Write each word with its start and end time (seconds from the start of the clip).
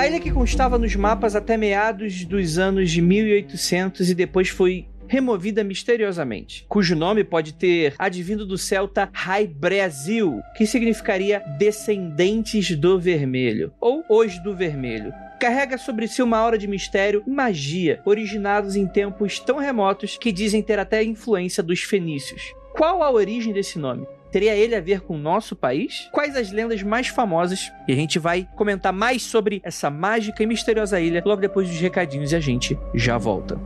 A 0.00 0.06
ilha 0.06 0.18
que 0.18 0.30
constava 0.30 0.78
nos 0.78 0.96
mapas 0.96 1.36
até 1.36 1.58
meados 1.58 2.24
dos 2.24 2.58
anos 2.58 2.90
de 2.90 3.02
1800 3.02 4.08
e 4.08 4.14
depois 4.14 4.48
foi 4.48 4.86
removida 5.06 5.62
misteriosamente, 5.62 6.64
cujo 6.68 6.96
nome 6.96 7.22
pode 7.24 7.52
ter 7.52 7.94
advindo 7.98 8.46
do 8.46 8.56
celta 8.56 9.10
Rai 9.12 9.46
Brasil, 9.46 10.40
que 10.56 10.64
significaria 10.66 11.42
descendentes 11.58 12.74
do 12.76 12.98
vermelho, 12.98 13.72
ou 13.80 14.04
os 14.08 14.42
do 14.42 14.54
vermelho. 14.56 15.12
Carrega 15.40 15.78
sobre 15.78 16.06
si 16.06 16.22
uma 16.22 16.36
aura 16.36 16.58
de 16.58 16.68
mistério 16.68 17.24
e 17.26 17.30
magia, 17.30 18.02
originados 18.04 18.76
em 18.76 18.86
tempos 18.86 19.40
tão 19.40 19.56
remotos 19.56 20.18
que 20.18 20.30
dizem 20.30 20.60
ter 20.60 20.78
até 20.78 21.02
influência 21.02 21.62
dos 21.62 21.80
fenícios. 21.80 22.54
Qual 22.74 23.02
a 23.02 23.10
origem 23.10 23.50
desse 23.50 23.78
nome? 23.78 24.06
Teria 24.30 24.54
ele 24.54 24.76
a 24.76 24.82
ver 24.82 25.00
com 25.00 25.14
o 25.14 25.18
nosso 25.18 25.56
país? 25.56 26.10
Quais 26.12 26.36
as 26.36 26.52
lendas 26.52 26.82
mais 26.82 27.08
famosas? 27.08 27.72
E 27.88 27.92
a 27.92 27.96
gente 27.96 28.18
vai 28.18 28.46
comentar 28.54 28.92
mais 28.92 29.22
sobre 29.22 29.62
essa 29.64 29.88
mágica 29.88 30.42
e 30.42 30.46
misteriosa 30.46 31.00
ilha 31.00 31.22
logo 31.24 31.40
depois 31.40 31.66
dos 31.66 31.80
recadinhos 31.80 32.32
e 32.32 32.36
a 32.36 32.40
gente 32.40 32.78
já 32.94 33.16
volta. 33.16 33.58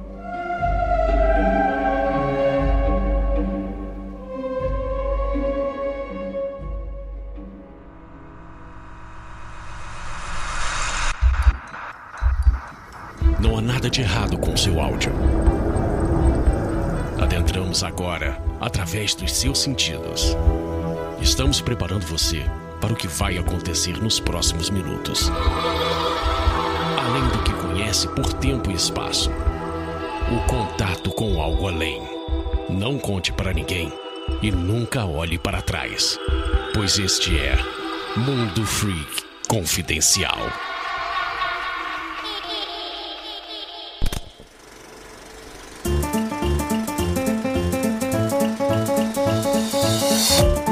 Nada 13.85 13.91
de 13.91 14.01
errado 14.01 14.39
com 14.39 14.57
seu 14.57 14.81
áudio. 14.81 15.13
Adentramos 17.21 17.85
agora 17.85 18.41
através 18.59 19.15
dos 19.15 19.31
seus 19.31 19.59
sentidos. 19.59 20.35
Estamos 21.21 21.61
preparando 21.61 22.07
você 22.07 22.43
para 22.81 22.95
o 22.95 22.97
que 22.97 23.07
vai 23.07 23.37
acontecer 23.37 24.03
nos 24.03 24.19
próximos 24.19 24.71
minutos. 24.71 25.31
Além 26.99 27.29
do 27.29 27.43
que 27.43 27.53
conhece 27.53 28.09
por 28.09 28.33
tempo 28.33 28.71
e 28.71 28.75
espaço, 28.75 29.31
o 30.33 30.49
contato 30.49 31.11
com 31.11 31.43
algo 31.43 31.69
além. 31.69 32.01
Não 32.71 32.99
conte 32.99 33.35
para 33.35 33.53
ninguém 33.53 33.93
e 34.41 34.51
nunca 34.51 35.05
olhe 35.05 35.37
para 35.37 35.61
trás, 35.61 36.19
pois 36.73 36.99
este 36.99 37.39
é 37.39 37.59
Mundo 38.17 38.65
Freak 38.65 39.25
Confidencial. 39.47 40.74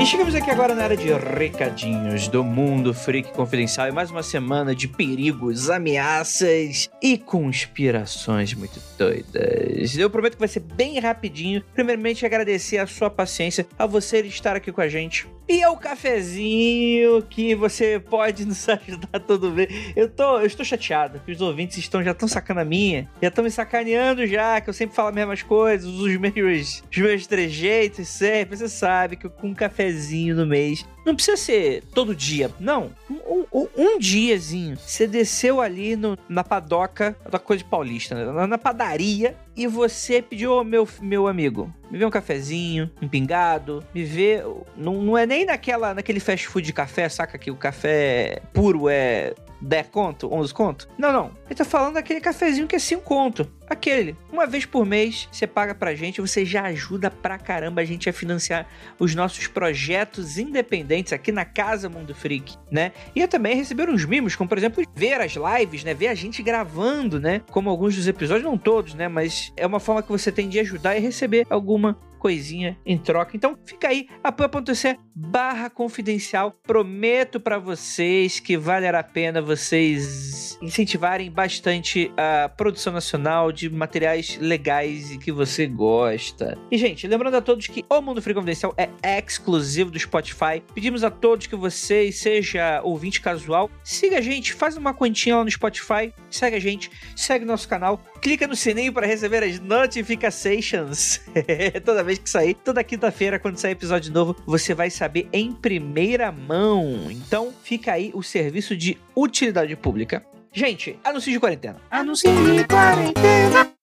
E 0.03 0.05
chegamos 0.05 0.34
aqui 0.34 0.50
agora 0.50 0.75
na 0.75 0.83
área 0.83 0.97
de 0.97 1.12
recadinhos 1.12 2.27
do 2.27 2.42
Mundo 2.42 2.92
Freak 2.92 3.33
Confidencial 3.33 3.86
e 3.86 3.92
mais 3.92 4.11
uma 4.11 4.25
semana 4.25 4.75
de 4.75 4.89
perigos, 4.89 5.70
ameaças 5.70 6.91
e 7.00 7.17
conspirações 7.17 8.53
muito 8.53 8.80
doidas. 8.98 9.97
Eu 9.97 10.11
prometo 10.11 10.33
que 10.33 10.41
vai 10.41 10.48
ser 10.48 10.58
bem 10.58 10.98
rapidinho. 10.98 11.62
Primeiramente, 11.73 12.27
agradecer 12.27 12.78
a 12.78 12.86
sua 12.89 13.08
paciência, 13.08 13.64
a 13.78 13.86
você 13.86 14.19
estar 14.23 14.56
aqui 14.56 14.73
com 14.73 14.80
a 14.80 14.89
gente. 14.89 15.28
E 15.48 15.62
ao 15.62 15.77
cafezinho 15.77 17.23
que 17.23 17.55
você 17.55 17.98
pode 17.98 18.45
nos 18.45 18.69
ajudar 18.69 19.21
todo 19.21 19.51
mês. 19.51 19.69
Eu 19.97 20.09
tô, 20.09 20.39
eu 20.39 20.47
estou 20.47 20.65
chateado 20.65 21.21
que 21.25 21.33
os 21.33 21.41
ouvintes 21.41 21.79
estão 21.79 22.03
já 22.03 22.12
estão 22.12 22.29
sacando 22.29 22.61
a 22.61 22.65
minha, 22.65 23.09
já 23.21 23.29
estão 23.29 23.45
me 23.45 23.51
sacaneando 23.51 24.27
já, 24.27 24.61
que 24.61 24.70
eu 24.70 24.75
sempre 24.75 24.95
falo 24.95 25.09
as 25.09 25.15
mesmas 25.15 25.43
coisas, 25.43 25.89
os 25.89 26.17
meus, 26.17 26.83
os 26.91 26.98
meus 26.98 27.27
trejeitos 27.27 28.09
sempre. 28.09 28.57
Você 28.57 28.69
sabe 28.69 29.17
que 29.17 29.29
com 29.29 29.48
um 29.48 29.55
cafezinho 29.55 30.35
no 30.35 30.47
mês 30.47 30.87
não 31.05 31.14
precisa 31.14 31.36
ser 31.36 31.83
todo 31.95 32.14
dia, 32.14 32.50
não. 32.61 32.92
Um, 33.11 33.45
um, 33.53 33.69
um 33.77 33.98
diazinho. 33.98 34.77
Você 34.77 35.06
desceu 35.06 35.61
ali 35.61 35.96
no, 35.96 36.17
na 36.29 36.45
padoca 36.45 37.17
da 37.29 37.39
coisa 37.39 37.63
de 37.63 37.68
paulista, 37.68 38.14
né? 38.14 38.46
na, 38.46 38.58
padaria, 38.58 39.36
e 39.57 39.67
você 39.67 40.23
pediu 40.23 40.63
meu, 40.64 40.89
meu 41.01 41.27
amigo, 41.27 41.73
me 41.90 41.98
vê 41.98 42.07
um 42.07 42.11
cafezinho, 42.11 42.90
um 43.01 43.08
pingado, 43.08 43.85
me 43.95 44.05
vê. 44.05 44.42
Não, 44.77 45.02
não 45.02 45.18
é 45.18 45.27
nem 45.27 45.45
naquela, 45.45 45.95
naquele 45.95 46.20
fast 46.20 46.46
food 46.46 46.67
de 46.67 46.73
café, 46.73 47.08
saca 47.08 47.36
que 47.36 47.51
o 47.51 47.57
café 47.57 48.40
puro 48.52 48.89
é 48.89 49.34
10 49.63 49.89
conto, 49.89 50.33
11 50.33 50.55
conto? 50.55 50.89
Não, 50.98 51.13
não. 51.13 51.30
Ele 51.46 51.55
tá 51.55 51.64
falando 51.64 51.95
daquele 51.95 52.20
cafezinho 52.20 52.67
que 52.67 52.77
é 52.77 52.79
5 52.79 53.02
conto. 53.02 53.48
Aquele. 53.68 54.17
Uma 54.30 54.46
vez 54.46 54.67
por 54.67 54.84
mês, 54.84 55.28
você 55.30 55.46
paga 55.46 55.74
pra 55.74 55.95
gente, 55.95 56.20
você 56.20 56.45
já 56.45 56.64
ajuda 56.64 57.11
pra 57.11 57.39
caramba 57.39 57.80
a 57.80 57.84
gente 57.84 58.08
a 58.08 58.12
financiar 58.12 58.67
os 58.98 59.14
nossos 59.14 59.46
projetos 59.46 60.36
independentes 60.36 61.12
aqui 61.12 61.33
na 61.33 61.45
Casa 61.45 61.89
Mundo 61.89 62.14
Freak, 62.14 62.56
né? 62.70 62.92
E 63.14 63.27
também 63.27 63.56
receber 63.56 63.89
uns 63.89 64.05
mimos, 64.05 64.36
como 64.36 64.48
por 64.48 64.58
exemplo, 64.58 64.84
ver 64.95 65.20
as 65.20 65.34
lives, 65.34 65.84
né? 65.84 65.95
Ver 65.95 66.08
a 66.08 66.14
gente 66.14 66.42
gravando, 66.42 67.18
né? 67.18 67.40
Como 67.51 67.70
alguns 67.70 67.96
dos 67.96 68.06
episódios, 68.06 68.45
não 68.45 68.58
todos, 68.58 68.95
né? 68.95 69.08
Mas 69.08 69.52
é 69.56 69.67
uma 69.67 69.80
forma 69.80 70.02
que 70.02 70.11
você 70.11 70.30
tem 70.30 70.48
de 70.48 70.58
ajudar 70.61 70.96
e 70.96 71.01
receber 71.01 71.46
alguma 71.48 71.98
coisinha 72.22 72.78
em 72.86 72.96
troca. 72.96 73.36
Então 73.36 73.58
fica 73.67 73.89
aí, 73.89 74.06
apoia.se 74.22 74.96
barra 75.12 75.68
confidencial. 75.68 76.52
Prometo 76.64 77.40
para 77.40 77.58
vocês 77.58 78.39
que 78.39 78.56
valerá 78.56 79.01
a 79.01 79.02
pena 79.02 79.42
vocês 79.42 80.56
incentivarem 80.62 81.28
bastante 81.28 82.12
a 82.17 82.48
produção 82.48 82.92
nacional 82.92 83.51
de 83.52 83.70
materiais 83.70 84.39
legais 84.40 85.13
e 85.13 85.18
que 85.18 85.30
você 85.30 85.67
gosta. 85.67 86.57
E, 86.70 86.79
gente, 86.79 87.07
lembrando 87.07 87.36
a 87.36 87.42
todos 87.42 87.67
que 87.67 87.85
o 87.89 88.01
Mundo 88.01 88.23
Free 88.23 88.35
Confidencial 88.35 88.74
é 88.77 89.18
exclusivo 89.18 89.90
do 89.90 89.98
Spotify. 89.98 90.63
Pedimos 90.74 91.05
a 91.05 91.11
todos 91.11 91.46
que 91.46 91.57
vocês, 91.57 92.17
seja 92.17 92.80
ouvinte 92.83 93.20
casual, 93.20 93.70
siga 93.85 94.18
a 94.18 94.20
gente, 94.20 94.52
faz 94.52 94.77
uma 94.77 94.95
continha 94.95 95.36
lá 95.36 95.45
no 95.45 95.51
Spotify, 95.51 96.13
segue 96.30 96.57
a 96.57 96.61
gente, 96.61 96.90
segue 97.14 97.45
nosso 97.45 97.68
canal, 97.68 98.01
clica 98.20 98.46
no 98.46 98.57
sininho 98.57 98.92
para 98.92 99.07
receber 99.07 99.42
as 99.42 99.61
notifications 99.61 101.20
toda 101.84 102.05
vez 102.05 102.19
que 102.19 102.30
sair. 102.30 102.55
Toda 102.55 102.83
quinta-feira, 102.83 103.39
quando 103.39 103.58
sair 103.58 103.73
episódio 103.73 104.13
novo, 104.13 104.36
você 104.46 104.74
vai 104.74 104.90
saber 104.90 105.29
em 105.33 105.52
primeira 105.52 106.30
mão. 106.30 107.11
Então, 107.11 107.52
fica 107.63 107.92
aí 107.92 108.11
o 108.14 108.23
serviço 108.23 108.77
de 108.77 108.98
utilidade 109.14 109.74
pública. 109.77 110.24
Gente, 110.52 110.98
anúncio 111.02 111.33
de 111.33 111.40
quarentena. 111.40 111.80
Anúncio 111.90 112.30
de 112.30 112.67
quarentena. 112.67 113.74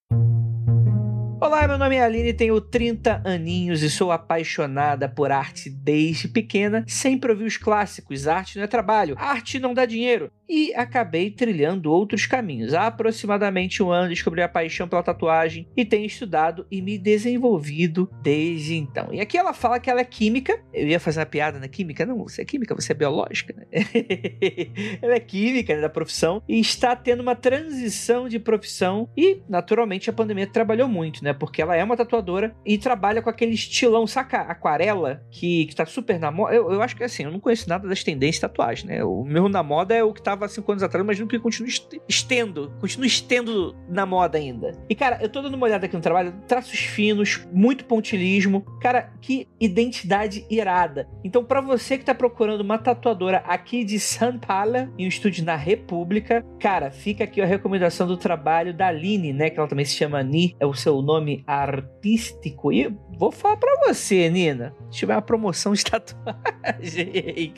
Olá, 1.42 1.66
meu 1.66 1.78
nome 1.78 1.96
é 1.96 2.04
Aline, 2.04 2.34
tenho 2.34 2.60
30 2.60 3.22
aninhos 3.24 3.82
e 3.82 3.90
sou 3.90 4.12
apaixonada 4.12 5.08
por 5.08 5.32
arte 5.32 5.70
desde 5.70 6.28
pequena. 6.28 6.84
Sempre 6.86 7.32
ouvi 7.32 7.46
os 7.46 7.56
clássicos: 7.56 8.28
arte 8.28 8.58
não 8.58 8.66
é 8.66 8.68
trabalho, 8.68 9.16
arte 9.18 9.58
não 9.58 9.74
dá 9.74 9.86
dinheiro. 9.86 10.30
E 10.50 10.74
acabei 10.74 11.30
trilhando 11.30 11.92
outros 11.92 12.26
caminhos. 12.26 12.74
Há 12.74 12.88
aproximadamente 12.88 13.84
um 13.84 13.92
ano 13.92 14.10
descobri 14.10 14.42
a 14.42 14.50
paixão 14.50 14.88
pela 14.88 15.04
tatuagem 15.04 15.68
e 15.78 15.86
tenho 15.86 16.08
estudado 16.08 16.66
e 16.72 16.82
me 16.82 16.98
desenvolvido 16.98 18.10
desde 18.22 18.76
então. 18.76 19.10
E 19.14 19.22
aqui 19.22 19.38
ela 19.38 19.54
fala 19.54 19.80
que 19.80 19.90
ela 19.92 20.02
é 20.02 20.06
química. 20.06 20.60
Eu 20.74 20.88
ia 20.88 21.00
fazer 21.00 21.20
uma 21.20 21.26
piada 21.28 21.60
na 21.60 21.68
química. 21.68 22.04
Não, 22.04 22.18
você 22.18 22.42
é 22.42 22.46
química, 22.46 22.74
você 22.74 22.94
é 22.94 22.96
biológica, 22.96 23.54
né? 23.56 23.66
ela 25.02 25.14
é 25.14 25.20
química 25.20 25.76
né, 25.76 25.82
da 25.82 25.90
profissão 25.90 26.42
e 26.50 26.60
está 26.60 26.96
tendo 26.96 27.22
uma 27.22 27.36
transição 27.36 28.28
de 28.28 28.40
profissão. 28.40 29.08
E, 29.16 29.44
naturalmente, 29.48 30.10
a 30.10 30.14
pandemia 30.14 30.48
trabalhou 30.48 30.90
muito, 30.90 31.24
né? 31.24 31.29
Porque 31.34 31.62
ela 31.62 31.76
é 31.76 31.84
uma 31.84 31.98
tatuadora 31.98 32.56
e 32.66 32.78
trabalha 32.78 33.22
com 33.22 33.30
aquele 33.30 33.54
estilão, 33.54 34.06
saca? 34.06 34.42
Aquarela, 34.42 35.24
que, 35.32 35.66
que 35.66 35.76
tá 35.76 35.86
super 35.86 36.20
na 36.20 36.32
moda. 36.32 36.54
Eu, 36.54 36.72
eu 36.72 36.82
acho 36.82 36.96
que 36.96 37.04
assim, 37.04 37.24
eu 37.24 37.32
não 37.32 37.40
conheço 37.40 37.70
nada 37.70 37.88
das 37.88 38.04
tendências 38.04 38.36
de 38.36 38.42
tatuagem, 38.42 38.88
né? 38.88 39.04
O 39.04 39.24
meu 39.24 39.48
na 39.48 39.64
moda 39.64 39.96
é 39.96 40.04
o 40.04 40.14
que 40.14 40.22
tava 40.22 40.46
há 40.46 40.50
cinco 40.50 40.72
anos 40.72 40.84
atrás, 40.84 41.06
mas 41.06 41.20
que 41.30 41.40
continua 41.40 41.70
estendo, 42.08 42.74
continua 42.80 43.06
estendo 43.06 43.76
na 43.88 44.06
moda 44.06 44.38
ainda. 44.38 44.72
E, 44.90 44.96
cara, 44.96 45.20
eu 45.22 45.30
tô 45.30 45.42
dando 45.42 45.54
uma 45.54 45.66
olhada 45.66 45.86
aqui 45.86 45.96
no 45.96 46.02
trabalho, 46.02 46.34
traços 46.48 46.80
finos, 46.80 47.48
muito 47.52 47.86
pontilismo. 47.86 48.66
Cara, 48.82 49.12
que 49.22 49.48
identidade 49.60 50.46
irada. 50.50 51.08
Então, 51.24 51.44
para 51.44 51.62
você 51.62 51.98
que 51.98 52.06
tá 52.06 52.16
procurando 52.16 52.62
uma 52.62 52.78
tatuadora 52.78 53.44
aqui 53.46 53.84
de 53.84 54.00
São 54.00 54.38
Paulo, 54.38 54.92
em 54.98 55.06
um 55.06 55.08
estúdio 55.10 55.46
na 55.46 55.56
República, 55.56 56.44
cara, 56.60 56.92
fica 56.92 57.24
aqui 57.24 57.42
a 57.42 57.46
recomendação 57.46 58.08
do 58.08 58.18
trabalho 58.18 58.74
da 58.74 58.88
Aline, 58.88 59.32
né? 59.32 59.50
Que 59.50 59.60
ela 59.60 59.68
também 59.68 59.86
se 59.86 59.96
chama 59.96 60.22
Ni, 60.24 60.56
é 60.60 60.66
o 60.66 60.74
seu 60.74 61.02
nome 61.02 61.19
artístico. 61.46 62.72
E 62.72 62.94
vou 63.18 63.32
falar 63.32 63.58
pra 63.58 63.72
você, 63.88 64.30
Nina. 64.30 64.74
Tiver 64.90 65.16
uma 65.16 65.22
promoção 65.22 65.74
de 65.74 65.84
tatuagem. 65.84 67.54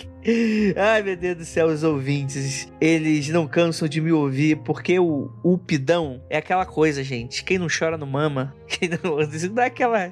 Ai, 0.75 1.01
meu 1.01 1.17
Deus 1.17 1.37
do 1.37 1.45
céu, 1.45 1.67
os 1.67 1.83
ouvintes. 1.83 2.71
Eles 2.79 3.29
não 3.29 3.47
cansam 3.47 3.87
de 3.87 3.99
me 3.99 4.11
ouvir 4.11 4.57
porque 4.57 4.99
o, 4.99 5.31
o 5.43 5.57
pidão 5.57 6.21
é 6.29 6.37
aquela 6.37 6.65
coisa, 6.65 7.03
gente. 7.03 7.43
Quem 7.43 7.57
não 7.57 7.67
chora 7.67 7.97
não 7.97 8.05
mama. 8.05 8.55
Quem 8.67 8.89
não, 8.89 9.53
dá 9.53 9.65
aquela. 9.65 10.07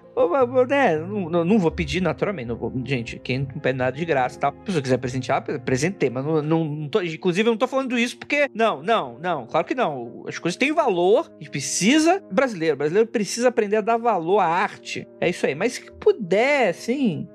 Né? 0.67 0.97
Não, 0.97 1.45
não, 1.45 1.59
vou 1.59 1.71
pedir, 1.71 2.01
naturalmente. 2.01 2.47
Não 2.47 2.57
vou, 2.57 2.73
gente, 2.83 3.17
quem 3.19 3.39
não 3.39 3.59
pede 3.59 3.77
nada 3.77 3.95
de 3.95 4.03
graça 4.03 4.35
e 4.35 4.39
tal. 4.39 4.53
Se 4.65 4.73
você 4.73 4.81
quiser 4.81 4.97
presentear, 4.97 5.41
presentei. 5.61 6.09
Mas 6.09 6.25
não, 6.25 6.41
não, 6.41 6.65
não 6.65 6.89
tô, 6.89 7.01
inclusive, 7.01 7.47
eu 7.47 7.53
não 7.53 7.57
tô 7.57 7.67
falando 7.67 7.97
isso 7.97 8.17
porque. 8.17 8.49
Não, 8.53 8.83
não, 8.83 9.17
não. 9.19 9.47
Claro 9.47 9.65
que 9.65 9.73
não. 9.73 10.25
As 10.27 10.37
coisas 10.37 10.57
têm 10.57 10.73
valor. 10.73 11.31
A 11.31 11.39
gente 11.39 11.51
precisa. 11.51 12.21
Brasileiro. 12.29 12.75
Brasileiro 12.75 13.07
precisa 13.07 13.38
precisa 13.39 13.49
aprender 13.49 13.77
a 13.77 13.81
dar 13.81 13.97
valor 13.97 14.39
à 14.39 14.45
arte. 14.45 15.07
É 15.19 15.29
isso 15.29 15.45
aí. 15.45 15.55
Mas 15.55 15.73
se 15.73 15.91
puder, 15.99 16.69
assim, 16.69 17.27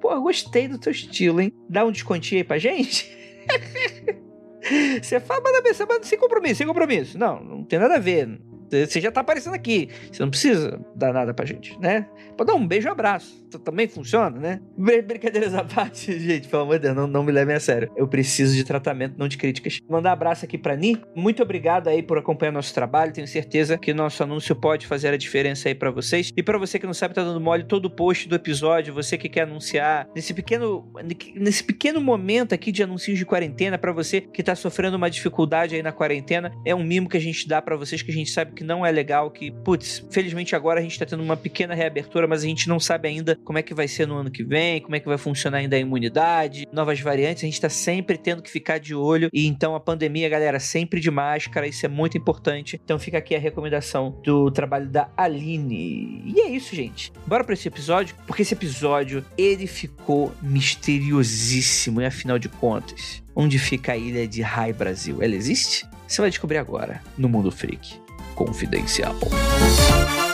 pô, 0.00 0.20
gostei 0.20 0.66
do 0.66 0.78
teu 0.78 0.90
estilo, 0.90 1.40
hein? 1.40 1.52
Dá 1.68 1.84
um 1.84 1.92
descontinho 1.92 2.40
aí 2.40 2.44
pra 2.44 2.58
gente. 2.58 3.14
Você 5.02 5.20
fala, 5.20 5.42
manda 5.42 5.60
mensagem, 5.62 6.02
sem 6.02 6.18
compromisso, 6.18 6.54
sem 6.56 6.66
compromisso. 6.66 7.18
Não, 7.18 7.44
não 7.44 7.64
tem 7.64 7.78
nada 7.78 7.96
a 7.96 7.98
ver. 7.98 8.40
Você 8.86 9.00
já 9.00 9.10
tá 9.10 9.20
aparecendo 9.20 9.54
aqui. 9.54 9.88
Você 10.10 10.22
não 10.22 10.30
precisa 10.30 10.80
dar 10.94 11.12
nada 11.12 11.32
pra 11.32 11.44
gente, 11.44 11.78
né? 11.80 12.06
Pode 12.36 12.48
dar 12.48 12.56
um 12.56 12.66
beijo 12.66 12.88
e 12.88 12.90
um 12.90 12.92
abraço. 12.92 13.44
Também 13.64 13.86
funciona, 13.86 14.38
né? 14.38 14.60
Brincadeiras 14.76 15.54
à 15.54 15.62
parte, 15.62 16.12
gente, 16.18 16.48
pelo 16.48 16.62
amor 16.62 16.76
de 16.76 16.82
Deus, 16.82 16.96
não, 16.96 17.06
não 17.06 17.22
me 17.22 17.30
levem 17.30 17.54
a 17.54 17.60
sério. 17.60 17.90
Eu 17.96 18.08
preciso 18.08 18.54
de 18.54 18.64
tratamento, 18.64 19.14
não 19.16 19.28
de 19.28 19.38
críticas. 19.38 19.78
Mandar 19.88 20.10
um 20.10 20.12
abraço 20.12 20.44
aqui 20.44 20.58
pra 20.58 20.74
Ni. 20.74 21.00
Muito 21.14 21.42
obrigado 21.42 21.88
aí 21.88 22.02
por 22.02 22.18
acompanhar 22.18 22.52
nosso 22.52 22.74
trabalho. 22.74 23.12
Tenho 23.12 23.28
certeza 23.28 23.78
que 23.78 23.94
nosso 23.94 24.22
anúncio 24.22 24.56
pode 24.56 24.86
fazer 24.86 25.08
a 25.08 25.16
diferença 25.16 25.68
aí 25.68 25.74
para 25.74 25.90
vocês. 25.90 26.32
E 26.36 26.42
para 26.42 26.58
você 26.58 26.78
que 26.78 26.86
não 26.86 26.94
sabe, 26.94 27.14
tá 27.14 27.22
dando 27.22 27.40
mole 27.40 27.64
todo 27.64 27.86
o 27.86 27.90
post 27.90 28.28
do 28.28 28.34
episódio, 28.34 28.92
você 28.92 29.16
que 29.16 29.28
quer 29.28 29.42
anunciar 29.42 30.08
nesse 30.14 30.34
pequeno, 30.34 30.90
nesse 31.36 31.62
pequeno 31.62 32.00
momento 32.00 32.54
aqui 32.54 32.72
de 32.72 32.82
anúncios 32.82 33.16
de 33.16 33.24
quarentena, 33.24 33.78
para 33.78 33.92
você 33.92 34.20
que 34.20 34.42
tá 34.42 34.54
sofrendo 34.54 34.96
uma 34.96 35.08
dificuldade 35.08 35.76
aí 35.76 35.82
na 35.82 35.92
quarentena, 35.92 36.52
é 36.64 36.74
um 36.74 36.82
mimo 36.82 37.08
que 37.08 37.16
a 37.16 37.20
gente 37.20 37.46
dá 37.46 37.62
para 37.62 37.76
vocês 37.76 38.02
que 38.02 38.10
a 38.10 38.14
gente 38.14 38.30
sabe 38.30 38.52
que 38.52 38.63
não 38.64 38.84
é 38.84 38.90
legal, 38.90 39.30
que, 39.30 39.50
putz, 39.50 40.04
felizmente 40.10 40.56
agora 40.56 40.80
a 40.80 40.82
gente 40.82 40.98
tá 40.98 41.06
tendo 41.06 41.22
uma 41.22 41.36
pequena 41.36 41.74
reabertura, 41.74 42.26
mas 42.26 42.42
a 42.42 42.46
gente 42.46 42.68
não 42.68 42.80
sabe 42.80 43.08
ainda 43.08 43.38
como 43.44 43.58
é 43.58 43.62
que 43.62 43.74
vai 43.74 43.86
ser 43.86 44.06
no 44.06 44.16
ano 44.16 44.30
que 44.30 44.42
vem, 44.42 44.80
como 44.80 44.96
é 44.96 45.00
que 45.00 45.06
vai 45.06 45.18
funcionar 45.18 45.58
ainda 45.58 45.76
a 45.76 45.78
imunidade, 45.78 46.66
novas 46.72 47.00
variantes, 47.00 47.44
a 47.44 47.46
gente 47.46 47.60
tá 47.60 47.68
sempre 47.68 48.18
tendo 48.18 48.42
que 48.42 48.50
ficar 48.50 48.78
de 48.78 48.94
olho. 48.94 49.28
E 49.32 49.46
então 49.46 49.74
a 49.74 49.80
pandemia, 49.80 50.28
galera, 50.28 50.58
sempre 50.58 51.00
de 51.00 51.10
máscara, 51.10 51.66
isso 51.66 51.84
é 51.84 51.88
muito 51.88 52.16
importante. 52.16 52.80
Então 52.82 52.98
fica 52.98 53.18
aqui 53.18 53.34
a 53.34 53.38
recomendação 53.38 54.20
do 54.24 54.50
trabalho 54.50 54.88
da 54.88 55.08
Aline. 55.16 56.22
E 56.24 56.40
é 56.40 56.48
isso, 56.50 56.74
gente. 56.74 57.12
Bora 57.26 57.44
para 57.44 57.54
esse 57.54 57.68
episódio, 57.68 58.16
porque 58.26 58.42
esse 58.42 58.54
episódio 58.54 59.24
ele 59.36 59.66
ficou 59.66 60.32
misteriosíssimo 60.42 62.00
e 62.00 62.06
afinal 62.06 62.38
de 62.38 62.48
contas, 62.48 63.22
onde 63.34 63.58
fica 63.58 63.92
a 63.92 63.96
ilha 63.96 64.26
de 64.26 64.42
Rai 64.42 64.72
Brasil? 64.72 65.22
Ela 65.22 65.34
existe? 65.34 65.86
Você 66.06 66.20
vai 66.20 66.30
descobrir 66.30 66.58
agora 66.58 67.02
no 67.16 67.28
Mundo 67.28 67.50
Freak 67.50 68.03
Confidencial. 68.34 70.33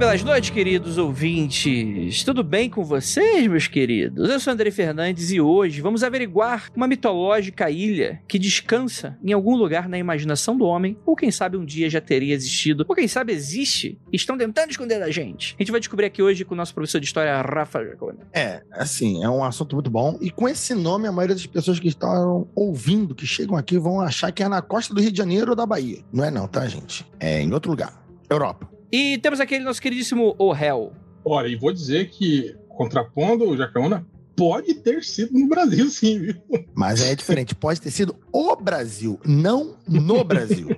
Belas 0.00 0.24
noites, 0.24 0.48
queridos 0.48 0.96
ouvintes. 0.96 2.24
Tudo 2.24 2.42
bem 2.42 2.70
com 2.70 2.82
vocês, 2.82 3.46
meus 3.46 3.68
queridos? 3.68 4.30
Eu 4.30 4.40
sou 4.40 4.50
André 4.50 4.70
Fernandes 4.70 5.30
e 5.30 5.42
hoje 5.42 5.82
vamos 5.82 6.02
averiguar 6.02 6.70
uma 6.74 6.88
mitológica 6.88 7.68
ilha 7.68 8.18
que 8.26 8.38
descansa 8.38 9.18
em 9.22 9.34
algum 9.34 9.54
lugar 9.54 9.90
na 9.90 9.98
imaginação 9.98 10.56
do 10.56 10.64
homem, 10.64 10.96
ou 11.04 11.14
quem 11.14 11.30
sabe 11.30 11.58
um 11.58 11.66
dia 11.66 11.90
já 11.90 12.00
teria 12.00 12.34
existido, 12.34 12.86
ou 12.88 12.94
quem 12.94 13.06
sabe 13.06 13.34
existe 13.34 14.00
e 14.10 14.16
estão 14.16 14.38
tentando 14.38 14.70
esconder 14.70 14.98
da 14.98 15.10
gente. 15.10 15.54
A 15.58 15.62
gente 15.62 15.70
vai 15.70 15.80
descobrir 15.80 16.06
aqui 16.06 16.22
hoje 16.22 16.46
com 16.46 16.54
o 16.54 16.56
nosso 16.56 16.72
professor 16.72 16.98
de 16.98 17.04
história, 17.04 17.42
Rafa 17.42 17.84
Jacona. 17.84 18.26
É, 18.32 18.62
assim, 18.72 19.22
é 19.22 19.28
um 19.28 19.44
assunto 19.44 19.74
muito 19.74 19.90
bom. 19.90 20.16
E 20.22 20.30
com 20.30 20.48
esse 20.48 20.74
nome, 20.74 21.08
a 21.08 21.12
maioria 21.12 21.36
das 21.36 21.44
pessoas 21.44 21.78
que 21.78 21.88
estão 21.88 22.48
ouvindo, 22.54 23.14
que 23.14 23.26
chegam 23.26 23.54
aqui, 23.54 23.76
vão 23.76 24.00
achar 24.00 24.32
que 24.32 24.42
é 24.42 24.48
na 24.48 24.62
costa 24.62 24.94
do 24.94 25.00
Rio 25.02 25.12
de 25.12 25.18
Janeiro 25.18 25.50
ou 25.50 25.56
da 25.56 25.66
Bahia. 25.66 25.98
Não 26.10 26.24
é 26.24 26.30
não, 26.30 26.48
tá, 26.48 26.66
gente? 26.66 27.06
É 27.20 27.42
em 27.42 27.52
outro 27.52 27.70
lugar. 27.70 28.02
Europa. 28.30 28.79
E 28.92 29.18
temos 29.18 29.40
aquele 29.40 29.64
nosso 29.64 29.80
queridíssimo 29.80 30.34
O 30.38 30.54
Hell. 30.54 30.92
Olha, 31.24 31.48
e 31.48 31.56
vou 31.56 31.72
dizer 31.72 32.10
que, 32.10 32.56
contrapondo 32.68 33.48
o 33.48 33.56
Jacaúna, 33.56 34.06
pode 34.36 34.72
ter 34.74 35.04
sido 35.04 35.38
no 35.38 35.46
Brasil, 35.46 35.90
sim, 35.90 36.18
viu? 36.18 36.34
Mas 36.74 37.02
é 37.02 37.14
diferente. 37.14 37.54
Pode 37.54 37.80
ter 37.80 37.90
sido 37.90 38.16
o 38.32 38.56
Brasil, 38.56 39.20
não 39.24 39.76
no 39.86 40.24
Brasil. 40.24 40.68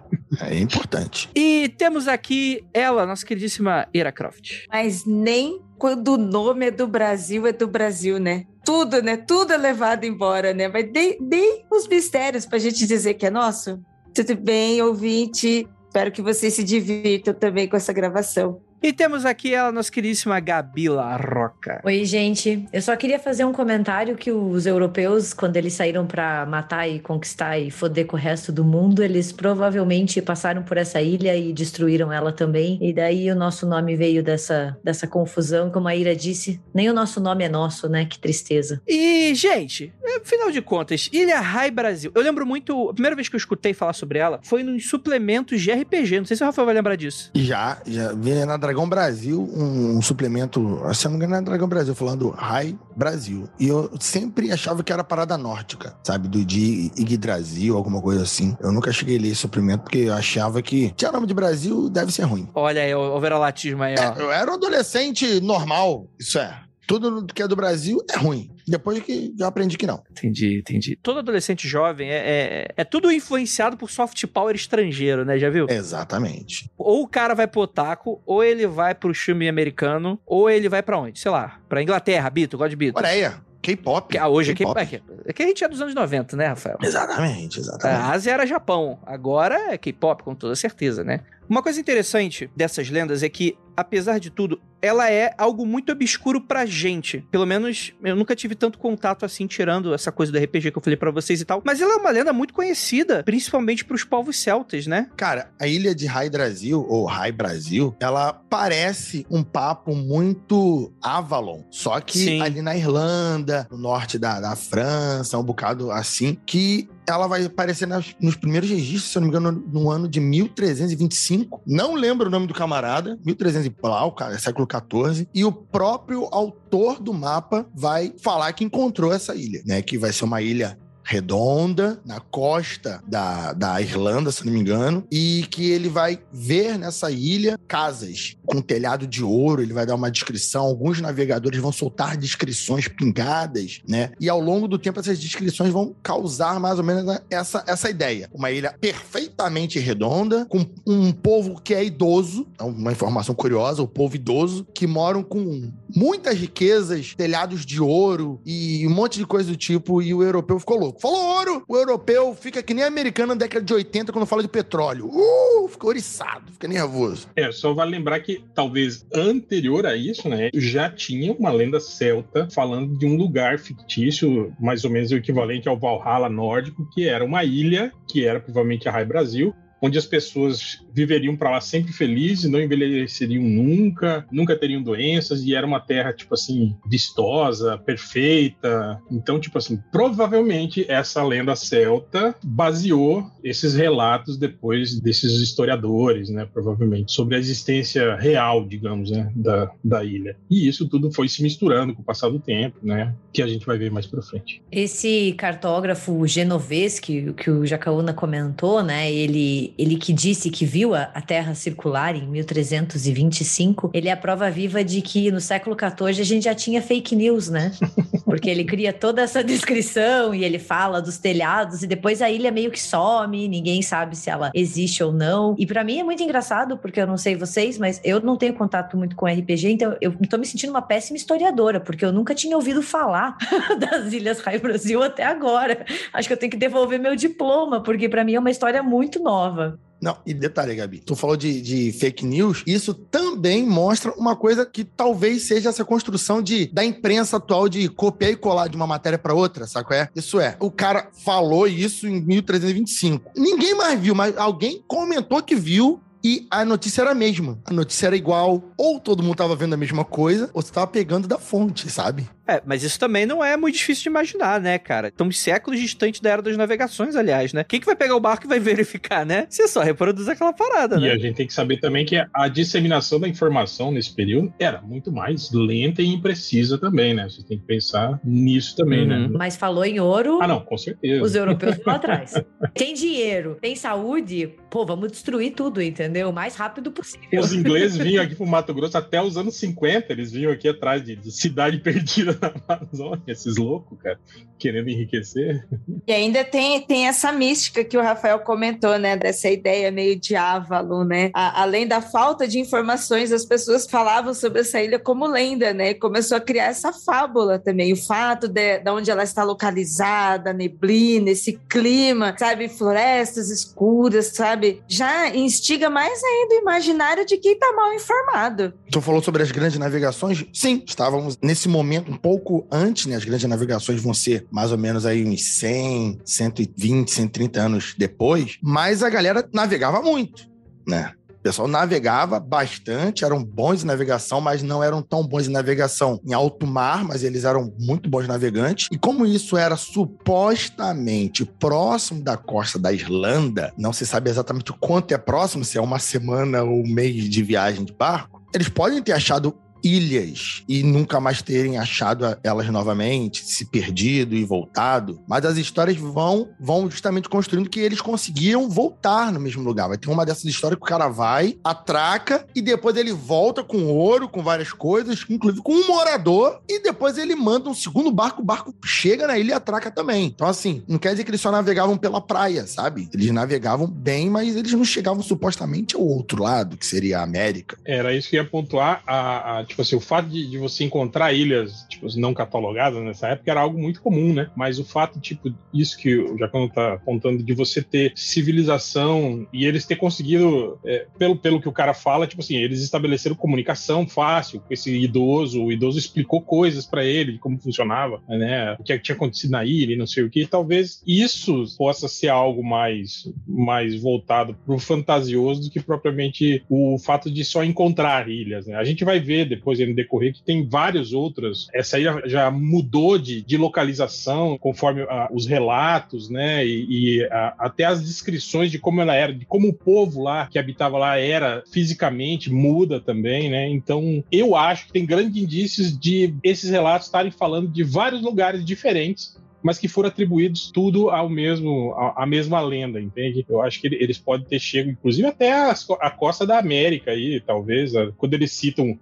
É 0.41 0.59
importante. 0.59 1.31
E 1.35 1.73
temos 1.79 2.09
aqui 2.09 2.64
ela, 2.75 3.06
nossa 3.06 3.25
queridíssima 3.25 3.87
Ira 3.94 4.11
Croft. 4.11 4.67
Mas 4.69 5.05
nem 5.06 5.61
quando 5.79 6.14
o 6.14 6.17
nome 6.17 6.67
é 6.67 6.70
do 6.70 6.88
Brasil, 6.88 7.47
é 7.47 7.53
do 7.53 7.69
Brasil, 7.69 8.19
né? 8.19 8.47
Tudo, 8.64 9.03
né? 9.03 9.17
Tudo 9.17 9.53
é 9.53 9.56
levado 9.56 10.05
embora, 10.05 10.53
né? 10.53 10.69
Mas 10.69 10.91
nem, 10.93 11.19
nem 11.20 11.64
os 11.70 11.87
mistérios 11.87 12.47
pra 12.47 12.59
gente 12.59 12.87
dizer 12.87 13.14
que 13.14 13.26
é 13.26 13.31
nosso. 13.31 13.81
Tudo 14.14 14.37
bem, 14.37 14.82
ouvinte? 14.82 15.69
Espero 15.92 16.10
que 16.10 16.22
vocês 16.22 16.54
se 16.54 16.64
divirtam 16.64 17.34
também 17.34 17.68
com 17.68 17.76
essa 17.76 17.92
gravação. 17.92 18.62
E 18.82 18.93
temos 18.93 19.25
aqui 19.25 19.55
ela, 19.55 19.70
nossa 19.70 19.93
queridíssima 19.93 20.40
Gabi 20.40 20.88
Roca. 20.88 21.81
Oi, 21.84 22.05
gente. 22.05 22.67
Eu 22.73 22.82
só 22.82 22.96
queria 22.96 23.17
fazer 23.17 23.44
um 23.44 23.52
comentário 23.52 24.17
que 24.17 24.32
os 24.32 24.67
europeus, 24.67 25.32
quando 25.32 25.56
eles 25.56 25.75
saíram 25.75 26.05
para 26.05 26.44
matar 26.46 26.88
e 26.88 26.99
conquistar 26.99 27.56
e 27.56 27.70
foder 27.70 28.06
com 28.06 28.17
o 28.17 28.19
resto 28.19 28.50
do 28.50 28.64
mundo, 28.64 29.00
eles 29.00 29.31
provavelmente 29.31 30.20
passaram 30.20 30.64
por 30.64 30.76
essa 30.76 31.00
ilha 31.00 31.37
e 31.37 31.52
destruíram 31.52 32.12
ela 32.12 32.32
também. 32.32 32.76
E 32.82 32.93
daí 32.93 33.31
o 33.31 33.37
nosso 33.37 33.69
nome 33.69 33.94
veio 33.94 34.20
dessa, 34.20 34.76
dessa 34.82 35.06
confusão. 35.06 35.70
Como 35.70 35.87
a 35.87 35.94
Ira 35.94 36.17
disse, 36.17 36.61
nem 36.75 36.90
o 36.90 36.93
nosso 36.93 37.20
nome 37.20 37.44
é 37.44 37.49
nosso, 37.49 37.88
né? 37.88 38.05
Que 38.05 38.19
tristeza. 38.19 38.82
E, 38.88 39.32
gente, 39.37 39.93
afinal 40.20 40.50
de 40.50 40.61
contas, 40.61 41.08
Ilha 41.12 41.38
Rai 41.38 41.70
Brasil. 41.70 42.11
Eu 42.17 42.23
lembro 42.23 42.44
muito, 42.44 42.90
a 42.90 42.94
primeira 42.94 43.14
vez 43.14 43.28
que 43.28 43.37
eu 43.37 43.38
escutei 43.38 43.73
falar 43.73 43.93
sobre 43.93 44.19
ela 44.19 44.40
foi 44.43 44.64
nos 44.64 44.88
suplementos 44.88 45.61
de 45.61 45.70
RPG. 45.70 46.19
Não 46.19 46.26
sei 46.26 46.37
se 46.37 46.43
o 46.43 46.46
Rafael 46.46 46.67
vai 46.67 46.75
lembrar 46.75 46.96
disso. 46.96 47.31
Já, 47.32 47.81
já 47.87 48.12
vi 48.12 48.44
na 48.44 48.56
Dragão 48.72 48.88
Brasil 48.88 49.42
um, 49.54 49.98
um 49.98 50.02
suplemento, 50.02 50.80
se 50.94 51.04
não 51.04 51.12
me 51.12 51.19
engano, 51.19 51.36
é 51.36 51.42
Dragão 51.42 51.69
Brasil, 51.69 51.94
falando 51.94 52.30
Rai 52.30 52.74
Brasil. 52.96 53.46
E 53.60 53.69
eu 53.69 53.90
sempre 54.00 54.50
achava 54.50 54.82
que 54.82 54.90
era 54.90 55.04
parada 55.04 55.36
nórdica, 55.36 55.94
sabe? 56.02 56.26
Do 56.26 56.42
de 56.42 56.90
Yggdrasil, 56.98 57.76
alguma 57.76 58.00
coisa 58.00 58.22
assim. 58.22 58.56
Eu 58.60 58.72
nunca 58.72 58.90
cheguei 58.90 59.19
a 59.19 59.20
ler 59.20 59.28
esse 59.28 59.42
suplemento 59.42 59.82
porque 59.84 59.98
eu 59.98 60.14
achava 60.14 60.62
que 60.62 60.90
tinha 60.96 61.12
nome 61.12 61.26
de 61.26 61.34
Brasil, 61.34 61.90
deve 61.90 62.10
ser 62.10 62.22
ruim. 62.22 62.48
Olha 62.54 62.80
aí, 62.80 62.94
o, 62.94 63.14
o 63.14 63.20
veralatismo 63.20 63.82
aí, 63.82 63.94
ó. 63.98 64.02
É, 64.02 64.22
eu 64.22 64.32
era 64.32 64.50
um 64.50 64.54
adolescente 64.54 65.38
normal, 65.42 66.08
isso 66.18 66.38
é. 66.38 66.58
Tudo 66.88 67.26
que 67.26 67.42
é 67.42 67.48
do 67.48 67.54
Brasil 67.54 67.98
é 68.10 68.16
ruim. 68.16 68.50
Depois 68.67 69.00
que 69.00 69.35
já 69.38 69.47
aprendi 69.49 69.76
que 69.76 69.87
não. 69.87 70.03
Entendi, 70.11 70.59
entendi. 70.59 70.97
Todo 71.03 71.19
adolescente 71.20 71.67
jovem 71.67 72.11
é, 72.11 72.14
é, 72.17 72.69
é 72.76 72.85
tudo 72.85 73.11
influenciado 73.11 73.76
por 73.76 73.91
soft 73.91 74.25
power 74.26 74.55
estrangeiro, 74.55 75.25
né? 75.25 75.38
Já 75.38 75.50
viu? 75.50 75.67
Exatamente. 75.69 76.70
Ou 76.79 77.03
o 77.03 77.09
cara 77.09 77.35
vai 77.35 77.47
pro 77.47 77.62
otaku, 77.62 78.20
ou 78.26 78.43
ele 78.44 78.67
vai 78.67 78.94
pro 78.94 79.14
filme 79.14 79.49
americano, 79.49 80.19
ou 80.26 80.49
ele 80.50 80.69
vai 80.69 80.82
pra 80.82 80.99
onde? 80.99 81.19
Sei 81.19 81.31
lá, 81.31 81.61
pra 81.69 81.82
Inglaterra, 81.82 82.29
Bito, 82.31 82.56
God 82.59 82.73
Bito. 82.75 82.94
Coreia. 82.94 83.35
K-pop. 83.62 84.19
Ah, 84.19 84.26
hoje 84.26 84.50
é 84.50 84.55
K-pop. 84.56 84.76
É, 84.81 84.85
que- 84.87 85.03
é 85.25 85.32
que 85.32 85.41
a 85.41 85.47
gente 85.47 85.62
é 85.62 85.69
dos 85.69 85.81
anos 85.81 85.94
90, 85.94 86.37
né, 86.37 86.47
Rafael? 86.49 86.79
Exatamente, 86.82 87.61
exatamente. 87.61 87.97
A 88.00 88.11
Ásia 88.11 88.33
era 88.33 88.45
Japão, 88.45 88.99
agora 89.07 89.73
é 89.73 89.78
K-pop, 89.78 90.25
com 90.25 90.35
toda 90.35 90.57
certeza, 90.57 91.04
né? 91.04 91.21
Uma 91.52 91.62
coisa 91.62 91.78
interessante 91.78 92.50
dessas 92.56 92.88
lendas 92.88 93.23
é 93.23 93.28
que, 93.28 93.59
apesar 93.76 94.18
de 94.18 94.30
tudo, 94.30 94.59
ela 94.80 95.11
é 95.11 95.35
algo 95.37 95.66
muito 95.66 95.92
obscuro 95.92 96.40
pra 96.40 96.64
gente. 96.64 97.26
Pelo 97.30 97.44
menos 97.44 97.92
eu 98.02 98.16
nunca 98.16 98.35
tive 98.35 98.54
tanto 98.54 98.78
contato 98.78 99.26
assim, 99.26 99.47
tirando 99.47 99.92
essa 99.92 100.11
coisa 100.11 100.32
do 100.32 100.38
RPG 100.38 100.71
que 100.71 100.78
eu 100.78 100.82
falei 100.82 100.97
pra 100.97 101.11
vocês 101.11 101.42
e 101.42 101.44
tal. 101.44 101.61
Mas 101.62 101.78
ela 101.82 101.92
é 101.92 101.97
uma 101.97 102.09
lenda 102.09 102.32
muito 102.32 102.54
conhecida, 102.54 103.23
principalmente 103.23 103.85
pros 103.85 104.02
povos 104.02 104.38
celtas, 104.38 104.87
né? 104.87 105.11
Cara, 105.14 105.50
a 105.61 105.66
ilha 105.66 105.94
de 105.94 106.06
Rai 106.06 106.30
Brasil, 106.30 106.87
ou 106.88 107.04
Rai 107.04 107.30
Brasil, 107.30 107.94
ela 108.00 108.32
parece 108.32 109.26
um 109.30 109.42
papo 109.42 109.94
muito 109.94 110.90
Avalon. 111.02 111.64
Só 111.71 112.00
que 112.00 112.18
Sim. 112.18 112.40
ali 112.40 112.62
na 112.62 112.75
Irlanda, 112.75 113.68
no 113.71 113.76
norte 113.76 114.18
da, 114.18 114.40
da 114.40 114.56
França, 114.56 115.37
um 115.37 115.44
bocado 115.44 115.90
assim, 115.90 116.35
que 116.47 116.88
ela 117.09 117.26
vai 117.26 117.44
aparecer 117.44 117.87
nas- 117.87 118.14
nos 118.21 118.37
primeiros 118.37 118.68
registros, 118.71 119.11
se 119.12 119.18
eu 119.18 119.21
não 119.21 119.28
me 119.28 119.35
engano, 119.37 119.64
no 119.73 119.90
ano 119.90 120.09
de 120.09 120.21
1325. 120.21 121.61
Não 121.66 121.94
lembro 121.94 122.28
o 122.28 122.30
nome 122.30 122.47
do 122.47 122.54
camarada, 122.54 123.18
1300 123.25 123.66
e 123.66 123.71
plau, 123.71 124.12
cara, 124.12 124.38
século 124.38 124.66
14. 124.66 125.28
E 125.35 125.44
o 125.44 125.52
próprio 125.52 126.28
autor 126.32 127.00
do 127.00 127.12
mapa 127.12 127.66
vai 127.75 128.12
falar 128.23 128.52
que 128.52 128.64
encontrou 128.64 129.12
essa 129.12 129.35
ilha, 129.35 129.62
né? 129.66 129.82
Que 129.82 129.99
vai 129.99 130.12
ser 130.12 130.25
uma 130.25 130.40
ilha 130.42 130.78
redonda 131.04 132.00
na 132.04 132.21
costa 132.21 133.02
da, 133.06 133.52
da 133.52 133.80
Irlanda, 133.80 134.30
se 134.30 134.44
não 134.44 134.52
me 134.52 134.61
engano, 134.61 135.04
e 135.11 135.47
que 135.50 135.71
ele 135.71 135.88
vai 135.88 136.18
ver 136.32 136.78
nessa 136.78 137.11
ilha 137.11 137.59
casas 137.66 138.37
com 138.44 138.61
telhado 138.61 139.06
de 139.06 139.23
ouro, 139.23 139.62
ele 139.62 139.73
vai 139.73 139.87
dar 139.87 139.94
uma 139.94 140.11
descrição, 140.11 140.64
alguns 140.64 141.00
navegadores 141.00 141.61
vão 141.61 141.73
soltar 141.73 142.16
descrições 142.16 142.88
pingadas, 142.88 143.80
né? 143.88 144.11
E 144.21 144.28
ao 144.28 144.40
longo 144.40 144.68
do 144.68 144.78
tempo 144.78 145.00
essas 145.00 145.18
descrições 145.18 145.71
vão 145.73 145.94
causar 146.02 146.61
mais 146.61 146.78
ou 146.78 146.85
menos 146.85 147.21
essa, 147.30 147.64
essa 147.66 147.90
ideia. 147.90 148.28
Uma 148.32 148.50
ilha 148.50 148.75
perfeitamente 148.80 149.78
redonda, 149.78 150.47
com 150.47 150.64
um 150.87 151.12
povo 151.12 151.61
que 151.61 151.75
é 151.75 151.85
idoso, 151.85 152.47
é 152.59 152.62
uma 152.62 152.92
informação 152.92 153.35
curiosa, 153.35 153.82
o 153.82 153.88
povo 153.88 154.16
idoso, 154.16 154.66
que 154.75 154.87
moram 154.87 155.23
com 155.23 155.71
muitas 155.94 156.38
riquezas, 156.38 157.14
telhados 157.16 157.64
de 157.64 157.80
ouro 157.80 158.40
e 158.44 158.87
um 158.87 158.90
monte 158.90 159.18
de 159.18 159.26
coisa 159.26 159.50
do 159.50 159.56
tipo, 159.56 160.02
e 160.02 160.14
o 160.14 160.23
europeu 160.23 160.59
ficou 160.59 160.78
louco. 160.78 160.91
Ouro. 160.92 161.00
Falou 161.00 161.37
ouro, 161.37 161.64
o 161.66 161.76
europeu 161.76 162.34
fica 162.34 162.62
que 162.62 162.75
nem 162.75 162.84
americano 162.84 163.28
na 163.28 163.34
década 163.34 163.64
de 163.64 163.72
80 163.72 164.12
quando 164.12 164.26
fala 164.26 164.42
de 164.42 164.49
petróleo. 164.49 165.06
Uh, 165.06 165.68
fica 165.68 165.87
oriçado, 165.87 166.52
fica 166.52 166.68
nervoso. 166.68 167.28
É, 167.37 167.50
só 167.50 167.72
vale 167.72 167.92
lembrar 167.92 168.20
que 168.20 168.44
talvez 168.54 169.06
anterior 169.14 169.87
a 169.87 169.96
isso, 169.96 170.28
né, 170.28 170.50
já 170.54 170.90
tinha 170.90 171.32
uma 171.32 171.50
lenda 171.50 171.80
celta 171.80 172.49
falando 172.50 172.96
de 172.96 173.06
um 173.06 173.16
lugar 173.16 173.58
fictício, 173.58 174.54
mais 174.61 174.84
ou 174.84 174.90
menos 174.90 175.11
o 175.11 175.16
equivalente 175.16 175.68
ao 175.68 175.78
Valhalla 175.78 176.28
nórdico, 176.28 176.88
que 176.92 177.08
era 177.08 177.25
uma 177.25 177.44
ilha, 177.44 177.92
que 178.08 178.25
era 178.25 178.40
provavelmente 178.40 178.88
a 178.88 178.92
Rai 178.92 179.04
Brasil, 179.04 179.54
onde 179.82 179.98
as 179.98 180.06
pessoas 180.06 180.80
viveriam 180.94 181.36
para 181.36 181.50
lá 181.50 181.60
sempre 181.60 181.92
felizes, 181.92 182.48
não 182.48 182.60
envelheceriam 182.60 183.42
nunca, 183.42 184.24
nunca 184.30 184.56
teriam 184.56 184.80
doenças 184.80 185.42
e 185.42 185.54
era 185.54 185.66
uma 185.66 185.80
terra 185.80 186.12
tipo 186.12 186.34
assim 186.34 186.76
vistosa, 186.88 187.76
perfeita. 187.78 189.00
Então, 189.10 189.40
tipo 189.40 189.58
assim, 189.58 189.78
provavelmente 189.90 190.86
essa 190.88 191.24
lenda 191.24 191.56
celta 191.56 192.34
baseou 192.44 193.26
esses 193.42 193.74
relatos 193.74 194.36
depois 194.36 195.00
desses 195.00 195.40
historiadores, 195.40 196.28
né, 196.28 196.46
provavelmente 196.52 197.12
sobre 197.12 197.34
a 197.34 197.38
existência 197.38 198.14
real, 198.16 198.64
digamos, 198.64 199.10
né, 199.10 199.32
da, 199.34 199.70
da 199.82 200.04
ilha. 200.04 200.36
E 200.48 200.68
isso 200.68 200.88
tudo 200.88 201.12
foi 201.12 201.28
se 201.28 201.42
misturando 201.42 201.94
com 201.94 202.02
o 202.02 202.04
passar 202.04 202.28
do 202.28 202.38
tempo, 202.38 202.78
né, 202.82 203.14
que 203.32 203.42
a 203.42 203.46
gente 203.46 203.66
vai 203.66 203.78
ver 203.78 203.90
mais 203.90 204.06
para 204.06 204.22
frente. 204.22 204.62
Esse 204.70 205.32
cartógrafo 205.32 206.24
genovês 206.26 207.00
que, 207.00 207.32
que 207.32 207.50
o 207.50 207.66
Jacaúna 207.66 208.12
comentou, 208.12 208.82
né, 208.82 209.10
ele 209.12 209.72
ele 209.79 209.97
que 209.97 210.12
disse 210.12 210.50
que 210.50 210.64
viu 210.64 210.95
a, 210.95 211.02
a 211.14 211.21
Terra 211.21 211.55
circular 211.55 212.14
em 212.14 212.26
1325, 212.26 213.91
ele 213.93 214.09
é 214.09 214.12
a 214.12 214.17
prova 214.17 214.50
viva 214.50 214.85
de 214.85 215.02
que 215.02 215.31
no 215.31 215.41
século 215.41 215.76
XIV 215.76 216.21
a 216.21 216.25
gente 216.25 216.45
já 216.45 216.55
tinha 216.55 216.83
fake 216.83 217.14
news, 217.14 217.49
né? 217.49 217.73
Porque 218.32 218.48
ele 218.48 218.64
cria 218.64 218.94
toda 218.94 219.20
essa 219.20 219.44
descrição 219.44 220.34
e 220.34 220.42
ele 220.42 220.58
fala 220.58 221.02
dos 221.02 221.18
telhados 221.18 221.82
e 221.82 221.86
depois 221.86 222.22
a 222.22 222.30
ilha 222.30 222.50
meio 222.50 222.70
que 222.70 222.80
some, 222.80 223.46
ninguém 223.46 223.82
sabe 223.82 224.16
se 224.16 224.30
ela 224.30 224.50
existe 224.54 225.04
ou 225.04 225.12
não. 225.12 225.54
E 225.58 225.66
para 225.66 225.84
mim 225.84 225.98
é 225.98 226.02
muito 226.02 226.22
engraçado, 226.22 226.78
porque 226.78 226.98
eu 226.98 227.06
não 227.06 227.18
sei 227.18 227.36
vocês, 227.36 227.76
mas 227.76 228.00
eu 228.02 228.22
não 228.22 228.38
tenho 228.38 228.54
contato 228.54 228.96
muito 228.96 229.14
com 229.14 229.26
RPG, 229.26 229.72
então 229.72 229.94
eu 230.00 230.16
tô 230.30 230.38
me 230.38 230.46
sentindo 230.46 230.70
uma 230.70 230.80
péssima 230.80 231.18
historiadora, 231.18 231.78
porque 231.78 232.06
eu 232.06 232.10
nunca 232.10 232.34
tinha 232.34 232.56
ouvido 232.56 232.80
falar 232.80 233.36
das 233.78 234.14
Ilhas 234.14 234.40
Rai 234.40 234.58
Brasil 234.58 235.02
até 235.02 235.24
agora. 235.24 235.84
Acho 236.10 236.26
que 236.26 236.32
eu 236.32 236.38
tenho 236.38 236.52
que 236.52 236.56
devolver 236.56 236.98
meu 236.98 237.14
diploma, 237.14 237.82
porque 237.82 238.08
para 238.08 238.24
mim 238.24 238.34
é 238.34 238.40
uma 238.40 238.50
história 238.50 238.82
muito 238.82 239.22
nova. 239.22 239.78
Não, 240.02 240.18
e 240.26 240.35
detalhe, 240.35 240.75
Gabi, 240.75 240.99
tu 240.99 241.14
falou 241.14 241.37
de, 241.37 241.62
de, 241.62 241.92
fake 241.92 242.26
news, 242.26 242.64
isso 242.66 242.92
também 242.92 243.64
mostra 243.64 244.12
uma 244.14 244.35
coisa 244.35 244.66
que 244.66 244.82
talvez 244.82 245.44
seja 245.44 245.68
essa 245.68 245.85
construção 245.85 246.42
de, 246.42 246.66
da 246.66 246.85
imprensa 246.85 247.37
atual 247.37 247.68
de 247.68 247.88
copiar 247.88 248.32
e 248.32 248.37
colar 248.37 248.66
de 248.66 248.75
uma 248.75 248.87
matéria 248.87 249.16
para 249.16 249.32
outra, 249.32 249.64
sabe 249.64 249.87
qual 249.87 250.00
é? 250.00 250.09
Isso 250.16 250.40
é, 250.40 250.56
o 250.59 250.73
cara 250.73 251.09
falou 251.25 251.68
isso 251.68 252.09
em 252.09 252.21
1325. 252.21 253.30
Ninguém 253.37 253.76
mais 253.76 254.00
viu, 254.00 254.12
mas 254.12 254.37
alguém 254.37 254.82
comentou 254.88 255.40
que 255.40 255.54
viu 255.54 256.00
e 256.25 256.47
a 256.50 256.64
notícia 256.64 257.02
era 257.02 257.11
a 257.11 257.14
mesma. 257.14 257.59
A 257.64 257.73
notícia 257.73 258.06
era 258.06 258.16
igual. 258.16 258.62
Ou 258.76 259.00
todo 259.00 259.23
mundo 259.23 259.35
tava 259.35 259.56
vendo 259.56 259.75
a 259.75 259.76
mesma 259.76 260.04
coisa, 260.04 260.49
ou 260.54 260.62
você 260.62 260.73
tava 260.73 260.87
pegando 260.87 261.26
da 261.26 261.38
fonte, 261.38 261.90
sabe? 261.90 262.28
É, 262.46 262.61
mas 262.66 262.82
isso 262.82 262.99
também 262.99 263.25
não 263.25 263.42
é 263.42 263.56
muito 263.56 263.76
difícil 263.76 264.04
de 264.04 264.08
imaginar, 264.08 264.61
né, 264.61 264.78
cara? 264.78 265.08
Estamos 265.08 265.38
séculos 265.38 265.78
distantes 265.80 266.20
da 266.20 266.30
era 266.30 266.42
das 266.42 266.56
navegações, 266.56 267.14
aliás, 267.14 267.52
né? 267.52 267.64
Quem 267.64 267.78
que 267.78 267.87
vai 267.87 267.94
pegar 267.94 268.16
o 268.16 268.20
barco 268.20 268.46
e 268.46 268.49
vai 268.49 268.58
verificar, 268.61 269.25
né? 269.25 269.46
Você 269.49 269.68
só 269.68 269.80
reproduz 269.80 270.28
aquela 270.28 270.52
parada, 270.52 270.96
e 270.96 271.00
né? 271.00 271.08
E 271.08 271.11
a 271.11 271.18
gente 271.18 271.37
tem 271.37 271.46
que 271.46 271.54
saber 271.54 271.78
também 271.78 272.04
que 272.04 272.16
a 272.32 272.49
disseminação 272.49 273.20
da 273.20 273.28
informação 273.28 273.92
nesse 273.92 274.14
período 274.14 274.52
era 274.58 274.80
muito 274.82 275.12
mais 275.12 275.50
lenta 275.52 276.02
e 276.02 276.06
imprecisa 276.06 276.78
também, 276.78 277.14
né? 277.14 277.28
Você 277.28 277.42
tem 277.42 277.58
que 277.58 277.64
pensar 277.64 278.20
nisso 278.25 278.76
também, 278.76 279.06
né? 279.06 279.16
Uhum. 279.16 279.28
né? 279.28 279.38
Mas 279.38 279.56
falou 279.56 279.84
em 279.84 280.00
ouro. 280.00 280.40
Ah, 280.42 280.49
não, 280.49 280.61
com 280.61 280.76
certeza. 280.76 281.22
Os 281.22 281.34
europeus 281.34 281.76
estão 281.78 281.94
atrás. 281.94 282.34
Tem 282.75 282.94
dinheiro, 282.94 283.56
tem 283.61 283.76
saúde, 283.76 284.54
pô, 284.68 284.84
vamos 284.84 285.12
destruir 285.12 285.52
tudo, 285.52 285.80
entendeu? 285.80 286.30
O 286.30 286.32
mais 286.32 286.56
rápido 286.56 286.90
possível. 286.90 287.40
Os 287.40 287.52
ingleses 287.52 287.96
vinham 288.02 288.22
aqui 288.22 288.34
pro 288.34 288.46
Mato 288.46 288.75
Grosso 288.75 288.99
até 288.99 289.22
os 289.22 289.37
anos 289.37 289.54
50, 289.56 290.12
eles 290.12 290.32
vinham 290.32 290.50
aqui 290.50 290.68
atrás 290.68 291.04
de, 291.04 291.14
de 291.14 291.30
cidade 291.30 291.78
perdida 291.78 292.31
na 292.68 292.74
Amazônia, 292.76 293.22
esses 293.26 293.56
loucos, 293.56 293.98
cara, 293.98 294.18
querendo 294.58 294.88
enriquecer. 294.88 295.66
E 296.06 296.12
ainda 296.12 296.44
tem, 296.44 296.80
tem 296.80 297.08
essa 297.08 297.32
mística 297.32 297.84
que 297.84 297.96
o 297.96 298.02
Rafael 298.02 298.38
comentou, 298.40 298.98
né, 298.98 299.16
dessa 299.16 299.48
ideia 299.48 299.90
meio 299.90 300.18
de 300.18 300.36
Ávalo, 300.36 301.04
né? 301.04 301.30
A, 301.34 301.62
além 301.62 301.86
da 301.86 302.00
falta 302.00 302.46
de 302.46 302.58
informações, 302.58 303.32
as 303.32 303.44
pessoas 303.44 303.86
falavam 303.86 304.34
sobre 304.34 304.60
essa 304.60 304.80
ilha 304.80 304.98
como 304.98 305.26
lenda, 305.26 305.72
né? 305.72 305.90
E 305.90 305.94
começou 305.94 306.36
a 306.36 306.40
criar 306.40 306.66
essa 306.66 306.92
fábula 306.92 307.58
também, 307.58 307.92
o 307.92 307.96
fato 307.96 308.48
de, 308.48 308.78
de 308.78 308.90
onde 308.90 309.10
ela 309.10 309.22
está 309.22 309.44
localizada, 309.44 310.52
neblina, 310.52 311.30
esse 311.30 311.58
clima, 311.68 312.34
sabe, 312.38 312.68
florestas 312.68 313.50
escuras, 313.50 314.26
sabe? 314.28 314.82
Já 314.88 315.34
instiga 315.34 315.90
mais 315.90 316.22
ainda 316.22 316.54
o 316.56 316.58
imaginário 316.58 317.26
de 317.26 317.36
quem 317.36 317.52
está 317.52 317.72
mal 317.72 317.92
informado. 317.92 318.72
Tu 318.90 319.00
falou 319.00 319.22
sobre 319.22 319.42
as 319.42 319.50
grandes 319.50 319.78
navegações? 319.78 320.44
Sim, 320.52 320.82
estávamos 320.86 321.38
nesse 321.42 321.68
momento 321.68 322.18
pouco 322.23 322.67
antes, 322.71 323.07
né? 323.07 323.17
As 323.17 323.25
grandes 323.25 323.49
navegações 323.49 324.00
vão 324.00 324.14
ser 324.14 324.47
mais 324.50 324.71
ou 324.71 324.79
menos 324.79 325.05
aí 325.05 325.25
uns 325.25 325.43
100, 325.45 326.21
120, 326.25 327.11
130 327.11 327.61
anos 327.61 327.95
depois, 327.99 328.59
mas 328.62 329.02
a 329.02 329.11
galera 329.11 329.47
navegava 329.52 330.00
muito, 330.00 330.49
né? 330.87 331.12
O 331.29 331.43
pessoal 331.43 331.67
navegava 331.67 332.38
bastante, 332.38 333.25
eram 333.25 333.43
bons 333.43 333.83
em 333.83 333.87
navegação, 333.87 334.41
mas 334.41 334.62
não 334.62 334.81
eram 334.81 335.02
tão 335.02 335.26
bons 335.26 335.49
em 335.49 335.50
navegação 335.50 336.21
em 336.25 336.33
alto 336.33 336.69
mar, 336.69 337.05
mas 337.05 337.25
eles 337.25 337.43
eram 337.43 337.75
muito 337.81 338.09
bons 338.09 338.29
navegantes. 338.29 338.87
E 338.93 338.97
como 338.97 339.26
isso 339.26 339.57
era 339.57 339.76
supostamente 339.76 341.45
próximo 341.45 342.23
da 342.23 342.37
costa 342.37 342.79
da 342.79 342.93
Islândia, 342.93 343.73
não 343.76 343.93
se 343.93 344.07
sabe 344.07 344.31
exatamente 344.31 344.71
o 344.71 344.75
quanto 344.75 345.12
é 345.12 345.19
próximo, 345.19 345.64
se 345.64 345.76
é 345.76 345.81
uma 345.81 345.99
semana 345.99 346.62
ou 346.62 346.81
um 346.81 346.87
mês 346.87 347.29
de 347.29 347.43
viagem 347.43 347.85
de 347.85 347.93
barco, 347.93 348.41
eles 348.55 348.69
podem 348.69 349.02
ter 349.02 349.11
achado 349.11 349.52
ilhas 349.82 350.62
e 350.68 350.82
nunca 350.82 351.20
mais 351.20 351.42
terem 351.42 351.78
achado 351.78 352.24
elas 352.42 352.68
novamente, 352.68 353.44
se 353.44 353.66
perdido 353.66 354.34
e 354.34 354.44
voltado. 354.44 355.20
Mas 355.26 355.44
as 355.44 355.56
histórias 355.56 355.96
vão, 355.96 356.50
vão 356.58 356.90
justamente 356.90 357.28
construindo 357.28 357.68
que 357.68 357.80
eles 357.80 358.00
conseguiram 358.00 358.68
voltar 358.68 359.32
no 359.32 359.40
mesmo 359.40 359.62
lugar. 359.62 359.88
Vai 359.88 359.98
ter 359.98 360.10
uma 360.10 360.24
dessas 360.24 360.44
histórias 360.44 360.78
que 360.78 360.84
o 360.84 360.88
cara 360.88 361.08
vai, 361.08 361.58
atraca 361.64 362.46
e 362.54 362.62
depois 362.62 362.96
ele 362.96 363.12
volta 363.12 363.62
com 363.62 363.84
ouro, 363.86 364.28
com 364.28 364.42
várias 364.42 364.72
coisas, 364.72 365.24
inclusive 365.28 365.62
com 365.62 365.72
um 365.72 365.86
morador, 365.86 366.60
e 366.68 366.80
depois 366.80 367.18
ele 367.18 367.34
manda 367.34 367.68
um 367.68 367.74
segundo 367.74 368.10
barco, 368.10 368.42
o 368.42 368.44
barco 368.44 368.74
chega 368.84 369.26
na 369.26 369.38
ilha 369.38 369.52
e 369.52 369.54
atraca 369.54 369.90
também. 369.90 370.26
Então, 370.26 370.46
assim, 370.46 370.82
não 370.86 370.98
quer 370.98 371.10
dizer 371.10 371.24
que 371.24 371.30
eles 371.30 371.40
só 371.40 371.50
navegavam 371.50 371.96
pela 371.96 372.20
praia, 372.20 372.66
sabe? 372.66 373.08
Eles 373.12 373.30
navegavam 373.30 373.86
bem, 373.86 374.30
mas 374.30 374.56
eles 374.56 374.72
não 374.72 374.84
chegavam 374.84 375.22
supostamente 375.22 375.96
ao 375.96 376.02
outro 376.02 376.42
lado, 376.42 376.76
que 376.76 376.86
seria 376.86 377.20
a 377.20 377.22
América. 377.22 377.78
Era 377.84 378.14
isso 378.14 378.28
que 378.30 378.36
ia 378.36 378.44
pontuar 378.44 379.02
a, 379.06 379.58
a 379.58 379.64
tipo 379.73 379.83
assim, 379.83 379.97
o 379.97 380.00
fato 380.00 380.29
de, 380.29 380.47
de, 380.47 380.59
você 380.59 380.85
encontrar 380.85 381.33
ilhas, 381.33 381.87
tipo, 381.88 382.07
não 382.19 382.35
catalogadas 382.35 383.02
nessa 383.02 383.29
época 383.29 383.50
era 383.50 383.61
algo 383.61 383.79
muito 383.79 384.02
comum, 384.02 384.33
né? 384.33 384.50
Mas 384.55 384.79
o 384.79 384.85
fato, 384.85 385.19
tipo, 385.19 385.52
isso 385.73 385.97
que 385.97 386.17
o 386.17 386.38
Jacano 386.38 386.69
tá 386.69 386.95
apontando, 386.95 387.43
de 387.43 387.55
você 387.55 387.83
ter 387.83 388.12
civilização 388.14 389.47
e 389.52 389.64
eles 389.64 389.87
ter 389.87 389.97
conseguido, 389.97 390.79
é, 390.85 391.07
pelo, 391.19 391.37
pelo 391.37 391.61
que 391.61 391.69
o 391.69 391.73
cara 391.73 391.95
fala, 391.95 392.26
tipo 392.26 392.43
assim, 392.43 392.57
eles 392.57 392.83
estabeleceram 392.83 393.35
comunicação 393.35 394.07
fácil 394.07 394.61
com 394.61 394.73
esse 394.73 394.95
idoso, 394.95 395.64
o 395.64 395.73
idoso 395.73 395.99
explicou 395.99 396.43
coisas 396.43 396.85
para 396.87 397.05
ele, 397.05 397.33
de 397.33 397.38
como 397.38 397.59
funcionava, 397.59 398.23
né? 398.29 398.76
O 398.79 398.85
que 398.85 398.99
tinha 398.99 399.17
acontecido 399.17 399.52
na 399.52 399.64
ilha 399.64 399.95
e 399.95 399.99
não 399.99 400.07
sei 400.07 400.23
o 400.23 400.31
que. 400.31 400.47
Talvez 400.47 401.02
isso 401.07 401.64
possa 401.79 402.09
ser 402.09 402.29
algo 402.29 402.62
mais, 402.62 403.33
mais 403.47 404.00
voltado 404.00 404.55
pro 404.67 404.79
fantasioso 404.79 405.62
do 405.62 405.71
que 405.71 405.81
propriamente 405.81 406.62
o 406.69 406.99
fato 406.99 407.31
de 407.31 407.45
só 407.45 407.64
encontrar 407.64 408.29
ilhas, 408.29 408.67
né? 408.67 408.75
A 408.75 408.85
gente 408.85 409.05
vai 409.05 409.19
ver 409.19 409.49
depois 409.49 409.62
depois 409.62 409.78
no 409.78 409.95
decorrer, 409.95 410.35
que 410.35 410.42
tem 410.42 410.66
várias 410.69 411.12
outras. 411.12 411.69
Essa 411.73 411.97
aí 411.97 412.04
já 412.26 412.50
mudou 412.50 413.16
de, 413.16 413.42
de 413.42 413.57
localização 413.57 414.59
conforme 414.59 415.02
a, 415.02 415.28
os 415.33 415.47
relatos, 415.47 416.28
né? 416.28 416.66
E, 416.66 417.21
e 417.21 417.25
a, 417.25 417.54
até 417.59 417.85
as 417.85 418.04
descrições 418.04 418.71
de 418.71 418.78
como 418.78 419.00
ela 419.00 419.14
era, 419.14 419.33
de 419.33 419.47
como 419.47 419.69
o 419.69 419.73
povo 419.73 420.23
lá 420.23 420.49
que 420.49 420.59
habitava 420.59 420.99
lá 420.99 421.16
era 421.16 421.62
fisicamente, 421.71 422.52
muda 422.52 423.00
também, 423.00 423.49
né? 423.49 423.69
Então, 423.69 424.23
eu 424.31 424.57
acho 424.57 424.87
que 424.87 424.92
tem 424.92 425.07
grandes 425.07 425.40
indícios 425.40 425.97
de 425.97 426.35
esses 426.42 426.71
relatos 426.71 427.07
estarem 427.07 427.31
falando 427.31 427.69
de 427.69 427.85
vários 427.85 428.21
lugares 428.21 428.64
diferentes 428.64 429.40
mas 429.62 429.78
que 429.78 429.87
foram 429.87 430.09
atribuídos 430.09 430.71
tudo 430.73 431.09
ao 431.09 431.28
mesmo, 431.28 431.95
à 432.16 432.26
mesma 432.26 432.61
lenda, 432.61 433.00
entende? 433.00 433.47
Eu 433.49 433.62
acho 433.62 433.81
que 433.81 433.87
eles 433.87 434.19
podem 434.19 434.47
ter 434.47 434.59
chego, 434.59 434.90
inclusive 434.90 435.26
até 435.28 435.52
a 435.52 436.11
costa 436.11 436.45
da 436.45 436.59
América 436.59 437.12
aí, 437.12 437.40
talvez, 437.40 437.92
quando 438.16 438.35
eles 438.35 438.50
citam 438.50 438.99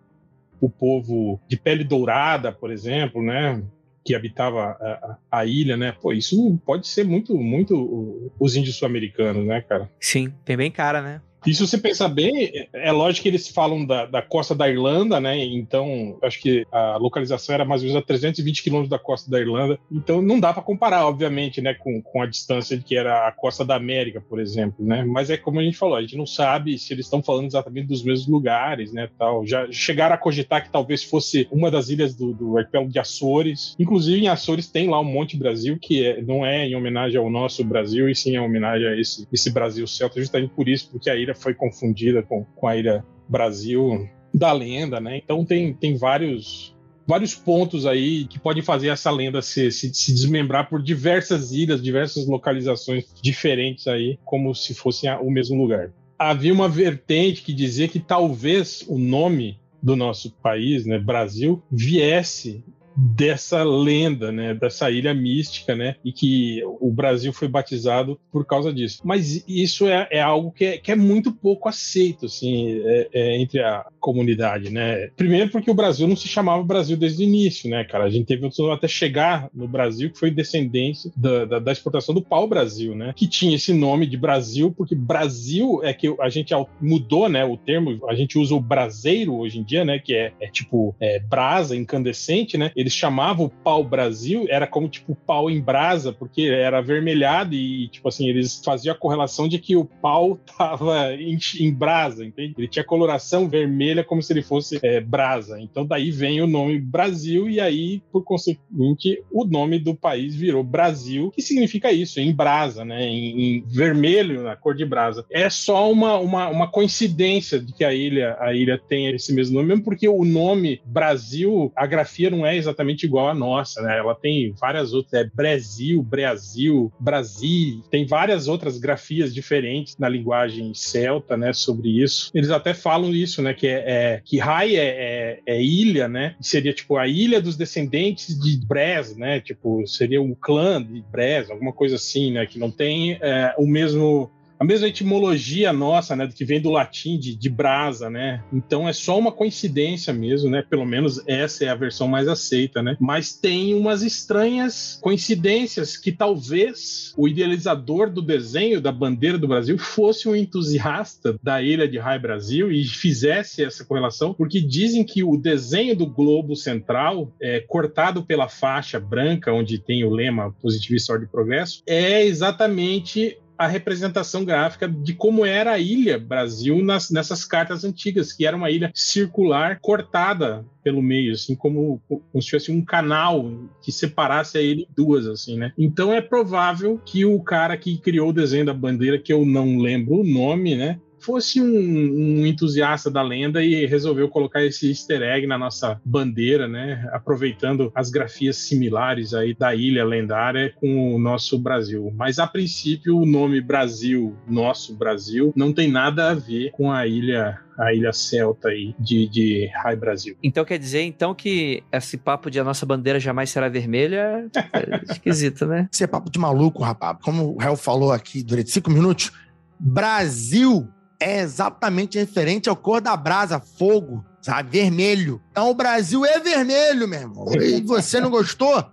o 0.61 0.69
povo 0.69 1.41
de 1.49 1.57
pele 1.57 1.85
dourada, 1.85 2.53
por 2.53 2.71
exemplo, 2.71 3.23
né? 3.23 3.63
Que 4.05 4.15
habitava 4.15 4.77
a, 4.81 5.19
a, 5.31 5.47
ilha, 5.47 5.77
né? 5.77 5.93
Pô, 5.93 6.13
isso 6.13 6.59
pode 6.65 6.87
ser 6.87 7.05
muito, 7.05 7.37
muito 7.37 8.33
os 8.39 8.57
índios 8.57 8.77
sul-americanos, 8.77 9.47
né, 9.47 9.61
cara? 9.61 9.91
Sim, 10.01 10.33
tem 10.45 10.57
bem 10.57 10.71
cara, 10.71 11.01
né? 11.03 11.21
E 11.47 11.55
se 11.55 11.67
você 11.67 11.79
pensar 11.79 12.09
bem, 12.09 12.69
é 12.73 12.93
lógico 12.93 13.23
que 13.23 13.29
eles 13.29 13.49
falam 13.49 13.85
da, 13.85 14.07
da 14.07 14.23
costa 14.23 14.55
da 14.55 14.69
Irlanda, 14.69 15.21
né? 15.21 15.39
Então, 15.39 16.19
acho 16.23 16.41
que 16.41 16.67
a 16.71 16.97
localização 16.97 17.55
era 17.55 17.65
mais 17.65 17.83
ou 17.83 17.89
menos 17.89 18.03
a 18.03 18.05
320 18.05 18.63
quilômetros 18.63 18.91
da 18.91 18.99
costa 18.99 19.31
da 19.31 19.41
Irlanda. 19.41 19.79
Então, 19.91 20.21
não 20.21 20.39
dá 20.39 20.53
para 20.53 20.63
comparar, 20.63 21.07
obviamente, 21.07 21.61
né, 21.61 21.75
com, 21.75 22.03
com 22.03 22.23
a 22.23 22.27
distância 22.27 22.79
que 22.79 22.97
era 22.97 23.27
a 23.27 23.33
costa 23.33 23.65
da 23.65 23.77
América, 23.77 24.21
por 24.21 24.41
exemplo, 24.41 24.85
né? 24.85 25.05
Mas 25.05 25.31
é 25.31 25.37
como 25.37 25.61
a 25.61 25.63
gente 25.63 25.77
falou, 25.77 25.97
a 25.97 26.03
gente 26.03 26.17
não 26.17 26.27
sabe 26.27 26.79
se 26.79 26.93
eles 26.93 27.07
estão 27.07 27.23
falando 27.23 27.47
exatamente 27.47 27.89
dos 27.89 28.03
mesmos 28.03 28.29
lugares, 28.29 28.93
né? 28.93 29.09
Tal. 29.19 29.47
Já 29.47 29.71
chegaram 29.71 30.15
a 30.15 30.19
cogitar 30.19 30.63
que 30.63 30.71
talvez 30.71 31.03
fosse 31.03 31.49
uma 31.51 31.71
das 31.71 31.89
ilhas 31.89 32.15
do, 32.15 32.33
do 32.33 32.59
arquipélago 32.59 32.91
de 32.91 32.99
Açores. 32.99 33.75
Inclusive, 33.79 34.23
em 34.23 34.29
Açores 34.29 34.69
tem 34.69 34.89
lá 34.89 35.01
um 35.01 35.05
Monte 35.05 35.37
Brasil, 35.37 35.79
que 35.81 36.05
é, 36.05 36.23
não 36.23 36.45
é 36.45 36.67
em 36.67 36.77
homenagem 36.77 37.19
ao 37.19 37.31
nosso 37.31 37.65
Brasil, 37.65 38.09
e 38.09 38.15
sim 38.15 38.35
em 38.35 38.41
homenagem 38.41 38.87
a 38.87 38.97
esse, 38.99 39.27
esse 39.33 39.51
Brasil 39.51 39.87
celta, 39.87 40.21
justamente 40.21 40.53
por 40.55 40.69
isso, 40.69 40.91
porque 40.91 41.09
a 41.09 41.17
ilha 41.17 41.30
foi 41.35 41.55
confundida 41.55 42.23
com, 42.23 42.45
com 42.57 42.67
a 42.67 42.77
ilha 42.77 43.05
Brasil 43.29 44.09
da 44.33 44.53
lenda, 44.53 45.01
né? 45.01 45.19
Então 45.19 45.45
tem, 45.45 45.73
tem 45.73 45.97
vários 45.97 46.75
vários 47.07 47.35
pontos 47.35 47.87
aí 47.87 48.25
que 48.27 48.39
podem 48.39 48.63
fazer 48.63 48.87
essa 48.87 49.11
lenda 49.11 49.43
se, 49.43 49.73
se, 49.73 49.93
se, 49.93 50.13
desmembrar 50.13 50.69
por 50.69 50.81
diversas 50.81 51.51
ilhas, 51.51 51.83
diversas 51.83 52.25
localizações 52.29 53.13
diferentes 53.21 53.89
aí, 53.89 54.17
como 54.25 54.55
se 54.55 54.75
fosse 54.75 55.09
o 55.09 55.29
mesmo 55.29 55.61
lugar. 55.61 55.93
Havia 56.17 56.53
uma 56.53 56.69
vertente 56.69 57.43
que 57.43 57.53
dizia 57.53 57.89
que 57.89 57.99
talvez 57.99 58.85
o 58.87 58.97
nome 58.97 59.59
do 59.83 59.97
nosso 59.97 60.31
país, 60.43 60.87
né, 60.87 61.01
Brasil, 61.01 61.61
viesse 61.69 62.63
dessa 63.01 63.63
lenda, 63.63 64.31
né, 64.31 64.55
dessa 64.55 64.91
ilha 64.91 65.15
mística, 65.15 65.75
né, 65.75 65.97
e 66.05 66.13
que 66.13 66.63
o 66.65 66.93
Brasil 66.93 67.33
foi 67.33 67.49
batizado 67.49 68.21
por 68.31 68.45
causa 68.45 68.73
disso. 68.73 69.01
Mas 69.05 69.43
isso 69.49 69.89
é, 69.89 70.07
é 70.11 70.21
algo 70.21 70.53
que 70.53 70.65
é, 70.65 70.79
que 70.79 70.93
é, 70.93 70.97
muito 70.97 71.33
pouco 71.33 71.69
aceito, 71.69 72.27
assim, 72.27 72.81
é, 72.85 73.09
é 73.13 73.41
entre 73.41 73.61
a 73.61 73.87
comunidade, 74.01 74.71
né. 74.71 75.09
Primeiro 75.17 75.51
porque 75.51 75.71
o 75.71 75.75
Brasil 75.75 76.09
não 76.09 76.17
se 76.17 76.27
chamava 76.27 76.63
Brasil 76.63 76.97
desde 76.97 77.23
o 77.23 77.27
início, 77.27 77.71
né, 77.71 77.85
cara. 77.85 78.05
A 78.05 78.11
gente 78.11 78.27
teve 78.27 78.49
até 78.73 78.89
chegar 78.89 79.49
no 79.55 79.69
Brasil 79.69 80.11
que 80.11 80.19
foi 80.19 80.31
descendência 80.31 81.11
da, 81.17 81.45
da, 81.45 81.59
da 81.59 81.73
exportação 81.73 82.15
do 82.15 82.23
pau-brasil, 82.23 82.95
né, 82.95 83.13
que 83.15 83.27
tinha 83.27 83.55
esse 83.55 83.73
nome 83.73 84.07
de 84.07 84.17
Brasil 84.17 84.73
porque 84.77 84.95
Brasil 84.95 85.81
é 85.83 85.93
que 85.93 86.15
a 86.21 86.29
gente 86.29 86.53
mudou, 86.81 87.29
né, 87.29 87.45
o 87.45 87.57
termo. 87.57 88.01
A 88.09 88.15
gente 88.15 88.39
usa 88.39 88.55
o 88.55 88.61
braseiro 88.61 89.35
hoje 89.35 89.59
em 89.59 89.63
dia, 89.63 89.85
né, 89.85 89.99
que 89.99 90.15
é, 90.15 90.33
é 90.41 90.49
tipo 90.49 90.95
é, 91.01 91.19
brasa 91.21 91.77
incandescente, 91.77 92.57
né 92.57 92.73
eles 92.75 92.95
chamavam 92.95 93.47
o 93.47 93.51
pau 93.51 93.85
Brasil, 93.85 94.47
era 94.49 94.67
como 94.67 94.89
tipo 94.89 95.15
pau 95.15 95.51
em 95.51 95.61
brasa, 95.61 96.13
porque 96.13 96.43
era 96.43 96.79
avermelhado 96.79 97.55
e, 97.55 97.89
tipo 97.89 98.09
assim, 98.09 98.29
eles 98.29 98.63
faziam 98.65 98.95
a 98.95 98.99
correlação 98.99 99.49
de 99.49 99.59
que 99.59 99.77
o 99.77 99.85
pau 99.85 100.39
tava 100.57 101.15
em, 101.15 101.39
em 101.59 101.73
brasa, 101.73 102.25
entende? 102.25 102.55
Ele 102.57 102.69
tinha 102.69 102.85
coloração 102.85 103.49
vermelha 103.49 103.90
como 104.05 104.23
se 104.23 104.33
ele 104.33 104.43
fosse 104.43 104.79
é, 104.83 105.01
brasa. 105.01 105.61
Então 105.61 105.87
daí 105.87 106.11
vem 106.11 106.41
o 106.41 106.47
nome 106.47 106.79
Brasil 106.79 107.49
e 107.49 107.61
aí, 107.61 108.03
por 108.13 108.25
consequente, 108.25 109.23
o 109.31 109.45
nome 109.45 109.79
do 109.79 109.95
país 109.95 110.35
virou 110.35 110.63
Brasil, 110.63 111.31
que 111.31 111.43
significa 111.43 111.93
isso, 111.93 112.21
em 112.21 112.33
brasa, 112.33 112.85
né? 112.85 113.05
Em, 113.07 113.59
em 113.59 113.65
vermelho, 113.67 114.43
na 114.43 114.57
cor 114.57 114.75
de 114.75 114.85
brasa. 114.85 115.25
É 115.31 115.49
só 115.49 115.91
uma, 115.91 116.19
uma, 116.19 116.49
uma 116.49 116.69
coincidência 116.69 117.59
de 117.59 117.73
que 117.73 117.85
a 117.85 117.95
ilha, 117.95 118.37
a 118.41 118.55
ilha 118.55 118.79
tem 118.79 119.09
esse 119.15 119.33
mesmo 119.33 119.57
nome, 119.57 119.69
mesmo 119.69 119.85
porque 119.85 120.09
o 120.09 120.25
nome 120.25 120.81
Brasil, 120.85 121.73
a 121.77 121.87
grafia 121.87 122.31
não 122.31 122.45
é 122.45 122.57
exatamente 122.57 122.81
exatamente 122.81 123.05
igual 123.05 123.29
à 123.29 123.35
nossa, 123.35 123.83
né? 123.83 123.99
Ela 123.99 124.15
tem 124.15 124.53
várias 124.59 124.93
outras, 124.93 125.13
é 125.15 125.25
Brasil, 125.25 126.03
Brasil, 126.03 126.93
Brasil, 126.99 127.83
tem 127.91 128.07
várias 128.07 128.49
outras 128.49 128.79
grafias 128.79 129.35
diferentes 129.35 129.97
na 129.99 130.09
linguagem 130.09 130.73
celta, 130.75 131.37
né? 131.37 131.53
Sobre 131.53 132.03
isso. 132.03 132.31
Eles 132.35 132.51
até 132.51 132.73
falam 132.73 133.15
isso, 133.15 133.43
né? 133.43 133.55
Que 133.55 133.67
é, 133.67 133.80
é 133.87 134.23
que 134.25 134.39
Rai 134.39 134.77
é, 134.77 134.85
é, 134.85 135.41
é, 135.47 135.63
ilha, 135.63 136.09
né? 136.09 136.37
Seria 136.41 136.73
tipo 136.73 136.97
a 136.97 137.07
ilha 137.07 137.41
dos 137.41 137.57
descendentes 137.57 138.39
de 138.39 138.57
Bres, 138.67 139.17
né? 139.17 139.41
Tipo, 139.41 139.87
seria 139.87 140.21
um 140.21 140.35
clã 140.35 140.83
de 140.83 141.03
Bres, 141.11 141.51
alguma 141.51 141.73
coisa 141.73 141.97
assim, 141.97 142.33
né? 142.33 142.47
Que 142.47 142.59
não 142.59 142.71
tem 142.71 143.19
é, 143.21 143.55
o 143.59 143.67
mesmo 143.67 144.31
a 144.61 144.65
mesma 144.65 144.89
etimologia 144.89 145.73
nossa, 145.73 146.15
né, 146.15 146.29
que 146.29 146.45
vem 146.45 146.61
do 146.61 146.69
latim 146.69 147.19
de, 147.19 147.35
de 147.35 147.49
brasa, 147.49 148.11
né? 148.11 148.45
Então 148.53 148.87
é 148.87 148.93
só 148.93 149.19
uma 149.19 149.33
coincidência 149.33 150.13
mesmo, 150.13 150.51
né? 150.51 150.63
Pelo 150.69 150.85
menos 150.85 151.23
essa 151.27 151.65
é 151.65 151.69
a 151.69 151.75
versão 151.75 152.07
mais 152.07 152.29
aceita, 152.29 152.83
né? 152.83 152.95
Mas 153.01 153.33
tem 153.33 153.73
umas 153.73 154.03
estranhas 154.03 154.99
coincidências 155.01 155.97
que 155.97 156.13
talvez 156.13 157.15
o 157.17 157.27
idealizador 157.27 158.11
do 158.11 158.21
desenho 158.21 158.83
da 158.83 158.93
bandeira 158.93 159.39
do 159.39 159.49
Brasil 159.49 159.79
fosse 159.79 160.29
um 160.29 160.37
entusiasta 160.37 161.39
da 161.43 161.63
ilha 161.63 161.89
de 161.89 161.97
Rai 161.97 162.19
Brasil 162.19 162.71
e 162.71 162.85
fizesse 162.85 163.65
essa 163.65 163.83
correlação, 163.83 164.35
porque 164.35 164.61
dizem 164.61 165.03
que 165.03 165.25
o 165.25 165.39
desenho 165.39 165.97
do 165.97 166.07
globo 166.07 166.55
central, 166.55 167.33
é, 167.41 167.61
cortado 167.61 168.23
pela 168.23 168.47
faixa 168.47 169.01
branca, 169.01 169.55
onde 169.55 169.79
tem 169.79 170.05
o 170.05 170.11
lema 170.11 170.55
positivista 170.61 171.15
ordem 171.15 171.27
de 171.27 171.33
progresso, 171.33 171.83
é 171.87 172.27
exatamente 172.27 173.39
a 173.61 173.67
representação 173.67 174.43
gráfica 174.43 174.89
de 174.89 175.13
como 175.13 175.45
era 175.45 175.73
a 175.73 175.79
ilha 175.79 176.19
Brasil 176.19 176.83
nas, 176.83 177.11
nessas 177.11 177.45
cartas 177.45 177.85
antigas, 177.85 178.33
que 178.33 178.47
era 178.47 178.57
uma 178.57 178.71
ilha 178.71 178.91
circular 178.95 179.79
cortada 179.83 180.65
pelo 180.83 181.03
meio, 181.03 181.35
assim, 181.35 181.55
como, 181.55 182.01
como 182.09 182.41
se 182.41 182.47
tivesse 182.47 182.73
um 182.73 182.83
canal 182.83 183.53
que 183.83 183.93
separasse 183.93 184.57
a 184.57 184.63
ilha 184.63 184.85
em 184.85 184.89
duas, 184.97 185.27
assim, 185.27 185.59
né? 185.59 185.75
Então 185.77 186.11
é 186.11 186.23
provável 186.23 186.99
que 187.05 187.27
o 187.27 187.39
cara 187.43 187.77
que 187.77 187.99
criou 187.99 188.31
o 188.31 188.33
desenho 188.33 188.65
da 188.65 188.73
bandeira, 188.73 189.19
que 189.19 189.31
eu 189.31 189.45
não 189.45 189.77
lembro 189.77 190.21
o 190.21 190.25
nome, 190.25 190.75
né? 190.75 190.99
Fosse 191.21 191.61
um, 191.61 191.67
um, 191.67 192.47
entusiasta 192.47 193.11
da 193.11 193.23
lenda 193.23 193.63
e 193.63 193.87
resolveu 193.87 194.29
colocar 194.29 194.65
esse 194.65 194.89
easter 194.89 195.23
egg 195.23 195.47
na 195.47 195.59
nossa 195.59 196.01
bandeira, 196.05 196.67
né? 196.67 197.09
Aproveitando 197.13 197.91
as 197.95 198.11
grafias 198.11 198.57
similares 198.57 199.35
aí 199.35 199.55
da 199.55 199.75
ilha 199.75 200.05
lendária 200.05 200.73
com 200.77 201.15
o 201.15 201.19
nosso 201.19 201.59
Brasil. 201.59 202.13
Mas 202.17 202.39
a 202.39 202.47
princípio 202.47 203.17
o 203.17 203.27
nome 203.27 203.61
Brasil, 203.61 204.37
nosso 204.49 204.97
Brasil, 204.97 205.53
não 205.57 205.73
tem 205.73 205.91
nada 205.91 206.31
a 206.31 206.35
ver 206.35 206.71
com 206.73 206.91
a 206.91 207.07
ilha 207.07 207.61
a 207.79 207.95
ilha 207.95 208.13
celta 208.13 208.69
aí 208.69 208.95
de, 208.99 209.27
de 209.27 209.71
High 209.83 209.97
Brasil. 209.97 210.37
Então 210.43 210.67
quer 210.67 210.79
dizer 210.79 211.01
então 211.01 211.35
que 211.35 211.83
esse 211.91 212.19
papo 212.19 212.51
de 212.51 212.61
a 212.61 212.65
nossa 212.65 212.85
bandeira 212.85 213.19
jamais 213.19 213.49
será 213.49 213.71
vermelha 213.71 214.47
é 214.75 215.13
esquisito, 215.13 215.65
né? 215.65 215.89
Esse 215.91 216.05
é 216.05 216.07
papo 216.07 216.31
de 216.31 216.39
maluco, 216.39 216.83
rapaz. 216.83 217.17
Como 217.23 217.57
o 217.57 217.63
Hel 217.63 217.77
falou 217.77 218.13
aqui 218.13 218.43
durante 218.43 218.71
cinco 218.71 218.91
minutos, 218.91 219.33
Brasil 219.79 220.87
é 221.21 221.41
exatamente 221.41 222.19
referente 222.19 222.69
ao 222.69 222.75
cor 222.75 223.01
da 223.01 223.17
brasa, 223.17 223.61
fogo, 223.61 224.25
sabe? 224.41 224.71
Vermelho. 224.71 225.41
Então 225.53 225.71
o 225.71 225.75
Brasil 225.75 226.25
é 226.25 226.41
vermelho, 226.41 227.07
meu 227.07 227.21
irmão. 227.21 227.47
E 227.61 227.83
você 227.83 228.21
não 228.21 228.31
gostou? 228.31 228.85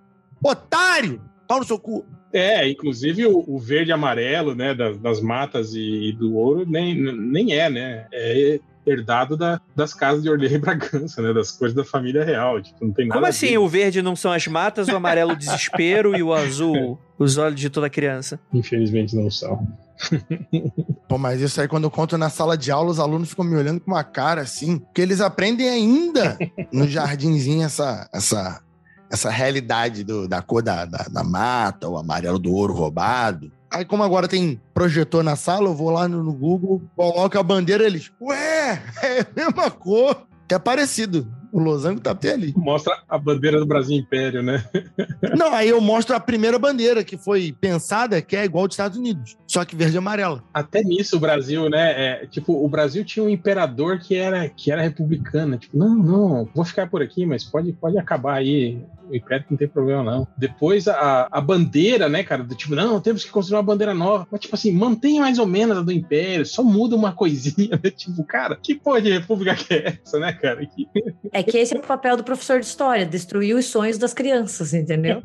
Otário! 0.43 1.21
Pau 1.47 1.59
no 1.59 1.65
seu 1.65 1.79
cu. 1.79 2.05
É, 2.33 2.69
inclusive 2.69 3.25
o, 3.25 3.43
o 3.47 3.57
verde 3.57 3.89
e 3.89 3.93
amarelo, 3.93 4.53
né, 4.53 4.73
das, 4.73 4.97
das 4.97 5.21
matas 5.21 5.73
e, 5.73 6.09
e, 6.09 6.11
do 6.11 6.35
ouro 6.35 6.65
nem, 6.67 6.93
nem 6.93 7.53
é, 7.53 7.69
né? 7.69 8.05
É 8.11 8.59
herdado 8.85 9.35
da, 9.35 9.59
das 9.75 9.93
casas 9.93 10.23
de 10.23 10.29
Orleans 10.29 10.51
e 10.53 10.57
Bragança, 10.57 11.21
né? 11.21 11.33
Das 11.33 11.51
cores 11.51 11.73
da 11.73 11.83
família 11.83 12.23
real. 12.23 12.61
Tipo, 12.61 12.85
não 12.85 12.93
tem 12.93 13.07
nada 13.07 13.19
Como 13.19 13.27
assim? 13.27 13.57
O 13.57 13.67
verde 13.67 14.01
não 14.01 14.15
são 14.15 14.31
as 14.31 14.45
matas, 14.47 14.87
o 14.89 14.95
amarelo 14.95 15.31
o 15.31 15.35
desespero 15.35 16.15
e 16.15 16.21
o 16.21 16.33
azul 16.33 16.99
os 17.17 17.37
olhos 17.37 17.59
de 17.59 17.69
toda 17.69 17.89
criança? 17.89 18.39
Infelizmente 18.53 19.15
não 19.15 19.31
são. 19.31 19.65
Pô, 21.07 21.17
mas 21.17 21.41
isso 21.41 21.59
aí, 21.59 21.67
quando 21.67 21.85
eu 21.85 21.91
conto 21.91 22.17
na 22.17 22.29
sala 22.29 22.57
de 22.57 22.71
aula, 22.71 22.91
os 22.91 22.99
alunos 22.99 23.29
ficam 23.29 23.45
me 23.45 23.55
olhando 23.55 23.79
com 23.79 23.91
uma 23.91 24.03
cara 24.03 24.41
assim, 24.41 24.81
que 24.93 25.01
eles 25.01 25.21
aprendem 25.21 25.69
ainda 25.69 26.37
no 26.71 26.87
jardinzinho 26.87 27.65
essa, 27.65 28.07
essa, 28.13 28.61
essa 29.09 29.29
realidade 29.29 30.03
do, 30.03 30.27
da 30.27 30.41
cor 30.41 30.61
da, 30.61 30.85
da, 30.85 31.05
da, 31.09 31.23
mata, 31.23 31.87
o 31.87 31.97
amarelo 31.97 32.39
do 32.39 32.51
ouro 32.51 32.73
roubado. 32.73 33.51
Aí, 33.71 33.83
como 33.83 34.03
agora 34.03 34.27
tem 34.27 34.61
projetor 34.73 35.23
na 35.23 35.35
sala, 35.35 35.67
eu 35.67 35.75
vou 35.75 35.89
lá 35.89 36.07
no, 36.07 36.23
no 36.23 36.33
Google, 36.33 36.81
coloco 36.95 37.37
a 37.37 37.43
bandeira 37.43 37.85
eles, 37.85 38.11
ué, 38.21 38.81
é 39.01 39.21
a 39.21 39.27
mesma 39.35 39.71
cor, 39.71 40.27
que 40.47 40.55
é 40.55 40.59
parecido. 40.59 41.27
O 41.51 41.59
losango 41.59 41.99
tá 42.01 42.11
até 42.11 42.33
ali. 42.33 42.53
Mostra 42.55 42.97
a 43.07 43.17
bandeira 43.17 43.59
do 43.59 43.65
Brasil 43.65 43.97
Império, 43.97 44.41
né? 44.43 44.63
Não, 45.37 45.53
aí 45.53 45.69
eu 45.69 45.79
mostro 45.81 46.15
a 46.15 46.19
primeira 46.19 46.59
bandeira 46.59 47.03
que 47.03 47.17
foi 47.17 47.55
pensada, 47.59 48.21
que 48.21 48.35
é 48.35 48.45
igual 48.45 48.65
aos 48.65 48.73
Estados 48.73 48.97
Unidos, 48.97 49.37
só 49.47 49.63
que 49.63 49.75
verde 49.75 49.95
e 49.95 49.97
amarela. 49.97 50.43
Até 50.53 50.81
nisso 50.81 51.17
o 51.17 51.19
Brasil, 51.19 51.69
né? 51.69 52.21
É, 52.23 52.27
tipo, 52.27 52.53
o 52.63 52.69
Brasil 52.69 53.03
tinha 53.05 53.23
um 53.23 53.29
imperador 53.29 53.99
que 53.99 54.15
era, 54.15 54.47
que 54.49 54.71
era 54.71 54.81
republicano. 54.81 55.57
Tipo, 55.57 55.77
não, 55.77 55.95
não, 55.95 56.49
vou 56.53 56.65
ficar 56.65 56.89
por 56.89 57.01
aqui, 57.01 57.25
mas 57.25 57.43
pode, 57.43 57.71
pode 57.73 57.97
acabar 57.97 58.35
aí 58.35 58.81
o 59.09 59.15
Império 59.15 59.45
não 59.49 59.57
tem 59.57 59.67
problema, 59.67 60.03
não. 60.03 60.27
Depois 60.37 60.87
a, 60.87 61.27
a 61.31 61.41
bandeira, 61.41 62.09
né, 62.09 62.23
cara, 62.23 62.43
do 62.43 62.55
tipo, 62.55 62.75
não, 62.75 62.99
temos 62.99 63.23
que 63.23 63.31
construir 63.31 63.57
uma 63.57 63.63
bandeira 63.63 63.93
nova. 63.93 64.27
Mas, 64.31 64.41
tipo 64.41 64.55
assim, 64.55 64.71
mantém 64.71 65.19
mais 65.19 65.39
ou 65.39 65.47
menos 65.47 65.77
a 65.77 65.81
do 65.81 65.91
Império, 65.91 66.45
só 66.45 66.63
muda 66.63 66.95
uma 66.95 67.11
coisinha, 67.11 67.79
né? 67.81 67.91
Tipo, 67.97 68.23
cara, 68.23 68.55
que 68.55 68.75
porra 68.75 69.01
de 69.01 69.11
república 69.11 69.55
que 69.55 69.73
é 69.73 69.99
essa, 70.03 70.19
né, 70.19 70.31
cara? 70.31 70.65
Que... 70.65 70.87
É 71.37 71.43
que 71.43 71.55
esse 71.55 71.75
é 71.75 71.77
o 71.77 71.83
papel 71.83 72.17
do 72.17 72.23
professor 72.23 72.59
de 72.59 72.65
história, 72.65 73.05
destruir 73.05 73.55
os 73.55 73.65
sonhos 73.65 73.99
das 73.99 74.11
crianças, 74.11 74.73
entendeu? 74.73 75.21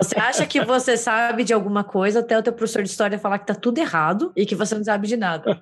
Você 0.00 0.18
acha 0.18 0.46
que 0.46 0.64
você 0.64 0.96
sabe 0.96 1.44
de 1.44 1.52
alguma 1.52 1.84
coisa 1.84 2.20
até 2.20 2.38
o 2.38 2.42
teu 2.42 2.54
professor 2.54 2.82
de 2.82 2.88
história 2.88 3.18
falar 3.18 3.38
que 3.38 3.46
tá 3.46 3.54
tudo 3.54 3.76
errado 3.76 4.32
e 4.34 4.46
que 4.46 4.54
você 4.54 4.74
não 4.74 4.82
sabe 4.82 5.06
de 5.06 5.18
nada. 5.18 5.60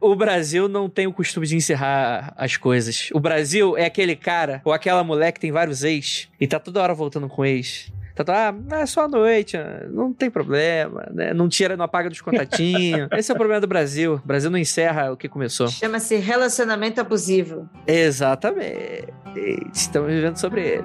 O 0.00 0.14
Brasil 0.14 0.68
não 0.68 0.88
tem 0.88 1.06
o 1.06 1.12
costume 1.12 1.46
de 1.46 1.56
encerrar 1.56 2.32
as 2.36 2.56
coisas. 2.56 3.08
O 3.12 3.18
Brasil 3.18 3.76
é 3.76 3.86
aquele 3.86 4.14
cara 4.14 4.60
ou 4.64 4.72
aquela 4.72 5.02
mulher 5.02 5.32
que 5.32 5.40
tem 5.40 5.50
vários 5.50 5.82
ex 5.82 6.28
e 6.38 6.46
tá 6.46 6.60
toda 6.60 6.80
hora 6.80 6.94
voltando 6.94 7.26
com 7.26 7.44
ex. 7.44 7.90
Tá, 8.18 8.24
tá, 8.24 8.54
ah, 8.72 8.80
é 8.80 8.86
só 8.86 9.04
a 9.04 9.08
noite, 9.08 9.56
ah, 9.56 9.86
não 9.90 10.12
tem 10.12 10.28
problema, 10.28 11.06
né? 11.14 11.32
Não 11.32 11.48
tira, 11.48 11.76
não 11.76 11.84
apaga 11.84 12.08
dos 12.08 12.20
contatinhos. 12.20 13.08
Esse 13.16 13.30
é 13.30 13.34
o 13.34 13.36
problema 13.36 13.60
do 13.60 13.68
Brasil. 13.68 14.14
O 14.14 14.26
Brasil 14.26 14.50
não 14.50 14.58
encerra 14.58 15.12
o 15.12 15.16
que 15.16 15.28
começou. 15.28 15.68
Chama-se 15.68 16.16
relacionamento 16.16 17.00
abusivo. 17.00 17.70
Exatamente. 17.86 19.06
Estamos 19.72 20.10
vivendo 20.10 20.36
sobre 20.36 20.62
ele. 20.62 20.84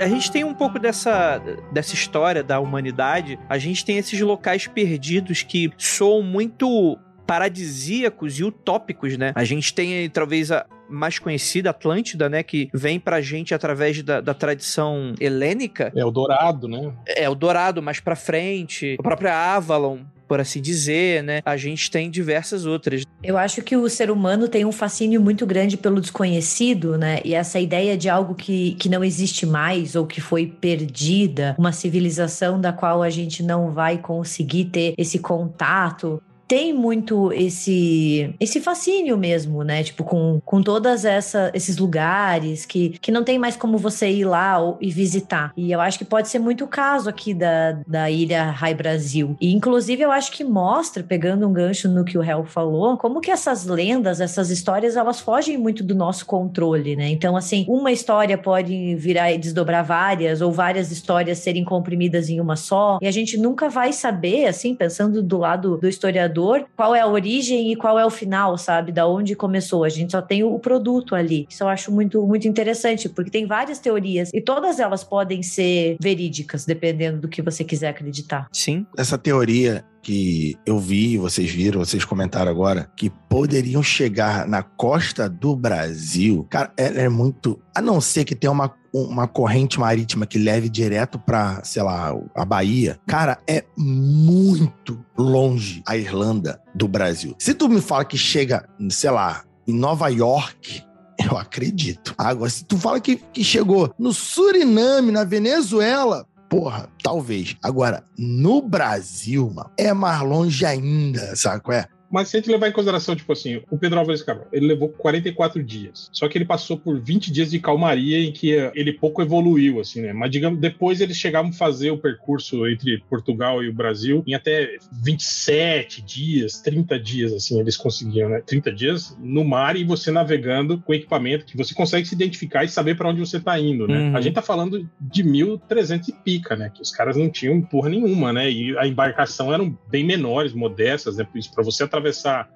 a 0.00 0.08
gente 0.08 0.32
tem 0.32 0.44
um 0.44 0.54
pouco 0.54 0.78
dessa, 0.78 1.38
dessa 1.70 1.92
história 1.92 2.42
da 2.42 2.58
humanidade. 2.58 3.38
A 3.48 3.58
gente 3.58 3.84
tem 3.84 3.98
esses 3.98 4.18
locais 4.18 4.66
perdidos 4.66 5.42
que 5.42 5.70
soam 5.76 6.22
muito 6.22 6.98
paradisíacos 7.30 8.40
e 8.40 8.42
utópicos, 8.42 9.16
né? 9.16 9.30
A 9.36 9.44
gente 9.44 9.72
tem 9.72 10.10
talvez 10.10 10.50
a 10.50 10.66
mais 10.88 11.16
conhecida, 11.16 11.70
Atlântida, 11.70 12.28
né? 12.28 12.42
Que 12.42 12.68
vem 12.74 12.98
pra 12.98 13.20
gente 13.20 13.54
através 13.54 14.02
da, 14.02 14.20
da 14.20 14.34
tradição 14.34 15.14
helênica. 15.20 15.92
É 15.94 16.04
o 16.04 16.10
Dourado, 16.10 16.66
né? 16.66 16.92
É 17.06 17.30
o 17.30 17.36
Dourado 17.36 17.80
mais 17.80 18.00
pra 18.00 18.16
frente. 18.16 18.96
A 18.98 19.02
própria 19.04 19.54
Avalon, 19.54 20.00
por 20.26 20.40
assim 20.40 20.60
dizer, 20.60 21.22
né? 21.22 21.40
A 21.44 21.56
gente 21.56 21.88
tem 21.88 22.10
diversas 22.10 22.66
outras. 22.66 23.04
Eu 23.22 23.38
acho 23.38 23.62
que 23.62 23.76
o 23.76 23.88
ser 23.88 24.10
humano 24.10 24.48
tem 24.48 24.64
um 24.64 24.72
fascínio 24.72 25.20
muito 25.20 25.46
grande 25.46 25.76
pelo 25.76 26.00
desconhecido, 26.00 26.98
né? 26.98 27.20
E 27.24 27.32
essa 27.32 27.60
ideia 27.60 27.96
de 27.96 28.08
algo 28.08 28.34
que, 28.34 28.72
que 28.72 28.88
não 28.88 29.04
existe 29.04 29.46
mais 29.46 29.94
ou 29.94 30.04
que 30.04 30.20
foi 30.20 30.46
perdida, 30.46 31.54
uma 31.56 31.70
civilização 31.70 32.60
da 32.60 32.72
qual 32.72 33.04
a 33.04 33.10
gente 33.10 33.40
não 33.40 33.70
vai 33.70 33.98
conseguir 33.98 34.64
ter 34.64 34.94
esse 34.98 35.20
contato 35.20 36.20
tem 36.50 36.74
muito 36.74 37.32
esse 37.32 38.34
esse 38.40 38.60
fascínio 38.60 39.16
mesmo, 39.16 39.62
né? 39.62 39.84
Tipo, 39.84 40.02
com, 40.02 40.42
com 40.44 40.60
todas 40.60 41.04
essa, 41.04 41.48
esses 41.54 41.76
lugares 41.76 42.66
que, 42.66 42.98
que 42.98 43.12
não 43.12 43.22
tem 43.22 43.38
mais 43.38 43.56
como 43.56 43.78
você 43.78 44.10
ir 44.10 44.24
lá 44.24 44.58
ou, 44.58 44.76
e 44.80 44.90
visitar. 44.90 45.52
E 45.56 45.70
eu 45.70 45.80
acho 45.80 45.96
que 45.96 46.04
pode 46.04 46.28
ser 46.28 46.40
muito 46.40 46.64
o 46.64 46.66
caso 46.66 47.08
aqui 47.08 47.32
da, 47.32 47.78
da 47.86 48.10
Ilha 48.10 48.50
Rai 48.50 48.74
Brasil. 48.74 49.36
E, 49.40 49.54
inclusive, 49.54 50.02
eu 50.02 50.10
acho 50.10 50.32
que 50.32 50.42
mostra, 50.42 51.04
pegando 51.04 51.46
um 51.46 51.52
gancho 51.52 51.88
no 51.88 52.04
que 52.04 52.18
o 52.18 52.22
Hel 52.22 52.44
falou, 52.44 52.96
como 52.96 53.20
que 53.20 53.30
essas 53.30 53.64
lendas, 53.64 54.20
essas 54.20 54.50
histórias, 54.50 54.96
elas 54.96 55.20
fogem 55.20 55.56
muito 55.56 55.84
do 55.84 55.94
nosso 55.94 56.26
controle, 56.26 56.96
né? 56.96 57.10
Então, 57.10 57.36
assim, 57.36 57.64
uma 57.68 57.92
história 57.92 58.36
pode 58.36 58.96
virar 58.96 59.30
e 59.30 59.38
desdobrar 59.38 59.84
várias, 59.84 60.40
ou 60.40 60.50
várias 60.50 60.90
histórias 60.90 61.38
serem 61.38 61.62
comprimidas 61.64 62.28
em 62.28 62.40
uma 62.40 62.56
só, 62.56 62.98
e 63.00 63.06
a 63.06 63.12
gente 63.12 63.38
nunca 63.38 63.68
vai 63.68 63.92
saber, 63.92 64.46
assim, 64.46 64.74
pensando 64.74 65.22
do 65.22 65.38
lado 65.38 65.76
do 65.76 65.88
historiador, 65.88 66.39
qual 66.76 66.94
é 66.94 67.00
a 67.00 67.06
origem 67.06 67.72
e 67.72 67.76
qual 67.76 67.98
é 67.98 68.04
o 68.04 68.10
final, 68.10 68.56
sabe? 68.56 68.92
Da 68.92 69.06
onde 69.06 69.34
começou. 69.34 69.84
A 69.84 69.88
gente 69.88 70.12
só 70.12 70.22
tem 70.22 70.42
o 70.42 70.58
produto 70.58 71.14
ali. 71.14 71.46
Isso 71.48 71.62
eu 71.62 71.68
acho 71.68 71.92
muito, 71.92 72.26
muito 72.26 72.46
interessante, 72.48 73.08
porque 73.08 73.30
tem 73.30 73.46
várias 73.46 73.78
teorias 73.78 74.30
e 74.32 74.40
todas 74.40 74.78
elas 74.78 75.04
podem 75.04 75.42
ser 75.42 75.96
verídicas, 76.00 76.64
dependendo 76.64 77.20
do 77.20 77.28
que 77.28 77.42
você 77.42 77.64
quiser 77.64 77.88
acreditar. 77.88 78.48
Sim. 78.52 78.86
Essa 78.96 79.18
teoria 79.18 79.84
que 80.02 80.56
eu 80.64 80.78
vi, 80.78 81.18
vocês 81.18 81.50
viram, 81.50 81.80
vocês 81.80 82.04
comentaram 82.04 82.50
agora, 82.50 82.90
que 82.96 83.10
poderiam 83.28 83.82
chegar 83.82 84.46
na 84.46 84.62
costa 84.62 85.28
do 85.28 85.54
Brasil, 85.54 86.46
cara, 86.48 86.72
ela 86.76 87.00
é 87.00 87.08
muito. 87.08 87.60
A 87.74 87.82
não 87.82 88.00
ser 88.00 88.24
que 88.24 88.34
tenha 88.34 88.50
uma, 88.50 88.74
uma 88.92 89.26
corrente 89.28 89.78
marítima 89.78 90.26
que 90.26 90.38
leve 90.38 90.68
direto 90.68 91.18
para, 91.18 91.62
sei 91.64 91.82
lá, 91.82 92.12
a 92.34 92.44
Bahia, 92.44 92.98
cara, 93.06 93.38
é 93.46 93.64
muito 93.76 95.04
longe 95.16 95.82
a 95.86 95.96
Irlanda 95.96 96.60
do 96.74 96.88
Brasil. 96.88 97.34
Se 97.38 97.54
tu 97.54 97.68
me 97.68 97.80
fala 97.80 98.04
que 98.04 98.18
chega, 98.18 98.68
sei 98.90 99.10
lá, 99.10 99.44
em 99.66 99.72
Nova 99.72 100.08
York, 100.08 100.82
eu 101.30 101.36
acredito. 101.36 102.14
Agora, 102.18 102.50
se 102.50 102.64
tu 102.64 102.76
fala 102.76 103.00
que, 103.00 103.16
que 103.16 103.44
chegou 103.44 103.92
no 103.98 104.12
Suriname, 104.12 105.12
na 105.12 105.24
Venezuela, 105.24 106.26
porra, 106.48 106.88
talvez. 107.02 107.56
Agora, 107.62 108.04
no 108.18 108.60
Brasil, 108.60 109.50
mano, 109.54 109.70
é 109.78 109.92
mais 109.92 110.20
longe 110.22 110.66
ainda, 110.66 111.36
sabe 111.36 111.62
qual 111.62 111.76
é? 111.76 111.86
Mas 112.10 112.28
se 112.28 112.36
a 112.36 112.40
gente 112.40 112.50
levar 112.50 112.68
em 112.68 112.72
consideração, 112.72 113.14
tipo 113.14 113.32
assim, 113.32 113.62
o 113.70 113.78
Pedro 113.78 113.98
Álvares 113.98 114.22
Cabral, 114.22 114.48
ele 114.52 114.66
levou 114.66 114.88
44 114.88 115.62
dias. 115.62 116.08
Só 116.12 116.28
que 116.28 116.36
ele 116.36 116.44
passou 116.44 116.76
por 116.76 117.00
20 117.00 117.32
dias 117.32 117.50
de 117.50 117.60
calmaria 117.60 118.20
em 118.20 118.32
que 118.32 118.50
ele 118.74 118.92
pouco 118.92 119.22
evoluiu, 119.22 119.80
assim, 119.80 120.02
né? 120.02 120.12
Mas, 120.12 120.30
digamos, 120.30 120.58
depois 120.58 121.00
eles 121.00 121.16
chegavam 121.16 121.50
a 121.50 121.54
fazer 121.54 121.90
o 121.90 121.98
percurso 121.98 122.66
entre 122.66 123.02
Portugal 123.08 123.62
e 123.62 123.68
o 123.68 123.72
Brasil 123.72 124.24
em 124.26 124.34
até 124.34 124.76
27 124.92 126.02
dias, 126.02 126.60
30 126.60 126.98
dias, 126.98 127.32
assim, 127.32 127.60
eles 127.60 127.76
conseguiam, 127.76 128.28
né? 128.28 128.42
30 128.44 128.72
dias 128.72 129.16
no 129.20 129.44
mar 129.44 129.76
e 129.76 129.84
você 129.84 130.10
navegando 130.10 130.80
com 130.80 130.92
equipamento 130.92 131.46
que 131.46 131.56
você 131.56 131.74
consegue 131.74 132.06
se 132.06 132.14
identificar 132.14 132.64
e 132.64 132.68
saber 132.68 132.96
para 132.96 133.08
onde 133.08 133.20
você 133.20 133.38
tá 133.38 133.58
indo, 133.58 133.86
né? 133.86 133.98
Uhum. 133.98 134.16
A 134.16 134.20
gente 134.20 134.34
tá 134.34 134.42
falando 134.42 134.88
de 135.00 135.22
1300 135.22 136.08
e 136.08 136.12
pica, 136.12 136.56
né? 136.56 136.70
Que 136.74 136.82
os 136.82 136.90
caras 136.90 137.16
não 137.16 137.30
tinham 137.30 137.60
porra 137.62 137.88
nenhuma, 137.88 138.32
né? 138.32 138.50
E 138.50 138.76
a 138.78 138.86
embarcação 138.86 139.52
eram 139.52 139.76
bem 139.88 140.04
menores, 140.04 140.52
modestas, 140.52 141.16
né? 141.16 141.26
Isso 141.34 141.52
para 141.54 141.62
você 141.62 141.84
atravessar 141.84 141.99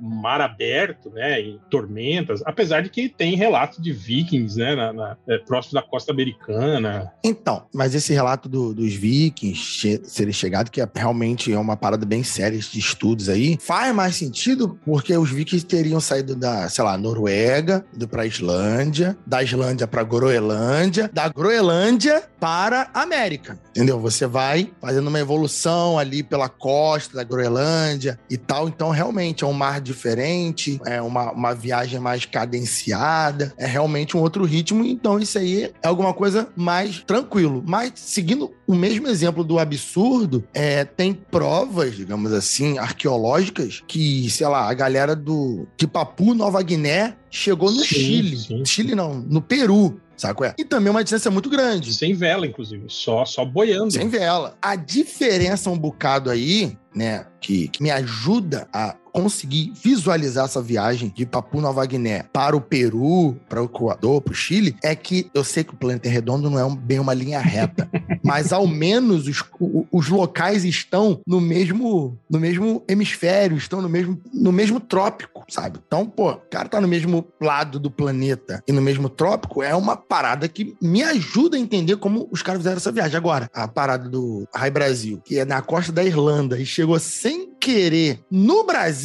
mar 0.01 0.41
aberto, 0.41 1.11
né, 1.11 1.41
em 1.41 1.61
tormentas, 1.71 2.43
apesar 2.45 2.83
de 2.83 2.89
que 2.91 3.09
tem 3.09 3.35
relatos 3.37 3.83
de 3.83 3.93
vikings, 3.93 4.59
né, 4.59 4.75
na, 4.75 4.93
na, 4.93 5.17
é, 5.29 5.39
próximo 5.39 5.75
da 5.75 5.83
costa 5.83 6.13
americana. 6.13 7.13
Então, 7.23 7.67
mas 7.73 7.95
esse 7.95 8.13
relato 8.13 8.49
do- 8.49 8.75
dos 8.75 8.95
vikings 8.95 10.01
serem 10.05 10.33
chegados, 10.33 10.71
que 10.71 10.81
é, 10.81 10.89
realmente 10.95 11.53
é 11.53 11.59
uma 11.59 11.77
parada 11.77 12.05
bem 12.07 12.23
séria 12.23 12.59
de 12.59 12.79
estudos 12.79 13.29
aí, 13.29 13.57
faz 13.61 13.95
mais 13.95 14.17
sentido 14.17 14.79
porque 14.85 15.17
os 15.17 15.31
vikings 15.31 15.65
teriam 15.67 16.01
saído 16.01 16.35
da, 16.37 16.69
sei 16.69 16.85
lá, 16.85 16.97
Noruega, 16.97 17.85
ido 17.95 18.07
pra 18.07 18.27
Islândia, 18.27 19.17
da 19.27 19.43
Islândia 19.43 19.87
pra 19.87 20.03
Groenlândia, 20.03 21.11
da 21.13 21.29
Groenlândia 21.29 22.23
para 22.39 22.91
América, 22.93 23.59
entendeu? 23.71 23.99
Você 24.01 24.27
vai 24.27 24.71
fazendo 24.81 25.09
uma 25.09 25.19
evolução 25.19 25.99
ali 25.99 26.23
pela 26.23 26.49
costa 26.49 27.17
da 27.17 27.25
Groenlândia 27.25 28.19
e 28.29 28.37
tal, 28.37 28.69
então 28.69 28.91
realmente 28.91 29.34
é 29.43 29.47
um 29.47 29.53
mar 29.53 29.81
diferente, 29.81 30.79
é 30.87 31.01
uma, 31.01 31.33
uma 31.33 31.55
viagem 31.55 31.99
mais 31.99 32.27
cadenciada, 32.27 33.53
é 33.57 33.67
realmente 33.67 34.17
um 34.17 34.21
outro 34.21 34.45
ritmo, 34.45 34.85
então 34.85 35.19
isso 35.19 35.39
aí 35.39 35.65
é 35.65 35.87
alguma 35.89 36.13
coisa 36.13 36.49
mais 36.55 37.03
tranquilo. 37.07 37.63
Mas 37.67 37.93
seguindo 37.97 38.53
o 38.67 38.75
mesmo 38.75 39.09
exemplo 39.09 39.43
do 39.43 39.59
absurdo, 39.59 40.45
é, 40.53 40.85
tem 40.85 41.13
provas, 41.15 41.97
digamos 41.97 42.33
assim, 42.33 42.79
arqueológicas 42.79 43.83
que, 43.87 44.31
sei 44.31 44.47
lá, 44.47 44.69
a 44.69 44.75
galera 44.75 45.17
do 45.17 45.67
de 45.77 45.87
Papu 45.87 46.35
Nova 46.35 46.63
Guiné 46.63 47.17
chegou 47.31 47.71
no 47.71 47.81
Sim, 47.81 47.95
Chile. 47.95 48.37
sim. 48.37 48.65
Chile 48.65 48.95
não, 48.95 49.15
no 49.15 49.41
Peru. 49.41 50.01
Sabe 50.17 50.35
qual 50.35 50.51
é? 50.51 50.55
E 50.57 50.65
também 50.65 50.91
uma 50.91 51.03
distância 51.03 51.31
muito 51.31 51.51
grande. 51.51 51.93
Sem 51.93 52.15
vela, 52.15 52.47
inclusive, 52.47 52.85
só, 52.89 53.25
só 53.25 53.45
boiando. 53.45 53.93
Sem 53.93 54.09
vela. 54.09 54.57
A 54.63 54.77
diferença 54.77 55.71
um 55.71 55.79
bocado 55.79 56.31
aí, 56.31 56.77
né, 56.95 57.27
que, 57.41 57.69
que 57.69 57.83
me 57.83 57.91
ajuda 57.91 58.69
a 58.73 58.95
conseguir 59.15 59.73
visualizar 59.81 60.45
essa 60.47 60.61
viagem 60.61 61.13
de 61.15 61.25
Papu 61.25 61.61
Nova 61.61 61.87
Guiné 61.87 62.25
para 62.33 62.57
o 62.57 62.61
Peru, 62.61 63.37
para 63.49 63.63
o 63.63 63.67
Equador, 63.67 64.21
para 64.21 64.33
o 64.33 64.35
Chile, 64.35 64.75
é 64.83 64.93
que 64.97 65.31
eu 65.33 65.45
sei 65.45 65.63
que 65.63 65.73
o 65.73 65.77
planeta 65.77 66.09
é 66.09 66.11
redondo 66.11 66.51
não 66.51 66.59
é 66.59 66.65
um- 66.65 66.75
bem 66.75 66.99
uma 66.99 67.15
linha 67.15 67.39
reta, 67.39 67.89
mas 68.25 68.53
ao 68.53 68.67
menos 68.67 69.29
os, 69.29 69.45
os 69.93 70.09
locais 70.09 70.65
estão 70.65 71.21
no 71.25 71.41
mesmo, 71.41 72.19
no 72.29 72.41
mesmo 72.41 72.83
hemisfério, 72.89 73.57
estão 73.57 73.81
no 73.81 73.89
mesmo, 73.89 74.21
no 74.33 74.51
mesmo 74.51 74.81
trópico, 74.81 75.45
sabe? 75.49 75.79
Então, 75.87 76.05
pô, 76.07 76.33
o 76.33 76.37
cara 76.51 76.69
tá 76.69 76.81
no 76.81 76.89
mesmo 76.89 77.25
lado 77.41 77.79
do 77.79 77.93
planeta 77.93 78.63
e 78.67 78.73
no 78.73 78.83
mesmo 78.83 79.09
trópico 79.09 79.63
é 79.63 79.75
uma 79.77 79.97
parada 79.97 80.49
que 80.49 80.75
me 80.83 81.05
ajuda 81.05 81.57
a 81.57 81.61
entender 81.61 81.97
como 81.99 82.29
os 82.33 82.43
caras 82.43 82.61
fizeram 82.63 82.79
essa 82.79 82.91
viagem. 82.91 83.17
Agora, 83.17 83.49
a 83.55 83.69
parada 83.69 84.09
do 84.09 84.45
Rai 84.53 84.73
Brasil, 84.73 85.23
que 85.25 85.39
é 85.39 85.45
na 85.45 85.63
costa 85.63 85.93
da 85.93 86.03
Irlanda 86.03 86.59
e 86.59 86.67
chegou 86.67 86.99
sem 86.99 87.55
querer 87.61 88.19
no 88.31 88.65
Brasil, 88.67 89.04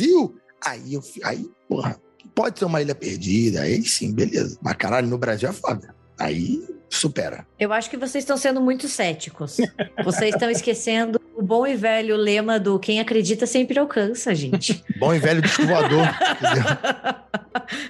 aí 0.63 0.93
eu, 0.93 1.01
aí, 1.23 1.49
porra, 1.67 1.99
pode 2.35 2.59
ser 2.59 2.65
uma 2.65 2.81
ilha 2.81 2.95
perdida, 2.95 3.61
aí 3.61 3.83
sim, 3.83 4.13
beleza. 4.13 4.57
Mas 4.61 4.75
caralho, 4.75 5.07
no 5.07 5.17
Brasil 5.17 5.49
é 5.49 5.53
foda. 5.53 5.95
Aí 6.19 6.61
supera. 6.89 7.45
Eu 7.57 7.71
acho 7.71 7.89
que 7.89 7.97
vocês 7.97 8.23
estão 8.23 8.35
sendo 8.35 8.59
muito 8.59 8.87
céticos. 8.87 9.57
Vocês 10.03 10.33
estão 10.33 10.49
esquecendo 10.49 11.19
o 11.35 11.41
bom 11.41 11.65
e 11.65 11.75
velho 11.75 12.17
lema 12.17 12.59
do 12.59 12.77
quem 12.79 12.99
acredita 12.99 13.45
sempre 13.45 13.79
alcança, 13.79 14.35
gente. 14.35 14.83
Bom 14.97 15.13
e 15.13 15.19
velho 15.19 15.41
disco 15.41 15.65
voador, 15.65 16.05
entendeu? 16.31 16.63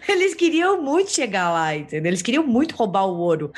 Eles 0.07 0.35
queriam 0.35 0.81
muito 0.81 1.11
chegar 1.11 1.51
lá, 1.51 1.75
entendeu? 1.75 2.09
Eles 2.09 2.21
queriam 2.21 2.45
muito 2.45 2.75
roubar 2.75 3.05
o 3.05 3.17
ouro. 3.17 3.51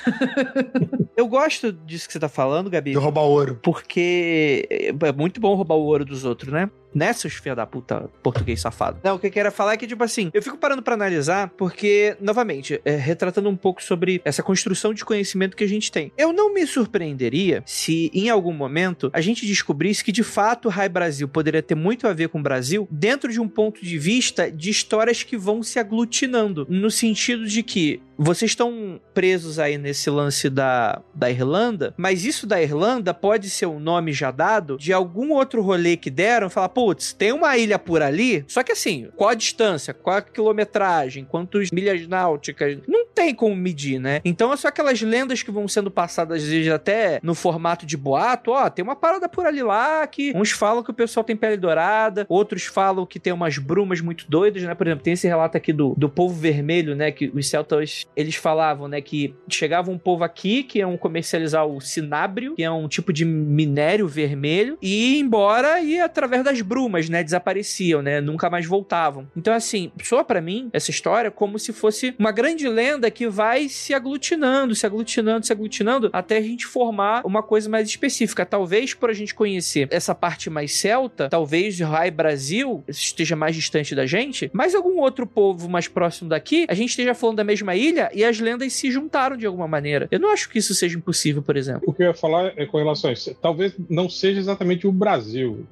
Eu 1.18 1.28
gosto 1.28 1.74
disso 1.74 2.08
que 2.08 2.14
você 2.14 2.20
tá 2.20 2.30
falando, 2.30 2.70
Gabi. 2.70 2.92
De 2.92 2.98
roubar 2.98 3.22
ouro. 3.22 3.60
Porque 3.62 4.68
é 4.70 5.12
muito 5.12 5.42
bom 5.42 5.56
roubar 5.56 5.76
o 5.76 5.84
ouro 5.84 6.06
dos 6.06 6.24
outros, 6.24 6.54
né? 6.54 6.70
Né, 6.94 7.14
seus 7.14 7.42
da 7.42 7.66
puta 7.66 8.10
português 8.22 8.62
safado? 8.62 9.00
Não, 9.04 9.16
o 9.16 9.20
que 9.20 9.28
eu 9.28 9.32
quero 9.32 9.52
falar 9.52 9.74
é 9.74 9.78
que, 9.78 9.88
tipo 9.88 10.04
assim, 10.04 10.30
eu 10.34 10.42
fico 10.42 10.58
parando 10.58 10.82
pra 10.82 10.94
analisar, 10.94 11.50
porque, 11.58 12.16
novamente, 12.20 12.80
é, 12.86 12.96
retratando 12.96 13.50
um 13.50 13.56
pouco 13.56 13.82
sobre 13.82 14.22
essa 14.24 14.44
construção 14.44 14.94
de 14.94 15.04
conhecimento 15.04 15.58
que 15.58 15.64
a 15.64 15.68
gente 15.68 15.92
tem. 15.92 16.12
Eu 16.18 16.32
não 16.32 16.54
me 16.54 16.66
surpreenderia 16.68 17.64
se, 17.66 18.12
em 18.14 18.30
algum 18.30 18.54
momento, 18.54 19.10
a 19.14 19.22
gente 19.22 19.46
descobrisse 19.46 20.04
que, 20.04 20.12
de 20.12 20.24
fato, 20.24 20.68
o 20.68 20.72
Rai 20.72 20.90
Brasil 20.90 21.28
poderia 21.28 21.64
ter 21.64 21.76
muito 21.76 22.08
a 22.08 22.14
ver 22.14 22.30
com 22.30 22.40
o 22.40 22.44
Brasil 22.44 22.88
dentro 22.92 23.32
de 23.32 23.40
um 23.40 23.48
ponto 23.48 23.84
de 23.84 23.98
vista 23.98 24.52
de 24.52 24.70
histórias 24.70 25.24
que 25.24 25.38
vão 25.38 25.64
se 25.64 25.80
aglutinando. 25.80 26.68
No 26.70 26.92
sentido 26.92 27.48
de 27.48 27.64
que 27.64 28.02
vocês 28.18 28.52
estão 28.52 29.02
presos 29.16 29.58
aí 29.58 29.80
nesse 29.80 30.08
lance 30.10 30.48
da, 30.48 31.02
da 31.14 31.32
Irlanda, 31.32 31.94
mas 31.98 32.24
isso 32.24 32.46
da 32.46 32.62
Irlanda 32.62 33.16
pode 33.16 33.50
ser 33.50 33.66
um 33.66 33.80
nome 33.80 34.14
já 34.14 34.30
dado 34.30 34.78
de 34.78 34.94
algum 34.94 35.34
outro 35.34 35.62
rolê 35.62 35.98
que 35.98 36.12
deram, 36.12 36.48
falar, 36.50 36.70
putz, 36.82 37.14
tem 37.14 37.32
uma 37.32 37.56
ilha 37.56 37.78
por 37.78 38.02
ali, 38.02 38.44
só 38.48 38.64
que 38.64 38.72
assim, 38.72 39.08
qual 39.16 39.30
a 39.30 39.36
distância, 39.36 39.94
qual 39.94 40.18
a 40.18 40.22
quilometragem, 40.24 41.24
quantas 41.24 41.70
milhas 41.70 42.08
náuticas, 42.08 42.80
não 42.88 43.06
tem 43.06 43.36
como 43.36 43.56
medir, 43.56 44.00
né? 44.00 44.20
Então 44.26 44.52
é 44.52 44.58
só 44.58 44.70
aquelas 44.70 45.00
lendas 45.00 45.44
que 45.44 45.52
vão 45.52 45.68
sendo 45.68 45.92
passadas, 45.92 46.42
às 46.42 46.50
vezes 46.50 46.72
até 46.72 47.20
no 47.22 47.36
formato 47.36 47.86
de 47.86 47.96
boato, 47.96 48.50
ó, 48.50 48.68
tem 48.68 48.82
uma 48.82 48.96
parada 48.96 49.30
por 49.30 49.46
ali 49.46 49.62
lá 49.62 50.08
que 50.08 50.34
uns 50.36 50.50
falam 50.50 50.82
que 50.82 50.90
o 50.90 50.94
pessoal 50.94 51.24
tem 51.24 51.36
pele 51.36 51.56
dourada, 51.56 52.26
outros 52.28 52.64
falam 52.66 53.06
que 53.06 53.20
tem 53.20 53.32
umas 53.32 53.60
brumas 53.60 54.02
muito 54.02 54.26
doidas, 54.28 54.64
né? 54.64 54.74
Por 54.74 54.88
exemplo, 54.88 55.04
tem 55.04 55.14
esse 55.14 55.28
relato 55.28 55.56
aqui 55.56 55.72
do, 55.72 55.94
do 55.96 56.10
povo 56.10 56.34
vermelho, 56.34 56.96
né? 56.96 57.12
Que 57.12 57.32
os 57.32 57.48
celtas 57.48 58.08
eles 58.16 58.34
falavam, 58.34 58.88
né, 58.88 59.02
que 59.02 59.36
chegava 59.48 59.92
um 59.92 60.00
povo 60.00 60.24
aqui 60.24 60.64
que 60.64 60.80
iam 60.80 60.98
comercializar 60.98 61.64
o 61.68 61.80
cinábrio, 61.80 62.56
que 62.56 62.64
é 62.64 62.72
um 62.72 62.88
tipo 62.88 63.14
de 63.14 63.24
minério 63.24 64.08
vermelho, 64.08 64.80
e 64.82 65.14
ia 65.14 65.22
embora 65.22 65.80
e 65.80 66.00
através 66.00 66.44
das 66.44 66.60
brumas, 66.72 67.10
né, 67.10 67.22
desapareciam, 67.22 68.02
né, 68.02 68.22
nunca 68.22 68.50
mais 68.50 68.66
voltavam. 68.66 69.28
Então, 69.36 69.54
assim, 69.54 69.92
soa 70.02 70.24
para 70.24 70.40
mim 70.40 70.70
essa 70.72 70.90
história 70.90 71.30
como 71.30 71.60
se 71.60 71.74
fosse 71.74 72.16
uma 72.18 72.32
grande 72.32 72.66
lenda 72.70 73.12
que 73.12 73.28
vai 73.28 73.68
se 73.68 73.94
aglutinando, 73.94 74.74
se 74.74 74.86
aglutinando, 74.86 75.46
se 75.46 75.52
aglutinando, 75.52 76.10
até 76.14 76.38
a 76.38 76.42
gente 76.42 76.66
formar 76.66 77.26
uma 77.26 77.44
coisa 77.44 77.70
mais 77.70 77.90
específica. 77.90 78.46
Talvez 78.46 78.94
por 78.94 79.10
a 79.10 79.14
gente 79.14 79.36
conhecer 79.36 79.90
essa 79.92 80.16
parte 80.16 80.50
mais 80.50 80.72
celta, 80.72 81.28
talvez 81.28 81.78
o 81.82 81.84
Rai 81.84 82.10
Brasil 82.10 82.82
esteja 82.88 83.36
mais 83.36 83.54
distante 83.54 83.94
da 83.94 84.06
gente, 84.06 84.50
mas 84.54 84.74
algum 84.74 85.02
outro 85.02 85.28
povo 85.28 85.68
mais 85.68 85.90
próximo 85.90 86.30
daqui, 86.30 86.66
a 86.70 86.74
gente 86.74 86.92
esteja 86.92 87.14
falando 87.14 87.36
da 87.36 87.44
mesma 87.44 87.76
ilha, 87.76 88.10
e 88.14 88.24
as 88.24 88.40
lendas 88.40 88.72
se 88.72 88.90
juntaram 88.90 89.36
de 89.36 89.46
alguma 89.46 89.68
maneira. 89.68 90.08
Eu 90.10 90.22
não 90.22 90.32
acho 90.32 90.50
que 90.50 90.60
isso 90.60 90.74
seja 90.74 90.98
impossível, 90.98 91.42
por 91.42 91.58
exemplo. 91.58 91.84
O 91.86 91.92
que 91.94 92.02
eu 92.02 92.08
ia 92.08 92.14
falar 92.14 92.54
é 92.56 92.66
com 92.66 92.78
relação 92.78 93.10
a 93.10 93.14
isso. 93.14 93.36
Talvez 93.42 93.74
não 93.90 94.08
seja 94.08 94.40
exatamente 94.40 94.88
o 94.88 94.92
Brasil, 94.92 95.66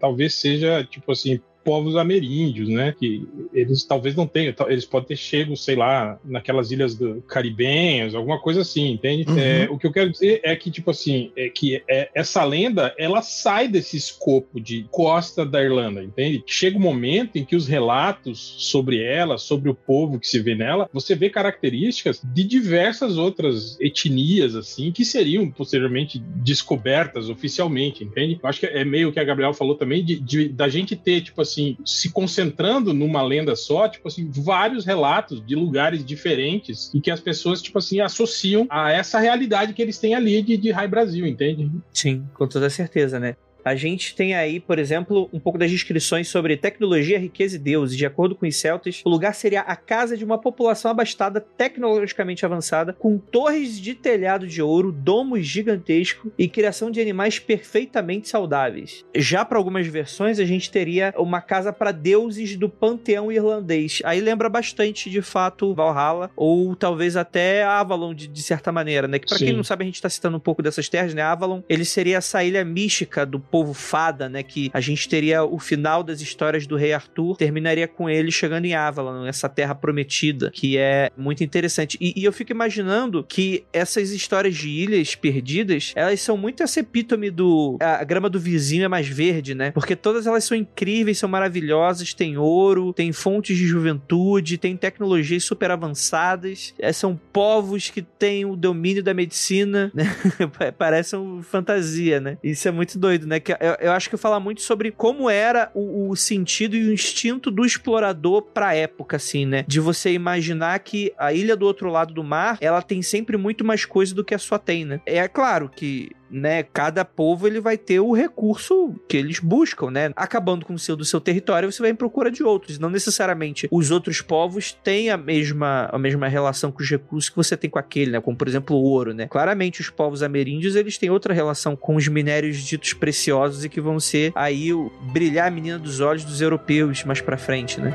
talvez 0.00 0.37
seja, 0.38 0.84
tipo 0.84 1.12
assim, 1.12 1.40
povos 1.68 1.96
ameríndios, 1.96 2.66
né? 2.66 2.94
Que 2.98 3.28
eles 3.52 3.84
talvez 3.84 4.16
não 4.16 4.26
tenham, 4.26 4.54
eles 4.68 4.86
podem 4.86 5.08
ter 5.08 5.16
chego, 5.16 5.54
sei 5.54 5.76
lá, 5.76 6.18
naquelas 6.24 6.70
ilhas 6.70 6.94
do 6.94 7.20
caribenhas, 7.28 8.14
alguma 8.14 8.40
coisa 8.40 8.62
assim, 8.62 8.92
entende? 8.92 9.28
Uhum. 9.28 9.38
É, 9.38 9.68
o 9.70 9.76
que 9.76 9.86
eu 9.86 9.92
quero 9.92 10.10
dizer 10.10 10.40
é 10.42 10.56
que, 10.56 10.70
tipo 10.70 10.90
assim, 10.90 11.30
é 11.36 11.50
que 11.50 11.82
é, 11.86 12.08
essa 12.14 12.42
lenda, 12.42 12.94
ela 12.96 13.20
sai 13.20 13.68
desse 13.68 13.98
escopo 13.98 14.58
de 14.58 14.86
costa 14.90 15.44
da 15.44 15.62
Irlanda, 15.62 16.02
entende? 16.02 16.42
Chega 16.46 16.78
um 16.78 16.80
momento 16.80 17.36
em 17.36 17.44
que 17.44 17.54
os 17.54 17.68
relatos 17.68 18.38
sobre 18.56 19.02
ela, 19.02 19.36
sobre 19.36 19.68
o 19.68 19.74
povo 19.74 20.18
que 20.18 20.26
se 20.26 20.40
vê 20.40 20.54
nela, 20.54 20.88
você 20.90 21.14
vê 21.14 21.28
características 21.28 22.22
de 22.24 22.44
diversas 22.44 23.18
outras 23.18 23.78
etnias, 23.78 24.56
assim, 24.56 24.90
que 24.90 25.04
seriam 25.04 25.50
posteriormente 25.50 26.18
descobertas 26.18 27.28
oficialmente, 27.28 28.04
entende? 28.04 28.40
Eu 28.42 28.48
acho 28.48 28.60
que 28.60 28.66
é 28.66 28.86
meio 28.86 29.12
que 29.12 29.20
a 29.20 29.24
Gabriel 29.24 29.52
falou 29.52 29.74
também, 29.74 30.02
de, 30.02 30.18
de 30.18 30.48
da 30.48 30.66
gente 30.66 30.96
ter, 30.96 31.20
tipo 31.20 31.42
assim, 31.42 31.57
assim, 31.58 31.76
se 31.84 32.10
concentrando 32.10 32.94
numa 32.94 33.22
lenda 33.22 33.56
só, 33.56 33.88
tipo 33.88 34.06
assim, 34.08 34.30
vários 34.30 34.84
relatos 34.84 35.44
de 35.44 35.54
lugares 35.54 36.04
diferentes 36.04 36.92
e 36.94 37.00
que 37.00 37.10
as 37.10 37.20
pessoas, 37.20 37.60
tipo 37.60 37.78
assim, 37.78 38.00
associam 38.00 38.66
a 38.70 38.92
essa 38.92 39.18
realidade 39.18 39.72
que 39.72 39.82
eles 39.82 39.98
têm 39.98 40.14
ali 40.14 40.40
de, 40.40 40.56
de 40.56 40.70
High 40.70 40.88
Brasil, 40.88 41.26
entende? 41.26 41.70
Sim, 41.92 42.24
com 42.34 42.46
toda 42.46 42.70
certeza, 42.70 43.18
né? 43.18 43.36
A 43.68 43.74
gente 43.74 44.14
tem 44.14 44.34
aí, 44.34 44.58
por 44.58 44.78
exemplo, 44.78 45.28
um 45.30 45.38
pouco 45.38 45.58
das 45.58 45.70
descrições 45.70 46.26
sobre 46.26 46.56
tecnologia, 46.56 47.18
riqueza 47.18 47.56
e 47.56 47.58
deuses. 47.58 47.98
De 47.98 48.06
acordo 48.06 48.34
com 48.34 48.46
os 48.46 48.56
celtas, 48.56 49.02
o 49.04 49.10
lugar 49.10 49.34
seria 49.34 49.60
a 49.60 49.76
casa 49.76 50.16
de 50.16 50.24
uma 50.24 50.38
população 50.38 50.90
abastada, 50.90 51.38
tecnologicamente 51.38 52.46
avançada, 52.46 52.94
com 52.94 53.18
torres 53.18 53.78
de 53.78 53.94
telhado 53.94 54.46
de 54.46 54.62
ouro, 54.62 54.90
domos 54.90 55.46
gigantescos 55.46 56.32
e 56.38 56.48
criação 56.48 56.90
de 56.90 56.98
animais 56.98 57.38
perfeitamente 57.38 58.26
saudáveis. 58.26 59.04
Já 59.14 59.44
para 59.44 59.58
algumas 59.58 59.86
versões, 59.86 60.40
a 60.40 60.46
gente 60.46 60.70
teria 60.70 61.12
uma 61.18 61.42
casa 61.42 61.70
para 61.70 61.92
deuses 61.92 62.56
do 62.56 62.70
panteão 62.70 63.30
irlandês. 63.30 64.00
Aí 64.02 64.18
lembra 64.18 64.48
bastante, 64.48 65.10
de 65.10 65.20
fato, 65.20 65.74
Valhalla, 65.74 66.30
ou 66.34 66.74
talvez 66.74 67.18
até 67.18 67.64
Avalon, 67.64 68.14
de, 68.14 68.28
de 68.28 68.42
certa 68.42 68.72
maneira, 68.72 69.06
né? 69.06 69.18
Que 69.18 69.28
para 69.28 69.36
quem 69.36 69.52
não 69.52 69.62
sabe, 69.62 69.82
a 69.82 69.86
gente 69.86 69.96
está 69.96 70.08
citando 70.08 70.38
um 70.38 70.40
pouco 70.40 70.62
dessas 70.62 70.88
terras, 70.88 71.12
né? 71.12 71.20
Avalon, 71.20 71.60
ele 71.68 71.84
seria 71.84 72.16
essa 72.16 72.42
ilha 72.42 72.64
mística 72.64 73.26
do 73.26 73.38
povo 73.38 73.57
povo 73.58 73.74
fada, 73.74 74.28
né? 74.28 74.42
Que 74.42 74.70
a 74.72 74.80
gente 74.80 75.08
teria 75.08 75.42
o 75.42 75.58
final 75.58 76.04
das 76.04 76.20
histórias 76.20 76.64
do 76.64 76.76
rei 76.76 76.92
Arthur, 76.92 77.36
terminaria 77.36 77.88
com 77.88 78.08
ele 78.08 78.30
chegando 78.30 78.66
em 78.66 78.74
Avalon, 78.74 79.26
essa 79.26 79.48
terra 79.48 79.74
prometida, 79.74 80.50
que 80.52 80.78
é 80.78 81.10
muito 81.16 81.42
interessante. 81.42 81.98
E, 82.00 82.14
e 82.16 82.24
eu 82.24 82.32
fico 82.32 82.52
imaginando 82.52 83.24
que 83.24 83.64
essas 83.72 84.10
histórias 84.10 84.54
de 84.54 84.68
ilhas 84.68 85.16
perdidas, 85.16 85.92
elas 85.96 86.20
são 86.20 86.36
muito 86.36 86.62
essa 86.62 86.78
epítome 86.78 87.30
do. 87.30 87.76
A, 87.80 88.00
a 88.00 88.04
grama 88.04 88.30
do 88.30 88.38
vizinho 88.38 88.84
é 88.84 88.88
mais 88.88 89.08
verde, 89.08 89.54
né? 89.54 89.72
Porque 89.72 89.96
todas 89.96 90.26
elas 90.26 90.44
são 90.44 90.56
incríveis, 90.56 91.18
são 91.18 91.28
maravilhosas, 91.28 92.14
tem 92.14 92.38
ouro, 92.38 92.92
tem 92.92 93.12
fontes 93.12 93.56
de 93.56 93.66
juventude, 93.66 94.56
tem 94.56 94.76
tecnologias 94.76 95.42
super 95.42 95.70
avançadas, 95.72 96.74
é, 96.78 96.92
são 96.92 97.18
povos 97.32 97.90
que 97.90 98.02
têm 98.02 98.44
o 98.44 98.54
domínio 98.54 99.02
da 99.02 99.12
medicina, 99.12 99.90
né? 99.92 100.04
Parece 100.78 101.16
uma 101.16 101.42
fantasia, 101.42 102.20
né? 102.20 102.38
Isso 102.42 102.68
é 102.68 102.70
muito 102.70 102.96
doido, 102.98 103.26
né? 103.26 103.37
Que 103.40 103.52
eu, 103.52 103.76
eu, 103.80 103.92
acho 103.92 104.10
que 104.10 104.16
fala 104.16 104.38
muito 104.40 104.60
sobre 104.60 104.90
como 104.90 105.28
era 105.28 105.70
o, 105.74 106.10
o, 106.10 106.16
sentido 106.16 106.76
e 106.76 106.88
o 106.88 106.92
instinto 106.92 107.50
do 107.50 107.64
explorador 107.64 108.42
pra 108.42 108.74
época, 108.74 109.16
assim, 109.16 109.46
né? 109.46 109.64
De 109.66 109.80
você 109.80 110.12
imaginar 110.12 110.78
que 110.80 111.12
a 111.18 111.32
ilha 111.32 111.56
do 111.56 111.66
outro 111.66 111.90
lado 111.90 112.12
do 112.12 112.24
mar, 112.24 112.58
ela 112.60 112.82
tem 112.82 113.02
sempre 113.02 113.36
muito 113.36 113.64
mais 113.64 113.84
coisa 113.84 114.14
do 114.14 114.24
que 114.24 114.34
a 114.34 114.38
sua 114.38 114.58
tem, 114.58 114.84
né? 114.84 115.00
É 115.06 115.26
claro 115.28 115.68
que 115.68 116.10
né, 116.30 116.62
cada 116.62 117.04
povo 117.04 117.46
ele 117.46 117.60
vai 117.60 117.76
ter 117.76 118.00
o 118.00 118.12
recurso 118.12 118.94
que 119.08 119.16
eles 119.16 119.38
buscam, 119.38 119.90
né? 119.90 120.10
Acabando 120.16 120.64
com 120.64 120.74
o 120.74 120.78
seu 120.78 120.96
do 120.96 121.04
seu 121.04 121.20
território, 121.20 121.70
você 121.70 121.82
vai 121.82 121.90
em 121.90 121.94
procura 121.94 122.30
de 122.30 122.42
outros. 122.42 122.78
Não 122.78 122.90
necessariamente 122.90 123.68
os 123.70 123.90
outros 123.90 124.20
povos 124.20 124.72
têm 124.72 125.10
a 125.10 125.16
mesma, 125.16 125.88
a 125.92 125.98
mesma 125.98 126.28
relação 126.28 126.70
com 126.70 126.82
os 126.82 126.90
recursos 126.90 127.30
que 127.30 127.36
você 127.36 127.56
tem 127.56 127.70
com 127.70 127.78
aquele, 127.78 128.12
né? 128.12 128.20
Como 128.20 128.36
por 128.36 128.48
exemplo 128.48 128.76
o 128.76 128.82
ouro, 128.82 129.14
né? 129.14 129.26
Claramente 129.26 129.80
os 129.80 129.90
povos 129.90 130.22
ameríndios 130.22 130.76
eles 130.76 130.98
têm 130.98 131.10
outra 131.10 131.32
relação 131.32 131.76
com 131.76 131.96
os 131.96 132.08
minérios 132.08 132.58
ditos 132.58 132.92
preciosos 132.92 133.64
e 133.64 133.68
que 133.68 133.80
vão 133.80 133.98
ser 133.98 134.32
aí 134.34 134.72
o 134.72 134.90
brilhar 135.12 135.48
a 135.48 135.50
menina 135.50 135.78
dos 135.78 136.00
olhos 136.00 136.24
dos 136.24 136.40
europeus 136.40 137.04
mais 137.04 137.20
para 137.20 137.36
frente, 137.36 137.80
né? 137.80 137.94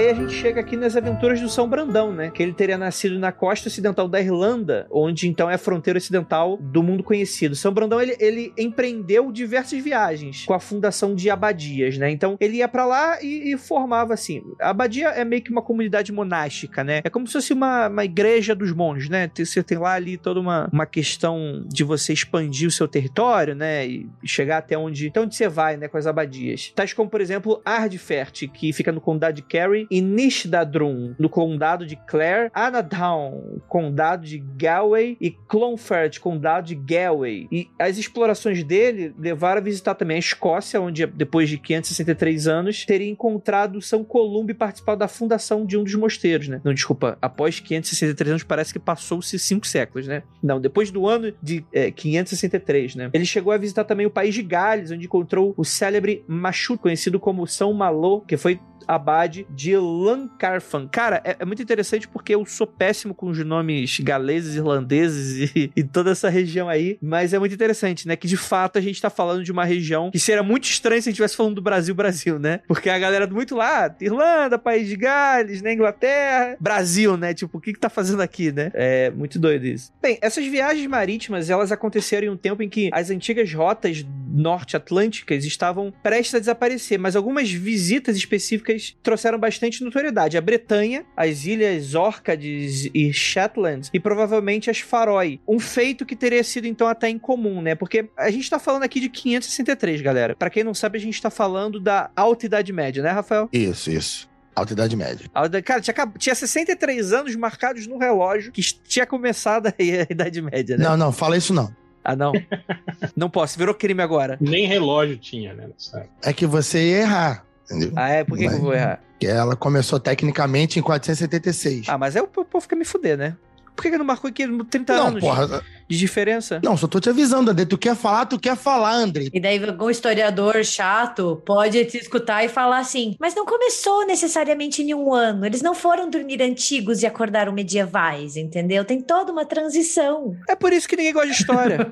Aí 0.00 0.08
a 0.08 0.14
gente 0.14 0.32
chega 0.32 0.60
aqui 0.60 0.76
nas 0.76 0.96
aventuras 0.96 1.40
do 1.40 1.48
São 1.48 1.68
Brandão, 1.68 2.12
né? 2.12 2.30
Que 2.30 2.42
ele 2.42 2.54
teria 2.54 2.78
nascido 2.78 3.18
na 3.18 3.30
costa 3.30 3.68
ocidental 3.68 4.08
da 4.08 4.20
Irlanda, 4.20 4.86
onde 4.90 5.28
então 5.28 5.50
é 5.50 5.54
a 5.54 5.58
fronteira 5.58 5.98
ocidental 5.98 6.56
do 6.56 6.82
mundo 6.82 7.02
conhecido. 7.02 7.54
São 7.54 7.72
Brandão, 7.72 8.00
ele, 8.00 8.16
ele 8.18 8.52
empreendeu 8.56 9.30
diversas 9.30 9.82
viagens 9.82 10.44
com 10.46 10.54
a 10.54 10.58
fundação 10.60 11.14
de 11.14 11.28
abadias, 11.28 11.98
né? 11.98 12.10
Então 12.10 12.36
ele 12.40 12.58
ia 12.58 12.68
para 12.68 12.86
lá 12.86 13.22
e, 13.22 13.52
e, 13.52 13.58
formava 13.58 14.14
assim. 14.14 14.42
A 14.60 14.70
abadia 14.70 15.08
é 15.08 15.24
meio 15.24 15.42
que 15.42 15.50
uma 15.50 15.62
comunidade 15.62 16.12
monástica, 16.12 16.82
né? 16.82 17.02
É 17.04 17.10
como 17.10 17.26
se 17.26 17.34
fosse 17.34 17.52
uma, 17.52 17.88
uma 17.88 18.04
igreja 18.04 18.54
dos 18.54 18.72
monges, 18.72 19.10
né? 19.10 19.30
Você 19.36 19.62
tem 19.62 19.76
lá 19.76 19.92
ali 19.92 20.16
toda 20.16 20.40
uma, 20.40 20.68
uma 20.72 20.86
questão 20.86 21.62
de 21.66 21.84
você 21.84 22.12
expandir 22.12 22.66
o 22.66 22.70
seu 22.70 22.88
território, 22.88 23.54
né? 23.54 23.86
E 23.86 24.08
chegar 24.24 24.58
até 24.58 24.78
onde, 24.78 25.08
até 25.08 25.20
onde 25.20 25.36
você 25.36 25.48
vai, 25.48 25.76
né? 25.76 25.88
Com 25.88 25.98
as 25.98 26.06
abadias. 26.06 26.72
Tais 26.74 26.94
como, 26.94 27.10
por 27.10 27.20
exemplo, 27.20 27.60
Ardfert, 27.64 28.48
que 28.48 28.72
fica 28.72 28.90
no 28.90 29.00
condado 29.00 29.34
de 29.34 29.42
Kerry, 29.42 29.86
Nishdadrum, 29.98 31.14
no 31.18 31.28
condado 31.28 31.86
de 31.86 31.96
Clare, 31.96 32.50
Anadown, 32.52 33.60
condado 33.66 34.26
de 34.26 34.38
Galway, 34.38 35.16
e 35.20 35.30
Clonfert, 35.30 36.20
condado 36.20 36.66
de 36.66 36.74
Galway. 36.74 37.48
E 37.50 37.68
as 37.78 37.96
explorações 37.96 38.62
dele 38.62 39.14
levaram 39.18 39.60
a 39.60 39.64
visitar 39.64 39.94
também 39.94 40.16
a 40.16 40.20
Escócia, 40.20 40.80
onde 40.80 41.06
depois 41.06 41.48
de 41.48 41.56
563 41.58 42.46
anos 42.46 42.84
teria 42.84 43.08
encontrado 43.08 43.80
São 43.80 44.04
Columbo 44.04 44.50
e 44.50 44.54
participado 44.54 44.98
da 44.98 45.08
fundação 45.08 45.64
de 45.64 45.76
um 45.76 45.82
dos 45.82 45.94
mosteiros, 45.94 46.48
né? 46.48 46.60
Não, 46.62 46.74
desculpa, 46.74 47.16
após 47.20 47.58
563 47.58 48.30
anos 48.30 48.44
parece 48.44 48.72
que 48.72 48.78
passou-se 48.78 49.38
cinco 49.38 49.66
séculos, 49.66 50.06
né? 50.06 50.22
Não, 50.42 50.60
depois 50.60 50.90
do 50.90 51.06
ano 51.06 51.32
de 51.42 51.64
é, 51.72 51.90
563, 51.90 52.94
né? 52.94 53.10
Ele 53.12 53.24
chegou 53.24 53.52
a 53.52 53.56
visitar 53.56 53.84
também 53.84 54.06
o 54.06 54.10
país 54.10 54.34
de 54.34 54.42
Gales, 54.42 54.90
onde 54.90 55.06
encontrou 55.06 55.54
o 55.56 55.64
célebre 55.64 56.24
Machut, 56.26 56.80
conhecido 56.80 57.18
como 57.18 57.46
São 57.46 57.72
Malo, 57.72 58.20
que 58.22 58.36
foi 58.36 58.60
Abade 58.90 59.46
de 59.50 59.76
Lancarfan. 59.76 60.88
Cara, 60.88 61.22
é, 61.24 61.36
é 61.38 61.44
muito 61.44 61.62
interessante 61.62 62.08
porque 62.08 62.34
eu 62.34 62.44
sou 62.44 62.66
péssimo 62.66 63.14
com 63.14 63.28
os 63.28 63.38
nomes 63.44 64.00
galeses, 64.00 64.56
irlandeses 64.56 65.52
e, 65.54 65.70
e 65.76 65.84
toda 65.84 66.10
essa 66.10 66.28
região 66.28 66.68
aí, 66.68 66.98
mas 67.00 67.32
é 67.32 67.38
muito 67.38 67.54
interessante, 67.54 68.08
né? 68.08 68.16
Que 68.16 68.26
de 68.26 68.36
fato 68.36 68.78
a 68.78 68.80
gente 68.80 69.00
tá 69.00 69.08
falando 69.08 69.44
de 69.44 69.52
uma 69.52 69.64
região 69.64 70.10
que 70.10 70.18
seria 70.18 70.42
muito 70.42 70.64
estranho 70.64 71.00
se 71.00 71.08
a 71.08 71.10
gente 71.10 71.14
estivesse 71.14 71.36
falando 71.36 71.54
do 71.54 71.62
Brasil, 71.62 71.94
Brasil, 71.94 72.38
né? 72.38 72.60
Porque 72.66 72.90
a 72.90 72.98
galera 72.98 73.28
muito 73.28 73.54
lá, 73.54 73.94
Irlanda, 74.00 74.58
País 74.58 74.88
de 74.88 74.96
Gales, 74.96 75.62
né? 75.62 75.72
Inglaterra, 75.72 76.56
Brasil, 76.58 77.16
né? 77.16 77.32
Tipo, 77.32 77.58
o 77.58 77.60
que 77.60 77.72
que 77.72 77.78
tá 77.78 77.88
fazendo 77.88 78.20
aqui, 78.20 78.50
né? 78.50 78.72
É 78.74 79.10
muito 79.10 79.38
doido 79.38 79.66
isso. 79.66 79.92
Bem, 80.02 80.18
essas 80.20 80.44
viagens 80.46 80.86
marítimas, 80.88 81.48
elas 81.48 81.70
aconteceram 81.70 82.26
em 82.26 82.30
um 82.30 82.36
tempo 82.36 82.60
em 82.60 82.68
que 82.68 82.90
as 82.92 83.10
antigas 83.10 83.52
rotas 83.52 84.04
norte-atlânticas 84.32 85.44
estavam 85.44 85.92
prestes 86.02 86.34
a 86.34 86.38
desaparecer, 86.40 86.98
mas 86.98 87.14
algumas 87.14 87.50
visitas 87.50 88.16
específicas 88.16 88.79
trouxeram 89.02 89.38
bastante 89.38 89.82
notoriedade. 89.84 90.36
A 90.36 90.40
Bretanha, 90.40 91.04
as 91.16 91.44
ilhas 91.44 91.94
Orcades 91.94 92.90
e 92.94 93.12
Shetland 93.12 93.88
e 93.92 94.00
provavelmente 94.00 94.70
as 94.70 94.80
Faroe. 94.80 95.40
Um 95.46 95.58
feito 95.58 96.04
que 96.06 96.16
teria 96.16 96.42
sido 96.42 96.66
então 96.66 96.86
até 96.86 97.08
incomum, 97.08 97.60
né? 97.60 97.74
Porque 97.74 98.08
a 98.16 98.30
gente 98.30 98.48
tá 98.48 98.58
falando 98.58 98.82
aqui 98.82 99.00
de 99.00 99.08
563, 99.08 100.00
galera. 100.00 100.34
Para 100.34 100.50
quem 100.50 100.64
não 100.64 100.74
sabe, 100.74 100.98
a 100.98 101.00
gente 101.00 101.20
tá 101.20 101.30
falando 101.30 101.80
da 101.80 102.10
Alta 102.16 102.46
Idade 102.46 102.72
Média, 102.72 103.02
né, 103.02 103.10
Rafael? 103.10 103.48
Isso, 103.52 103.90
isso. 103.90 104.30
Alta 104.54 104.72
Idade 104.72 104.96
Média. 104.96 105.26
Cara, 105.64 105.80
tinha, 105.80 105.94
tinha 106.18 106.34
63 106.34 107.12
anos 107.12 107.34
marcados 107.36 107.86
no 107.86 107.98
relógio 107.98 108.52
que 108.52 108.62
tinha 108.62 109.06
começado 109.06 109.72
aí 109.78 110.00
a 110.00 110.06
Idade 110.10 110.42
Média, 110.42 110.76
né? 110.76 110.84
Não, 110.84 110.96
não, 110.96 111.12
fala 111.12 111.36
isso 111.36 111.54
não. 111.54 111.74
Ah, 112.04 112.16
não. 112.16 112.32
não 113.16 113.30
posso, 113.30 113.58
virou 113.58 113.74
crime 113.74 114.02
agora. 114.02 114.36
Nem 114.40 114.66
relógio 114.66 115.16
tinha, 115.16 115.54
né? 115.54 115.64
época. 115.64 116.10
É 116.22 116.32
que 116.32 116.46
você 116.46 116.90
ia 116.90 116.98
errar. 116.98 117.46
Entendeu? 117.70 117.92
Ah, 117.96 118.08
é? 118.08 118.24
Por 118.24 118.36
que, 118.36 118.48
que 118.48 118.54
eu 118.54 118.60
vou 118.60 118.74
errar? 118.74 119.00
Que 119.18 119.26
ela 119.26 119.54
começou 119.54 120.00
tecnicamente 120.00 120.78
em 120.78 120.82
476. 120.82 121.88
Ah, 121.88 121.96
mas 121.98 122.16
aí 122.16 122.22
o 122.22 122.26
po- 122.26 122.44
povo 122.44 122.62
fica 122.62 122.74
me 122.74 122.84
fuder, 122.84 123.16
né? 123.16 123.36
Por 123.80 123.84
que, 123.84 123.92
que 123.92 123.96
não 123.96 124.04
marcou 124.04 124.28
aqui 124.28 124.46
30 124.46 124.94
não, 124.94 125.06
anos 125.06 125.20
porra. 125.22 125.64
de 125.88 125.96
diferença? 125.96 126.60
Não, 126.62 126.76
só 126.76 126.86
tô 126.86 127.00
te 127.00 127.08
avisando, 127.08 127.50
André. 127.50 127.64
Tu 127.64 127.78
quer 127.78 127.96
falar, 127.96 128.26
tu 128.26 128.38
quer 128.38 128.54
falar, 128.54 128.92
André. 128.92 129.30
E 129.32 129.40
daí 129.40 129.58
algum 129.64 129.88
historiador 129.88 130.62
chato 130.62 131.42
pode 131.46 131.82
te 131.86 131.96
escutar 131.96 132.44
e 132.44 132.48
falar 132.50 132.80
assim: 132.80 133.16
mas 133.18 133.34
não 133.34 133.46
começou 133.46 134.04
necessariamente 134.04 134.82
em 134.82 134.92
um 134.92 135.14
ano. 135.14 135.46
Eles 135.46 135.62
não 135.62 135.74
foram 135.74 136.10
dormir 136.10 136.42
antigos 136.42 137.02
e 137.02 137.06
acordaram 137.06 137.54
medievais, 137.54 138.36
entendeu? 138.36 138.84
Tem 138.84 139.00
toda 139.00 139.32
uma 139.32 139.46
transição. 139.46 140.36
É 140.46 140.54
por 140.54 140.74
isso 140.74 140.86
que 140.86 140.94
ninguém 140.94 141.14
gosta 141.14 141.28
de 141.30 141.40
história. 141.40 141.90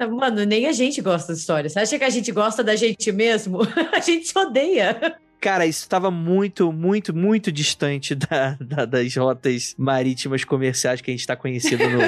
Mano, 0.10 0.42
nem 0.46 0.64
a 0.64 0.72
gente 0.72 1.02
gosta 1.02 1.34
de 1.34 1.38
história. 1.40 1.68
Você 1.68 1.80
acha 1.80 1.98
que 1.98 2.04
a 2.04 2.08
gente 2.08 2.32
gosta 2.32 2.64
da 2.64 2.74
gente 2.74 3.12
mesmo? 3.12 3.58
A 3.92 4.00
gente 4.00 4.28
se 4.28 4.38
odeia. 4.38 5.18
Cara, 5.40 5.66
isso 5.66 5.80
estava 5.82 6.10
muito, 6.10 6.72
muito, 6.72 7.14
muito 7.14 7.52
distante 7.52 8.14
da, 8.14 8.56
da- 8.60 8.84
das 8.84 9.14
rotas 9.16 9.74
marítimas 9.78 10.44
comerciais 10.44 11.00
que 11.00 11.10
a 11.10 11.12
gente 11.12 11.20
está 11.20 11.36
conhecido 11.36 11.84
no, 11.88 11.98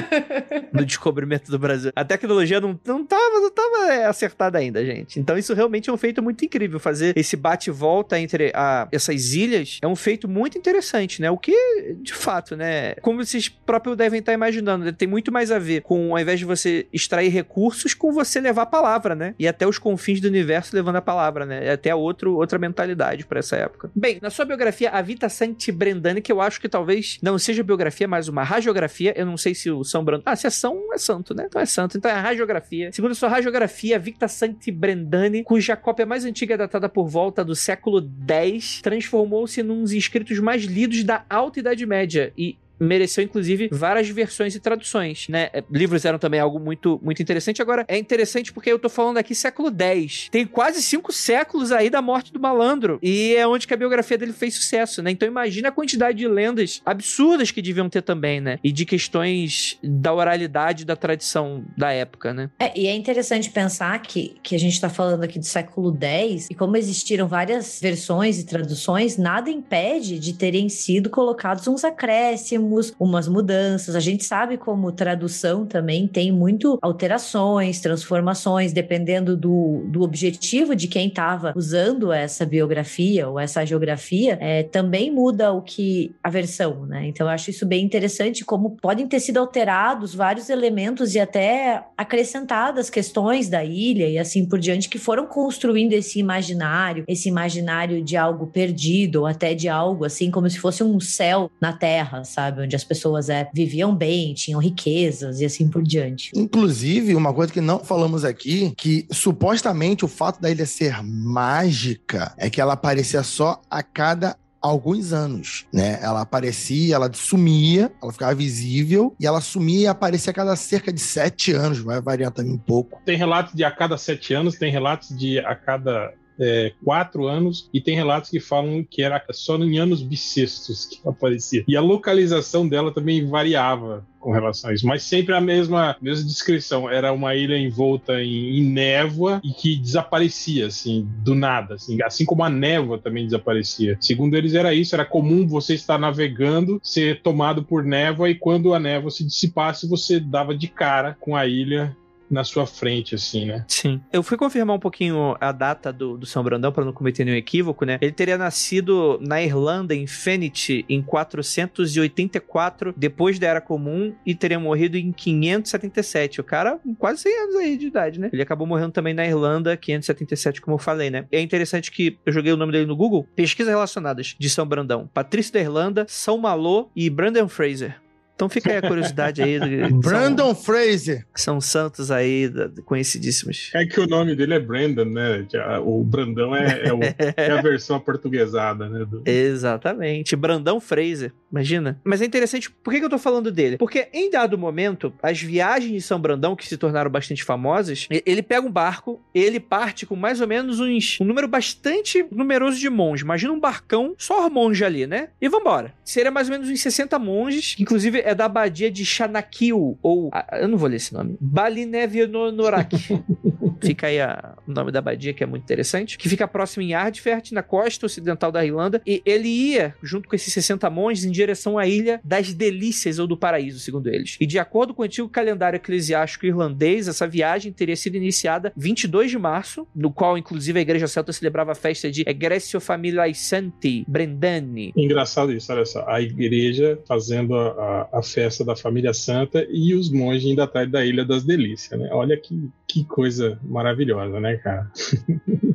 no 0.80 0.84
descobrimento 0.84 1.50
do 1.50 1.58
Brasil. 1.58 1.92
A 1.94 2.04
tecnologia 2.04 2.60
não, 2.60 2.78
não 2.84 3.04
tava, 3.06 3.40
não 3.40 3.50
tava 3.50 3.92
é, 3.92 4.06
acertada 4.06 4.58
ainda, 4.58 4.84
gente. 4.84 5.20
Então 5.20 5.38
isso 5.38 5.54
realmente 5.54 5.88
é 5.88 5.92
um 5.92 5.96
feito 5.96 6.22
muito 6.22 6.44
incrível. 6.44 6.80
Fazer 6.80 7.16
esse 7.16 7.36
bate-volta 7.36 8.18
entre 8.18 8.50
a- 8.54 8.88
essas 8.90 9.32
ilhas 9.34 9.78
é 9.80 9.86
um 9.86 9.94
feito 9.96 10.28
muito 10.28 10.58
interessante, 10.58 11.22
né? 11.22 11.30
O 11.30 11.38
que, 11.38 11.94
de 12.02 12.12
fato, 12.14 12.56
né? 12.56 12.94
Como 12.96 13.24
vocês 13.24 13.48
próprios 13.48 13.96
devem 13.96 14.18
estar 14.20 14.32
imaginando, 14.32 14.84
né? 14.84 14.92
tem 14.92 15.06
muito 15.06 15.30
mais 15.30 15.50
a 15.52 15.58
ver 15.58 15.82
com, 15.82 16.12
ao 16.12 16.18
invés 16.18 16.38
de 16.38 16.44
você 16.44 16.86
extrair 16.92 17.28
recursos, 17.28 17.94
com 17.94 18.12
você 18.12 18.40
levar 18.40 18.62
a 18.62 18.66
palavra, 18.66 19.14
né? 19.14 19.34
E 19.38 19.46
até 19.46 19.66
os 19.66 19.78
confins 19.78 20.20
do 20.20 20.26
universo 20.28 20.74
levando 20.74 20.96
a 20.96 21.02
palavra, 21.02 21.46
né? 21.46 21.66
É 21.66 21.72
até 21.72 21.94
outro, 21.94 22.34
outra 22.34 22.58
mentalidade 22.58 23.19
para 23.26 23.40
essa 23.40 23.56
época. 23.56 23.90
Bem, 23.94 24.18
na 24.20 24.30
sua 24.30 24.44
biografia, 24.44 24.90
a 24.90 25.02
Vita 25.02 25.28
Santi 25.28 25.70
Brendani, 25.72 26.20
que 26.20 26.32
eu 26.32 26.40
acho 26.40 26.60
que 26.60 26.68
talvez 26.68 27.18
não 27.22 27.38
seja 27.38 27.62
biografia, 27.62 28.08
mas 28.08 28.28
uma 28.28 28.42
radiografia. 28.42 29.12
Eu 29.16 29.26
não 29.26 29.36
sei 29.36 29.54
se 29.54 29.70
o 29.70 29.84
São 29.84 30.04
Brandani. 30.04 30.24
Ah, 30.26 30.36
se 30.36 30.46
é 30.46 30.50
São, 30.50 30.92
é 30.92 30.98
santo, 30.98 31.34
né? 31.34 31.44
Então 31.46 31.60
é 31.60 31.66
santo. 31.66 31.96
Então 31.96 32.10
é 32.10 32.14
a 32.14 32.20
radiografia. 32.20 32.92
Segundo 32.92 33.12
a 33.12 33.14
sua 33.14 33.28
radiografia, 33.28 33.96
a 33.96 33.98
Victa 33.98 34.28
Santi 34.28 34.70
Brendani, 34.70 35.42
cuja 35.42 35.76
cópia 35.76 36.06
mais 36.06 36.24
antiga 36.24 36.54
é 36.54 36.56
datada 36.56 36.88
por 36.88 37.08
volta 37.08 37.44
do 37.44 37.54
século 37.54 38.00
X, 38.26 38.80
transformou-se 38.82 39.62
num 39.62 39.82
dos 39.82 39.92
escritos 39.92 40.38
mais 40.38 40.64
lidos 40.64 41.04
da 41.04 41.24
Alta 41.28 41.60
Idade 41.60 41.84
Média 41.86 42.32
e 42.36 42.56
mereceu 42.80 43.22
inclusive 43.22 43.68
várias 43.70 44.08
versões 44.08 44.54
e 44.54 44.60
traduções, 44.60 45.28
né? 45.28 45.50
É, 45.52 45.62
Livros 45.70 46.04
eram 46.04 46.18
também 46.18 46.40
algo 46.40 46.58
muito 46.58 47.00
muito 47.02 47.22
interessante. 47.22 47.60
Agora 47.60 47.84
é 47.86 47.98
interessante 47.98 48.52
porque 48.52 48.72
eu 48.72 48.78
tô 48.78 48.88
falando 48.88 49.18
aqui 49.18 49.34
século 49.34 49.70
X. 49.76 50.28
Tem 50.30 50.46
quase 50.46 50.82
cinco 50.82 51.12
séculos 51.12 51.72
aí 51.72 51.90
da 51.90 52.02
morte 52.02 52.32
do 52.32 52.40
malandro 52.40 52.98
e 53.02 53.34
é 53.34 53.46
onde 53.46 53.66
que 53.66 53.74
a 53.74 53.76
biografia 53.76 54.16
dele 54.16 54.32
fez 54.32 54.54
sucesso, 54.54 55.02
né? 55.02 55.10
Então 55.10 55.28
imagina 55.28 55.68
a 55.68 55.72
quantidade 55.72 56.18
de 56.18 56.26
lendas 56.26 56.80
absurdas 56.84 57.50
que 57.50 57.62
deviam 57.62 57.88
ter 57.88 58.02
também, 58.02 58.40
né? 58.40 58.58
E 58.64 58.72
de 58.72 58.84
questões 58.84 59.78
da 59.82 60.12
oralidade 60.12 60.84
da 60.84 60.96
tradição 60.96 61.64
da 61.76 61.92
época, 61.92 62.32
né? 62.32 62.50
É, 62.58 62.78
e 62.78 62.86
é 62.86 62.94
interessante 62.94 63.50
pensar 63.50 64.00
que, 64.00 64.36
que 64.42 64.54
a 64.54 64.58
gente 64.58 64.74
está 64.74 64.88
falando 64.88 65.24
aqui 65.24 65.38
do 65.38 65.44
século 65.44 65.96
X, 66.00 66.48
e 66.50 66.54
como 66.54 66.76
existiram 66.76 67.26
várias 67.26 67.78
versões 67.80 68.38
e 68.38 68.46
traduções, 68.46 69.16
nada 69.16 69.50
impede 69.50 70.18
de 70.18 70.32
terem 70.32 70.68
sido 70.68 71.10
colocados 71.10 71.66
uns 71.66 71.84
acréscimos, 71.84 72.69
umas 72.98 73.28
mudanças. 73.28 73.94
A 73.96 74.00
gente 74.00 74.24
sabe 74.24 74.56
como 74.56 74.92
tradução 74.92 75.66
também 75.66 76.06
tem 76.06 76.32
muito 76.32 76.78
alterações, 76.82 77.80
transformações, 77.80 78.72
dependendo 78.72 79.36
do, 79.36 79.84
do 79.86 80.02
objetivo 80.02 80.74
de 80.74 80.88
quem 80.88 81.08
estava 81.08 81.52
usando 81.56 82.12
essa 82.12 82.44
biografia 82.44 83.28
ou 83.28 83.38
essa 83.38 83.64
geografia, 83.64 84.38
é, 84.40 84.62
também 84.62 85.10
muda 85.10 85.52
o 85.52 85.62
que 85.62 86.14
a 86.22 86.30
versão, 86.30 86.86
né? 86.86 87.06
Então 87.06 87.26
eu 87.26 87.30
acho 87.30 87.50
isso 87.50 87.66
bem 87.66 87.84
interessante, 87.84 88.44
como 88.44 88.76
podem 88.76 89.06
ter 89.06 89.20
sido 89.20 89.38
alterados 89.38 90.14
vários 90.14 90.48
elementos 90.48 91.14
e 91.14 91.20
até 91.20 91.84
acrescentadas 91.96 92.90
questões 92.90 93.48
da 93.48 93.64
ilha 93.64 94.08
e 94.08 94.18
assim 94.18 94.46
por 94.46 94.58
diante 94.58 94.88
que 94.88 94.98
foram 94.98 95.26
construindo 95.26 95.92
esse 95.92 96.18
imaginário, 96.18 97.04
esse 97.06 97.28
imaginário 97.28 98.02
de 98.02 98.16
algo 98.16 98.46
perdido 98.46 99.20
ou 99.20 99.26
até 99.26 99.54
de 99.54 99.68
algo 99.68 100.04
assim 100.04 100.30
como 100.30 100.48
se 100.48 100.58
fosse 100.58 100.82
um 100.82 100.98
céu 101.00 101.50
na 101.60 101.72
terra, 101.72 102.24
sabe, 102.24 102.59
onde 102.60 102.76
as 102.76 102.84
pessoas 102.84 103.28
é, 103.28 103.48
viviam 103.54 103.94
bem, 103.94 104.34
tinham 104.34 104.60
riquezas 104.60 105.40
e 105.40 105.44
assim 105.44 105.68
por 105.68 105.82
diante. 105.82 106.30
Inclusive, 106.34 107.14
uma 107.14 107.32
coisa 107.32 107.52
que 107.52 107.60
não 107.60 107.80
falamos 107.80 108.24
aqui, 108.24 108.72
que 108.76 109.06
supostamente 109.10 110.04
o 110.04 110.08
fato 110.08 110.40
da 110.40 110.50
ilha 110.50 110.66
ser 110.66 111.02
mágica 111.02 112.32
é 112.36 112.48
que 112.48 112.60
ela 112.60 112.74
aparecia 112.74 113.22
só 113.22 113.60
a 113.70 113.82
cada 113.82 114.36
alguns 114.60 115.12
anos, 115.12 115.66
né? 115.72 115.98
Ela 116.02 116.20
aparecia, 116.20 116.94
ela 116.94 117.10
sumia, 117.12 117.90
ela 118.02 118.12
ficava 118.12 118.34
visível 118.34 119.14
e 119.18 119.26
ela 119.26 119.40
sumia 119.40 119.80
e 119.80 119.86
aparecia 119.86 120.30
a 120.30 120.34
cada 120.34 120.54
cerca 120.54 120.92
de 120.92 121.00
sete 121.00 121.52
anos, 121.52 121.78
vai 121.78 122.00
variar 122.00 122.30
também 122.30 122.52
um 122.52 122.58
pouco. 122.58 123.00
Tem 123.04 123.16
relatos 123.16 123.54
de 123.54 123.64
a 123.64 123.70
cada 123.70 123.96
sete 123.96 124.34
anos, 124.34 124.56
tem 124.56 124.70
relatos 124.70 125.16
de 125.16 125.38
a 125.38 125.54
cada 125.54 126.12
é, 126.38 126.72
quatro 126.84 127.26
anos, 127.26 127.68
e 127.72 127.80
tem 127.80 127.94
relatos 127.94 128.30
que 128.30 128.40
falam 128.40 128.84
que 128.88 129.02
era 129.02 129.22
só 129.30 129.56
em 129.56 129.78
anos 129.78 130.02
bissextos 130.02 130.86
que 130.86 131.08
aparecia. 131.08 131.64
E 131.66 131.76
a 131.76 131.80
localização 131.80 132.68
dela 132.68 132.92
também 132.92 133.26
variava 133.26 134.06
com 134.20 134.30
relação 134.32 134.70
a 134.70 134.74
isso, 134.74 134.86
mas 134.86 135.02
sempre 135.02 135.34
a 135.34 135.40
mesma, 135.40 135.96
mesma 136.00 136.26
descrição. 136.26 136.88
Era 136.88 137.12
uma 137.12 137.34
ilha 137.34 137.58
envolta 137.58 138.22
em, 138.22 138.58
em 138.58 138.62
névoa 138.62 139.40
e 139.42 139.52
que 139.52 139.76
desaparecia, 139.76 140.66
assim, 140.66 141.08
do 141.24 141.34
nada, 141.34 141.74
assim, 141.74 142.00
assim 142.02 142.24
como 142.24 142.44
a 142.44 142.50
névoa 142.50 142.98
também 142.98 143.24
desaparecia. 143.24 143.96
Segundo 144.00 144.36
eles, 144.36 144.54
era 144.54 144.74
isso, 144.74 144.94
era 144.94 145.04
comum 145.04 145.46
você 145.46 145.74
estar 145.74 145.98
navegando, 145.98 146.78
ser 146.82 147.22
tomado 147.22 147.64
por 147.64 147.82
névoa, 147.82 148.28
e 148.28 148.34
quando 148.34 148.74
a 148.74 148.78
névoa 148.78 149.10
se 149.10 149.24
dissipasse, 149.24 149.88
você 149.88 150.20
dava 150.20 150.54
de 150.54 150.68
cara 150.68 151.16
com 151.18 151.34
a 151.34 151.46
ilha 151.46 151.96
na 152.30 152.44
sua 152.44 152.66
frente, 152.66 153.14
assim, 153.14 153.46
né? 153.46 153.64
Sim. 153.66 154.00
Eu 154.12 154.22
fui 154.22 154.36
confirmar 154.36 154.76
um 154.76 154.80
pouquinho 154.80 155.36
a 155.40 155.52
data 155.52 155.92
do, 155.92 156.16
do 156.16 156.26
São 156.26 156.42
Brandão 156.44 156.72
para 156.72 156.84
não 156.84 156.92
cometer 156.92 157.24
nenhum 157.24 157.36
equívoco, 157.36 157.84
né? 157.84 157.98
Ele 158.00 158.12
teria 158.12 158.38
nascido 158.38 159.18
na 159.20 159.42
Irlanda, 159.42 159.94
em 159.94 160.06
Fenit, 160.06 160.84
em 160.88 161.02
484, 161.02 162.94
depois 162.96 163.38
da 163.38 163.48
Era 163.48 163.60
Comum, 163.60 164.14
e 164.24 164.34
teria 164.34 164.60
morrido 164.60 164.96
em 164.96 165.12
577. 165.12 166.40
O 166.40 166.44
cara, 166.44 166.78
quase 166.98 167.22
100 167.22 167.42
anos 167.42 167.56
aí 167.56 167.76
de 167.76 167.86
idade, 167.86 168.20
né? 168.20 168.30
Ele 168.32 168.42
acabou 168.42 168.66
morrendo 168.66 168.92
também 168.92 169.14
na 169.14 169.26
Irlanda, 169.26 169.76
577, 169.76 170.60
como 170.60 170.76
eu 170.76 170.78
falei, 170.78 171.10
né? 171.10 171.26
É 171.32 171.40
interessante 171.40 171.90
que 171.90 172.18
eu 172.24 172.32
joguei 172.32 172.52
o 172.52 172.56
nome 172.56 172.72
dele 172.72 172.86
no 172.86 172.96
Google, 172.96 173.26
pesquisas 173.34 173.72
relacionadas 173.72 174.36
de 174.38 174.50
São 174.50 174.66
Brandão. 174.66 175.10
Patrício 175.12 175.52
da 175.52 175.60
Irlanda, 175.60 176.06
São 176.08 176.38
Malo 176.38 176.90
e 176.94 177.10
Brandon 177.10 177.48
Fraser. 177.48 178.00
Então 178.40 178.48
fica 178.48 178.70
aí 178.72 178.78
a 178.78 178.82
curiosidade 178.82 179.42
aí. 179.42 179.58
do- 179.60 179.96
Brandon 180.00 180.54
Fraser. 180.54 181.26
São, 181.34 181.60
são 181.60 181.60
santos 181.60 182.10
aí 182.10 182.50
conhecidíssimos. 182.86 183.70
É 183.74 183.84
que 183.84 184.00
o 184.00 184.06
nome 184.06 184.34
dele 184.34 184.54
é 184.54 184.58
Brandon, 184.58 185.04
né? 185.04 185.46
O 185.84 186.02
Brandão 186.02 186.56
é, 186.56 186.86
é 186.88 186.92
o- 186.92 187.00
é 187.36 187.50
a 187.50 187.60
versão 187.62 187.96
aportuguesada, 187.96 188.88
né? 188.88 189.04
do- 189.04 189.22
Exatamente. 189.26 190.34
Brandão 190.36 190.80
Fraser, 190.80 191.32
imagina. 191.52 192.00
Mas 192.02 192.22
é 192.22 192.24
interessante, 192.24 192.70
por 192.70 192.92
que, 192.92 192.98
que 193.00 193.04
eu 193.04 193.10
tô 193.10 193.18
falando 193.18 193.50
dele? 193.52 193.76
Porque 193.76 194.08
em 194.12 194.30
dado 194.30 194.56
momento, 194.56 195.12
as 195.22 195.40
viagens 195.40 195.92
de 195.92 196.00
São 196.00 196.18
Brandão, 196.18 196.56
que 196.56 196.66
se 196.66 196.76
tornaram 196.78 197.10
bastante 197.10 197.44
famosas, 197.44 198.06
ele 198.24 198.42
pega 198.42 198.66
um 198.66 198.70
barco, 198.72 199.20
ele 199.34 199.60
parte 199.60 200.06
com 200.06 200.16
mais 200.16 200.40
ou 200.40 200.48
menos 200.48 200.80
uns, 200.80 201.18
um 201.20 201.24
número 201.24 201.46
bastante 201.46 202.24
numeroso 202.30 202.78
de 202.78 202.88
monges. 202.88 203.22
Imagina 203.22 203.52
um 203.52 203.60
barcão, 203.60 204.14
só 204.16 204.48
monge 204.48 204.82
ali, 204.84 205.06
né? 205.06 205.28
E 205.40 205.48
vambora. 205.48 205.92
Seria 206.04 206.30
mais 206.30 206.48
ou 206.48 206.52
menos 206.52 206.68
uns 206.70 206.80
60 206.80 207.18
monges, 207.18 207.76
inclusive 207.78 208.18
é 208.30 208.34
da 208.34 208.46
abadia 208.46 208.90
de 208.90 209.04
Chanakil, 209.04 209.98
ou, 210.02 210.30
eu 210.52 210.68
não 210.68 210.78
vou 210.78 210.88
ler 210.88 210.96
esse 210.96 211.12
nome, 211.12 211.36
Balinevionorak. 211.40 212.96
Fica 213.82 214.08
aí 214.08 214.20
a- 214.20 214.56
o 214.68 214.72
nome 214.72 214.92
da 214.92 214.98
abadia, 214.98 215.32
que 215.32 215.42
é 215.42 215.46
muito 215.46 215.62
interessante. 215.62 216.18
Que 216.18 216.28
fica 216.28 216.46
próximo 216.46 216.82
em 216.82 216.92
Ardfert, 216.92 217.50
na 217.52 217.62
costa 217.62 218.04
ocidental 218.04 218.52
da 218.52 218.62
Irlanda. 218.64 219.00
E 219.06 219.22
ele 219.24 219.48
ia, 219.48 219.94
junto 220.02 220.28
com 220.28 220.36
esses 220.36 220.52
60 220.52 220.90
monges, 220.90 221.24
em 221.24 221.30
direção 221.30 221.78
à 221.78 221.86
Ilha 221.86 222.20
das 222.22 222.52
Delícias, 222.52 223.18
ou 223.18 223.26
do 223.26 223.38
Paraíso, 223.38 223.78
segundo 223.80 224.08
eles. 224.08 224.36
E 224.38 224.44
de 224.46 224.58
acordo 224.58 224.92
com 224.92 225.00
o 225.00 225.04
antigo 225.06 225.30
calendário 225.30 225.78
eclesiástico 225.78 226.44
irlandês, 226.44 227.08
essa 227.08 227.26
viagem 227.26 227.72
teria 227.72 227.96
sido 227.96 228.16
iniciada 228.16 228.70
22 228.76 229.30
de 229.30 229.38
março, 229.38 229.86
no 229.96 230.12
qual, 230.12 230.36
inclusive, 230.36 230.78
a 230.78 230.82
igreja 230.82 231.08
celta 231.08 231.32
celebrava 231.32 231.72
a 231.72 231.74
festa 231.74 232.10
de 232.10 232.22
Egrecio 232.28 232.80
Familiae 232.80 233.34
Santi 233.34 234.04
Brendani. 234.06 234.92
Engraçado 234.94 235.52
isso, 235.54 235.72
olha 235.72 235.86
só. 235.86 236.04
A 236.06 236.20
igreja 236.20 236.98
fazendo 237.08 237.54
a, 237.56 238.08
a- 238.12 238.19
a 238.20 238.22
festa 238.22 238.64
da 238.64 238.76
família 238.76 239.12
santa 239.12 239.66
e 239.70 239.94
os 239.94 240.10
monges 240.10 240.44
indo 240.44 240.62
atrás 240.62 240.90
da 240.90 241.04
Ilha 241.04 241.24
das 241.24 241.44
Delícias, 241.44 241.98
né? 241.98 242.08
Olha 242.12 242.36
que, 242.36 242.70
que 242.86 243.04
coisa 243.04 243.58
maravilhosa, 243.62 244.38
né, 244.38 244.56
cara? 244.56 244.90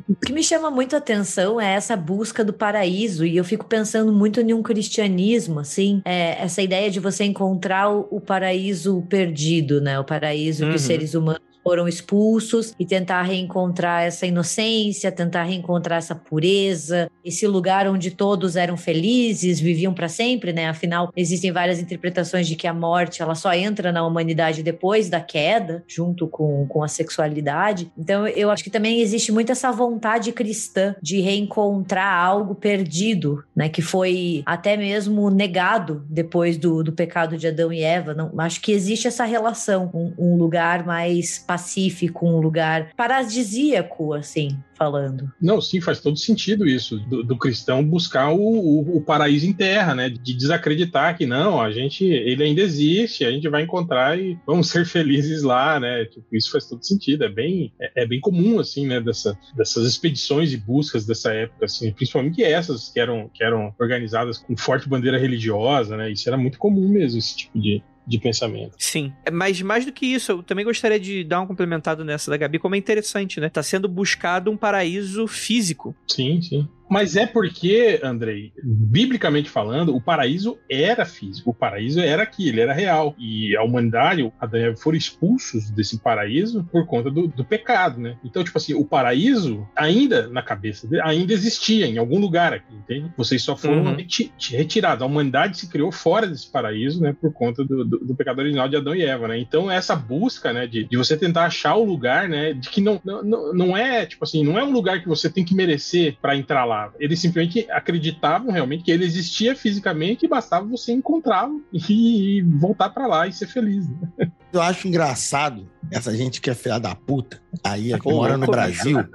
O 0.08 0.26
que 0.26 0.32
me 0.32 0.42
chama 0.42 0.70
muito 0.70 0.94
a 0.94 0.98
atenção 0.98 1.60
é 1.60 1.74
essa 1.74 1.96
busca 1.96 2.44
do 2.44 2.52
paraíso, 2.52 3.24
e 3.24 3.36
eu 3.36 3.44
fico 3.44 3.66
pensando 3.66 4.12
muito 4.12 4.40
em 4.40 4.52
um 4.52 4.62
cristianismo, 4.62 5.60
assim, 5.60 6.00
é, 6.04 6.42
essa 6.42 6.62
ideia 6.62 6.90
de 6.90 6.98
você 6.98 7.24
encontrar 7.24 7.90
o, 7.90 8.08
o 8.10 8.20
paraíso 8.20 9.02
perdido, 9.08 9.80
né? 9.80 9.98
O 10.00 10.04
paraíso 10.04 10.64
que 10.68 10.74
os 10.76 10.82
Uhum. 10.82 10.86
seres 10.86 11.14
humanos 11.14 11.42
foram 11.66 11.88
expulsos 11.88 12.72
e 12.78 12.86
tentar 12.86 13.22
reencontrar 13.22 14.04
essa 14.04 14.24
inocência, 14.24 15.10
tentar 15.10 15.42
reencontrar 15.42 15.98
essa 15.98 16.14
pureza, 16.14 17.10
esse 17.24 17.44
lugar 17.44 17.88
onde 17.88 18.12
todos 18.12 18.54
eram 18.54 18.76
felizes, 18.76 19.58
viviam 19.58 19.92
para 19.92 20.08
sempre, 20.08 20.52
né? 20.52 20.68
Afinal, 20.68 21.12
existem 21.16 21.50
várias 21.50 21.80
interpretações 21.80 22.46
de 22.46 22.54
que 22.54 22.68
a 22.68 22.72
morte 22.72 23.20
ela 23.20 23.34
só 23.34 23.52
entra 23.52 23.90
na 23.90 24.06
humanidade 24.06 24.62
depois 24.62 25.10
da 25.10 25.20
queda, 25.20 25.82
junto 25.88 26.28
com, 26.28 26.68
com 26.68 26.84
a 26.84 26.88
sexualidade. 26.88 27.90
Então, 27.98 28.28
eu 28.28 28.48
acho 28.48 28.62
que 28.62 28.70
também 28.70 29.00
existe 29.00 29.32
muito 29.32 29.50
essa 29.50 29.72
vontade 29.72 30.30
cristã 30.30 30.94
de 31.02 31.20
reencontrar 31.20 32.24
algo 32.24 32.54
perdido, 32.54 33.42
né? 33.56 33.68
Que 33.68 33.82
foi 33.82 34.44
até 34.46 34.76
mesmo 34.76 35.30
negado 35.30 36.06
depois 36.08 36.56
do, 36.56 36.84
do 36.84 36.92
pecado 36.92 37.36
de 37.36 37.48
Adão 37.48 37.72
e 37.72 37.82
Eva. 37.82 38.14
Não, 38.14 38.30
acho 38.38 38.60
que 38.60 38.70
existe 38.70 39.08
essa 39.08 39.24
relação, 39.24 39.90
um, 39.92 40.14
um 40.16 40.36
lugar 40.36 40.86
mais 40.86 41.44
pacífico, 41.56 42.26
um 42.28 42.38
lugar 42.38 42.90
paradisíaco, 42.96 44.12
assim, 44.12 44.48
falando. 44.76 45.32
Não, 45.40 45.60
sim, 45.60 45.80
faz 45.80 46.00
todo 46.00 46.18
sentido 46.18 46.66
isso, 46.66 46.98
do, 47.08 47.22
do 47.22 47.36
cristão 47.38 47.82
buscar 47.82 48.30
o, 48.30 48.38
o- 48.38 48.96
o 48.98 49.00
paraíso 49.00 49.46
em 49.46 49.52
terra, 49.54 49.94
né? 49.94 50.10
De 50.10 50.34
desacreditar 50.34 51.16
que 51.16 51.24
não, 51.24 51.60
a 51.60 51.72
gente, 51.72 52.04
ele 52.04 52.44
ainda 52.44 52.60
existe, 52.60 53.24
a 53.24 53.30
gente 53.30 53.48
vai 53.48 53.62
encontrar 53.62 54.18
e 54.18 54.38
vamos 54.46 54.68
ser 54.68 54.84
felizes 54.84 55.42
lá, 55.42 55.80
né? 55.80 56.04
Tipo, 56.04 56.26
isso 56.36 56.50
faz 56.52 56.66
todo 56.68 56.84
sentido, 56.84 57.24
é 57.24 57.28
bem, 57.28 57.72
é, 57.80 58.02
é 58.02 58.06
bem 58.06 58.20
comum, 58.20 58.60
assim, 58.60 58.86
né? 58.86 59.00
Dessa, 59.00 59.38
dessas 59.56 59.86
expedições 59.88 60.52
e 60.52 60.56
buscas 60.58 61.06
dessa 61.06 61.32
época, 61.32 61.64
assim, 61.64 61.90
principalmente 61.92 62.42
essas 62.44 62.90
que 62.90 63.00
eram, 63.00 63.30
que 63.32 63.42
eram 63.42 63.74
organizadas 63.80 64.38
com 64.38 64.54
forte 64.56 64.88
bandeira 64.88 65.18
religiosa, 65.18 65.96
né? 65.96 66.10
Isso 66.10 66.28
era 66.28 66.36
muito 66.36 66.58
comum 66.58 66.88
mesmo, 66.88 67.18
esse 67.18 67.34
tipo 67.36 67.58
de, 67.58 67.82
de 68.06 68.18
pensamento. 68.18 68.74
Sim, 68.78 69.12
mas 69.32 69.60
mais 69.62 69.84
do 69.84 69.92
que 69.92 70.06
isso, 70.06 70.32
eu 70.32 70.42
também 70.42 70.64
gostaria 70.64 71.00
de 71.00 71.24
dar 71.24 71.40
um 71.40 71.46
complementado 71.46 72.04
nessa 72.04 72.30
da 72.30 72.36
Gabi, 72.36 72.58
como 72.58 72.74
é 72.74 72.78
interessante, 72.78 73.40
né? 73.40 73.48
Tá 73.48 73.62
sendo 73.62 73.88
buscado 73.88 74.50
um 74.50 74.56
paraíso 74.56 75.26
físico. 75.26 75.94
Sim, 76.06 76.40
sim. 76.40 76.68
Mas 76.88 77.16
é 77.16 77.26
porque, 77.26 78.00
Andrei, 78.02 78.52
biblicamente 78.62 79.50
falando, 79.50 79.94
o 79.94 80.00
paraíso 80.00 80.58
era 80.70 81.04
físico, 81.04 81.50
o 81.50 81.54
paraíso 81.54 82.00
era 82.00 82.22
aqui, 82.22 82.48
ele 82.48 82.60
era 82.60 82.72
real. 82.72 83.14
E 83.18 83.56
a 83.56 83.62
humanidade, 83.62 84.30
Adão 84.38 84.60
e 84.60 84.64
Eva 84.64 84.76
foram 84.76 84.96
expulsos 84.96 85.70
desse 85.70 85.98
paraíso 85.98 86.64
por 86.70 86.86
conta 86.86 87.10
do, 87.10 87.26
do 87.26 87.44
pecado, 87.44 88.00
né? 88.00 88.16
Então, 88.24 88.42
tipo 88.44 88.56
assim, 88.58 88.74
o 88.74 88.84
paraíso, 88.84 89.66
ainda 89.76 90.28
na 90.28 90.42
cabeça 90.42 90.86
dele, 90.86 91.02
ainda 91.04 91.32
existia 91.32 91.86
em 91.86 91.98
algum 91.98 92.18
lugar 92.18 92.52
aqui, 92.52 92.74
entende? 92.74 93.10
Vocês 93.16 93.42
só 93.42 93.56
foram 93.56 93.76
Uhum. 93.84 93.96
reti- 93.96 94.32
retirados. 94.50 95.02
A 95.02 95.06
humanidade 95.06 95.58
se 95.58 95.68
criou 95.68 95.90
fora 95.92 96.26
desse 96.26 96.50
paraíso, 96.50 97.00
né? 97.02 97.14
Por 97.20 97.32
conta 97.32 97.64
do, 97.64 97.84
do, 97.84 97.98
do 97.98 98.14
pecado 98.14 98.38
original 98.38 98.68
de 98.68 98.76
Adão 98.76 98.94
e 98.94 99.02
Eva, 99.02 99.28
né? 99.28 99.38
Então, 99.38 99.70
essa 99.70 99.94
busca, 99.96 100.52
né? 100.52 100.66
De, 100.66 100.84
de 100.84 100.96
você 100.96 101.16
tentar 101.16 101.46
achar 101.46 101.74
o 101.76 101.84
lugar, 101.84 102.28
né? 102.28 102.52
De 102.52 102.68
que 102.70 102.80
não, 102.80 103.00
não, 103.04 103.52
não- 103.52 103.76
é, 103.76 104.06
tipo 104.06 104.24
assim, 104.24 104.44
não 104.44 104.58
é 104.58 104.64
um 104.64 104.70
lugar 104.72 105.00
que 105.02 105.08
você 105.08 105.28
tem 105.28 105.44
que 105.44 105.54
merecer 105.54 106.16
para 106.20 106.36
entrar 106.36 106.64
lá. 106.64 106.75
Eles 106.98 107.20
simplesmente 107.20 107.70
acreditavam 107.70 108.50
realmente 108.52 108.84
que 108.84 108.90
ele 108.90 109.04
existia 109.04 109.54
fisicamente 109.54 110.24
e 110.24 110.28
bastava 110.28 110.66
você 110.66 110.92
encontrá-lo 110.92 111.62
e, 111.72 112.42
voltar 112.58 112.90
para 112.90 113.06
lá 113.06 113.26
e 113.26 113.32
ser 113.32 113.46
feliz. 113.46 113.88
né? 113.88 114.30
Eu 114.52 114.62
acho 114.62 114.88
engraçado 114.88 115.68
essa 115.90 116.16
gente 116.16 116.40
que 116.40 116.48
é 116.50 116.54
filha 116.54 116.78
da 116.78 116.94
puta. 116.94 117.40
Aí 117.62 117.92
é 117.92 117.98
mora 118.04 118.34
no 118.34 118.38
louco, 118.46 118.52
Brasil. 118.52 118.98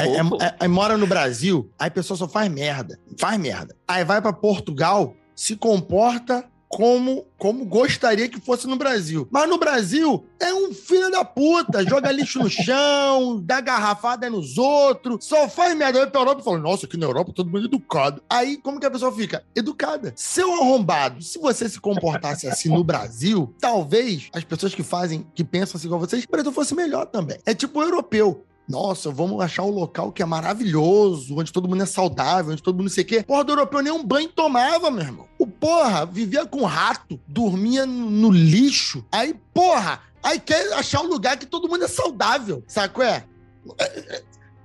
É- 0.00 0.44
é- 0.44 0.46
é- 0.48 0.54
aí 0.60 0.68
mora 0.68 0.96
no 0.96 1.06
Brasil, 1.06 1.70
aí 1.78 1.88
a 1.88 1.90
pessoa 1.90 2.16
só 2.16 2.28
faz 2.28 2.50
merda. 2.50 2.98
Faz 3.18 3.38
merda. 3.38 3.74
Aí 3.88 4.04
vai 4.04 4.20
pra 4.22 4.32
Portugal, 4.32 5.14
se 5.34 5.56
comporta 5.56 6.44
como, 6.74 7.24
como 7.38 7.64
gostaria 7.64 8.28
que 8.28 8.40
fosse 8.40 8.66
no 8.66 8.74
Brasil. 8.74 9.28
Mas 9.30 9.48
no 9.48 9.58
Brasil 9.58 10.26
é 10.40 10.52
um 10.52 10.74
filho 10.74 11.08
da 11.08 11.24
puta. 11.24 11.88
Joga 11.88 12.10
lixo 12.10 12.40
no 12.40 12.50
chão, 12.50 13.40
dá 13.40 13.60
garrafada 13.60 14.28
nos 14.28 14.58
outros, 14.58 15.24
só 15.24 15.48
faz 15.48 15.76
merda. 15.76 16.00
Vai 16.00 16.10
pra 16.10 16.20
Europa 16.20 16.40
e 16.40 16.44
fala: 16.44 16.58
Nossa, 16.58 16.86
aqui 16.86 16.96
na 16.96 17.06
Europa 17.06 17.32
todo 17.32 17.48
mundo 17.48 17.62
é 17.62 17.66
educado. 17.66 18.20
Aí 18.28 18.56
como 18.56 18.80
que 18.80 18.86
a 18.86 18.90
pessoa 18.90 19.12
fica? 19.12 19.44
Educada. 19.54 20.12
Seu 20.16 20.52
arrombado, 20.52 21.22
se 21.22 21.38
você 21.38 21.68
se 21.68 21.78
comportasse 21.78 22.48
assim 22.48 22.68
no 22.68 22.82
Brasil, 22.82 23.54
talvez 23.60 24.28
as 24.32 24.42
pessoas 24.42 24.74
que 24.74 24.82
fazem, 24.82 25.24
que 25.32 25.44
pensam 25.44 25.78
assim 25.78 25.86
igual 25.86 26.00
vocês, 26.00 26.24
o 26.24 26.28
Brasil 26.28 26.50
fosse 26.50 26.74
melhor 26.74 27.06
também. 27.06 27.38
É 27.46 27.54
tipo 27.54 27.78
o 27.78 27.82
europeu. 27.84 28.44
Nossa, 28.68 29.10
vamos 29.10 29.40
achar 29.42 29.62
um 29.62 29.70
local 29.70 30.10
que 30.10 30.22
é 30.22 30.26
maravilhoso, 30.26 31.38
onde 31.38 31.52
todo 31.52 31.68
mundo 31.68 31.82
é 31.82 31.86
saudável, 31.86 32.52
onde 32.52 32.62
todo 32.62 32.76
mundo 32.76 32.84
não 32.84 32.90
sei 32.90 33.04
o 33.04 33.06
quê. 33.06 33.22
Porra, 33.22 33.44
do 33.44 33.52
europeu 33.52 33.82
nem 33.82 33.92
um 33.92 34.04
banho 34.04 34.28
tomava, 34.28 34.90
meu 34.90 35.04
irmão. 35.04 35.26
O 35.38 35.46
porra 35.46 36.06
vivia 36.06 36.46
com 36.46 36.64
rato, 36.64 37.20
dormia 37.28 37.84
no, 37.84 38.30
lixo. 38.30 39.04
Aí, 39.12 39.34
porra, 39.52 40.00
aí 40.22 40.40
quer 40.40 40.72
achar 40.72 41.02
um 41.02 41.08
lugar 41.08 41.36
que 41.36 41.46
todo 41.46 41.68
mundo 41.68 41.84
é 41.84 41.88
saudável, 41.88 42.64
sabe 42.66 42.94
qual 42.94 43.06
é? 43.06 43.24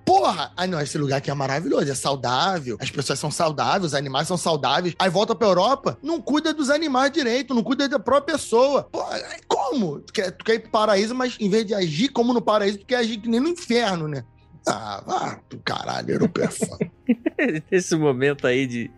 Porra! 0.09 0.51
Aí 0.57 0.67
não, 0.67 0.81
esse 0.81 0.97
lugar 0.97 1.17
aqui 1.17 1.29
é 1.29 1.33
maravilhoso, 1.35 1.91
é 1.91 1.93
saudável, 1.93 2.77
as 2.81 2.89
pessoas 2.89 3.19
são 3.19 3.29
saudáveis, 3.29 3.85
os 3.85 3.93
animais 3.93 4.27
são 4.27 4.37
saudáveis. 4.37 4.95
Aí 4.97 5.07
volta 5.07 5.35
pra 5.35 5.47
Europa, 5.47 5.99
não 6.01 6.19
cuida 6.19 6.51
dos 6.51 6.71
animais 6.71 7.11
direito, 7.11 7.53
não 7.53 7.61
cuida 7.61 7.87
da 7.87 7.99
própria 7.99 8.35
pessoa. 8.35 8.85
Porra, 8.85 9.21
como? 9.47 9.99
Tu 9.99 10.11
quer, 10.11 10.31
tu 10.31 10.43
quer 10.43 10.55
ir 10.55 10.59
pro 10.61 10.71
paraíso, 10.71 11.13
mas 11.13 11.37
em 11.39 11.47
vez 11.47 11.63
de 11.63 11.75
agir 11.75 12.09
como 12.09 12.33
no 12.33 12.41
paraíso, 12.41 12.79
tu 12.79 12.87
quer 12.87 12.95
agir 12.95 13.17
que 13.17 13.29
nem 13.29 13.39
no 13.39 13.49
inferno, 13.49 14.07
né? 14.07 14.23
Ah, 14.67 15.03
vá 15.05 15.39
pro 15.47 15.59
caralho, 15.59 16.09
europeu 16.09 16.43
é 16.43 16.49
foda. 16.49 16.91
Nesse 17.71 17.95
momento 17.95 18.47
aí 18.47 18.65
de 18.65 18.91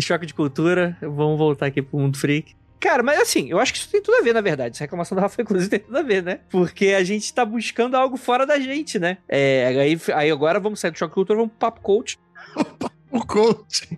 choque 0.00 0.24
de 0.24 0.32
cultura, 0.32 0.96
vamos 1.02 1.36
voltar 1.36 1.66
aqui 1.66 1.82
pro 1.82 1.98
mundo 1.98 2.16
freak. 2.16 2.56
Cara, 2.80 3.02
mas 3.02 3.18
assim, 3.20 3.50
eu 3.50 3.58
acho 3.58 3.72
que 3.72 3.78
isso 3.78 3.90
tem 3.90 4.00
tudo 4.00 4.16
a 4.16 4.22
ver, 4.22 4.32
na 4.32 4.40
verdade. 4.40 4.76
Essa 4.76 4.84
reclamação 4.84 5.16
da 5.16 5.22
Rafa, 5.22 5.40
inclusive, 5.42 5.70
tem 5.70 5.80
tudo 5.80 5.96
a 5.96 6.02
ver, 6.02 6.22
né? 6.22 6.40
Porque 6.50 6.88
a 6.88 7.02
gente 7.02 7.32
tá 7.32 7.44
buscando 7.44 7.96
algo 7.96 8.16
fora 8.16 8.46
da 8.46 8.58
gente, 8.58 8.98
né? 8.98 9.18
É, 9.28 9.66
aí, 9.66 10.00
aí 10.14 10.30
agora 10.30 10.60
vamos 10.60 10.80
sair 10.80 10.90
do 10.90 10.98
choque 10.98 11.14
cultura, 11.14 11.38
vamos 11.38 11.52
pro 11.52 11.58
papo 11.58 11.80
coach. 11.80 12.18
O 13.10 13.24
coach. 13.24 13.88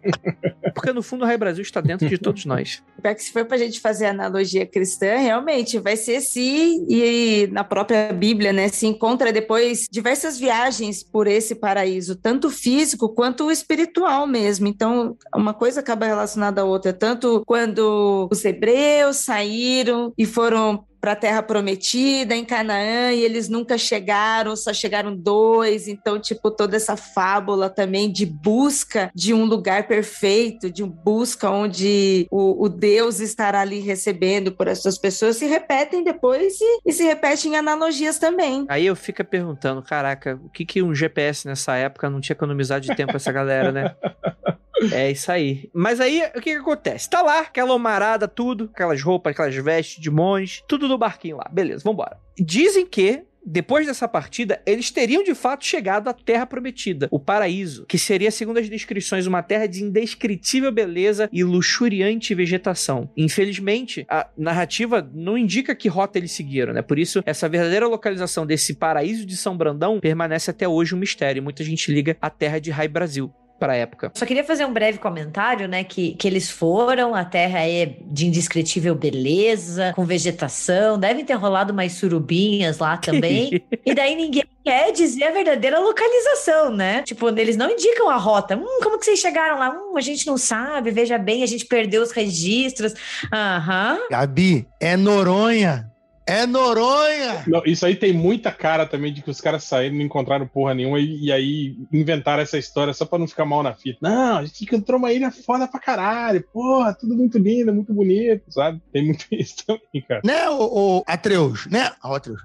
Porque 0.75 0.93
no 0.93 1.03
fundo 1.03 1.23
o 1.23 1.27
Raio 1.27 1.39
Brasil 1.39 1.63
está 1.63 1.81
dentro 1.81 2.09
de 2.09 2.17
todos 2.19 2.45
nós. 2.45 2.83
Pior 3.03 3.15
que 3.15 3.23
se 3.23 3.33
for 3.33 3.45
pra 3.45 3.57
gente 3.57 3.81
fazer 3.81 4.07
analogia 4.07 4.67
cristã, 4.67 5.17
realmente 5.17 5.79
vai 5.79 5.97
ser 5.97 6.21
se, 6.21 6.85
e 6.89 7.49
na 7.51 7.65
própria 7.65 8.13
Bíblia, 8.13 8.53
né, 8.53 8.69
se 8.69 8.87
encontra 8.87 9.33
depois 9.33 9.87
diversas 9.91 10.39
viagens 10.39 11.03
por 11.03 11.27
esse 11.27 11.55
paraíso, 11.55 12.15
tanto 12.15 12.51
físico 12.51 13.09
quanto 13.09 13.51
espiritual 13.51 14.27
mesmo. 14.27 14.67
Então, 14.67 15.17
uma 15.35 15.55
coisa 15.55 15.81
acaba 15.81 16.07
relacionada 16.07 16.61
à 16.61 16.65
outra, 16.65 16.93
tanto 16.93 17.43
quando 17.47 18.29
os 18.31 18.45
hebreus 18.45 19.17
saíram 19.17 20.13
e 20.17 20.25
foram 20.25 20.85
para 21.01 21.13
a 21.13 21.17
Terra 21.17 21.43
Prometida, 21.43 22.35
em 22.35 22.45
Canaã, 22.45 23.13
e 23.13 23.25
eles 23.25 23.49
nunca 23.49 23.79
chegaram, 23.79 24.55
só 24.55 24.73
chegaram 24.73 25.17
dois. 25.17 25.89
Então, 25.89 26.21
tipo, 26.21 26.51
toda 26.51 26.77
essa 26.77 26.97
fábula 26.97 27.71
também 27.71 28.11
de 28.11 28.27
busca 28.27 29.11
de 29.15 29.33
um 29.33 29.45
lugar 29.45 29.87
perfeito, 29.87 30.71
de 30.71 30.85
busca 30.85 31.51
onde 31.51 32.27
o, 32.31 32.65
o 32.65 32.69
Deus 32.69 33.21
estará 33.21 33.61
ali 33.61 33.81
recebendo 33.81 34.53
por 34.53 34.69
essas 34.69 34.99
pessoas, 34.99 35.37
se 35.37 35.47
repetem 35.47 36.05
depois 36.05 36.61
e, 36.61 36.81
e 36.87 36.93
se 36.93 37.05
repetem 37.05 37.53
em 37.53 37.57
analogias 37.57 38.19
também. 38.19 38.67
Aí 38.69 38.87
eu 38.87 38.97
fico 38.97 39.25
perguntando, 39.25 39.83
caraca, 39.83 40.39
o 40.45 40.49
que 40.49 40.65
que 40.65 40.83
um 40.83 40.95
GPS 40.95 41.47
nessa 41.47 41.77
época 41.77 42.11
não 42.11 42.21
tinha 42.21 42.35
economizado 42.35 42.85
de 42.85 42.95
tempo 42.95 43.17
essa 43.17 43.33
galera, 43.33 43.73
né? 43.73 43.95
É 44.93 45.11
isso 45.11 45.31
aí. 45.31 45.69
Mas 45.75 46.01
aí, 46.01 46.23
o 46.35 46.41
que 46.41 46.53
que 46.53 46.59
acontece? 46.59 47.09
Tá 47.09 47.23
lá, 47.23 47.41
aquela 47.41 47.75
homarada, 47.75 48.27
tudo, 48.27 48.71
aquelas 48.73 49.03
roupas, 49.03 49.33
aquelas 49.33 49.55
vestes 49.55 50.01
de 50.01 50.11
monge, 50.11 50.63
tudo 50.67 50.89
no 50.89 50.99
barquinho 50.99 51.37
lá. 51.37 51.49
Beleza, 51.53 51.83
vambora. 51.85 52.19
Dizem 52.39 52.87
que 52.87 53.25
depois 53.45 53.87
dessa 53.87 54.07
partida, 54.07 54.61
eles 54.67 54.91
teriam 54.91 55.23
de 55.23 55.35
fato 55.35 55.65
chegado 55.65 56.09
à 56.09 56.13
Terra 56.13 56.47
Prometida, 56.47 57.09
o 57.11 57.19
paraíso, 57.19 57.87
que 57.87 57.99
seria, 57.99 58.31
segundo 58.31 58.59
as 58.59 58.69
descrições, 58.69 59.27
uma 59.27 59.43
terra 59.43 59.67
de 59.67 59.83
indescritível 59.83 60.71
beleza 60.71 61.29
e 61.33 61.43
luxuriante 61.43 62.35
vegetação. 62.35 63.11
Infelizmente, 63.17 64.05
a 64.09 64.29
narrativa 64.37 65.09
não 65.15 65.39
indica 65.39 65.75
que 65.75 65.89
rota 65.89 66.19
eles 66.19 66.33
seguiram, 66.33 66.73
né? 66.73 66.83
Por 66.83 66.99
isso, 66.99 67.23
essa 67.25 67.49
verdadeira 67.49 67.89
localização 67.89 68.47
desse 68.47 68.75
paraíso 68.75 69.25
de 69.25 69.37
São 69.37 69.57
Brandão 69.57 70.01
permanece 70.01 70.51
até 70.51 70.69
hoje 70.69 70.95
um 70.95 70.99
mistério. 70.99 71.43
Muita 71.43 71.65
gente 71.65 71.91
liga 71.91 72.17
à 72.21 72.29
terra 72.29 72.59
de 72.59 72.71
Rai 72.71 72.89
Brasil 72.89 73.33
para 73.61 73.75
a 73.75 73.77
época. 73.77 74.11
Só 74.15 74.25
queria 74.25 74.43
fazer 74.43 74.65
um 74.65 74.73
breve 74.73 74.99
comentário, 74.99 75.69
né? 75.69 75.85
Que, 75.85 76.15
que 76.15 76.27
eles 76.27 76.51
foram, 76.51 77.15
a 77.15 77.25
terra 77.25 77.61
é 77.61 77.95
de 78.07 78.27
indescritível 78.27 78.95
beleza, 78.95 79.93
com 79.95 80.05
vegetação, 80.05 80.99
devem 80.99 81.25
ter 81.25 81.35
rolado 81.35 81.73
umas 81.73 81.93
surubinhas 81.93 82.79
lá 82.79 82.97
também. 82.97 83.63
e 83.85 83.95
daí 83.95 84.17
ninguém 84.17 84.45
quer 84.65 84.93
dizer 84.93 85.25
a 85.25 85.31
verdadeira 85.31 85.79
localização, 85.79 86.75
né? 86.75 87.03
Tipo, 87.03 87.29
eles 87.29 87.57
não 87.57 87.71
indicam 87.71 88.09
a 88.09 88.17
rota. 88.17 88.57
Hum, 88.57 88.81
como 88.83 88.99
que 88.99 89.05
vocês 89.05 89.21
chegaram 89.21 89.59
lá? 89.59 89.71
Hum, 89.71 89.97
a 89.97 90.01
gente 90.01 90.27
não 90.27 90.39
sabe, 90.39 90.91
veja 90.91 91.19
bem, 91.19 91.43
a 91.43 91.47
gente 91.47 91.67
perdeu 91.67 92.03
os 92.03 92.13
registros. 92.13 92.95
Aham. 93.33 93.99
Gabi, 94.11 94.67
é 94.81 94.97
Noronha. 94.97 95.90
É 96.31 96.47
Noronha! 96.47 97.43
Não, 97.49 97.61
isso 97.67 97.85
aí 97.85 97.97
tem 97.97 98.13
muita 98.13 98.53
cara 98.53 98.87
também 98.87 99.13
de 99.13 99.21
que 99.21 99.31
os 99.31 99.41
caras 99.41 99.65
saíram, 99.65 99.97
não 99.97 100.05
encontraram 100.05 100.47
porra 100.47 100.73
nenhuma 100.75 101.01
e, 101.01 101.25
e 101.25 101.33
aí 101.33 101.77
inventaram 101.93 102.41
essa 102.41 102.57
história 102.57 102.95
só 102.95 103.05
pra 103.05 103.19
não 103.19 103.27
ficar 103.27 103.45
mal 103.45 103.65
na 103.65 103.75
fita. 103.75 103.99
Não, 104.01 104.39
a 104.39 104.45
gente 104.45 104.63
encontrou 104.63 105.01
uma 105.01 105.13
ilha 105.13 105.33
foda 105.33 105.67
pra 105.67 105.81
caralho. 105.81 106.45
Porra, 106.53 106.95
tudo 106.95 107.17
muito 107.17 107.37
lindo, 107.37 107.75
muito 107.75 107.93
bonito, 107.93 108.45
sabe? 108.49 108.81
Tem 108.93 109.05
muito 109.05 109.27
isso 109.35 109.57
também, 109.67 110.07
cara. 110.07 110.21
Né, 110.25 110.49
o, 110.51 110.99
o 110.99 111.05
Atreus? 111.05 111.67
Né? 111.67 111.91
Ah, 112.01 112.15
Atreus. 112.15 112.41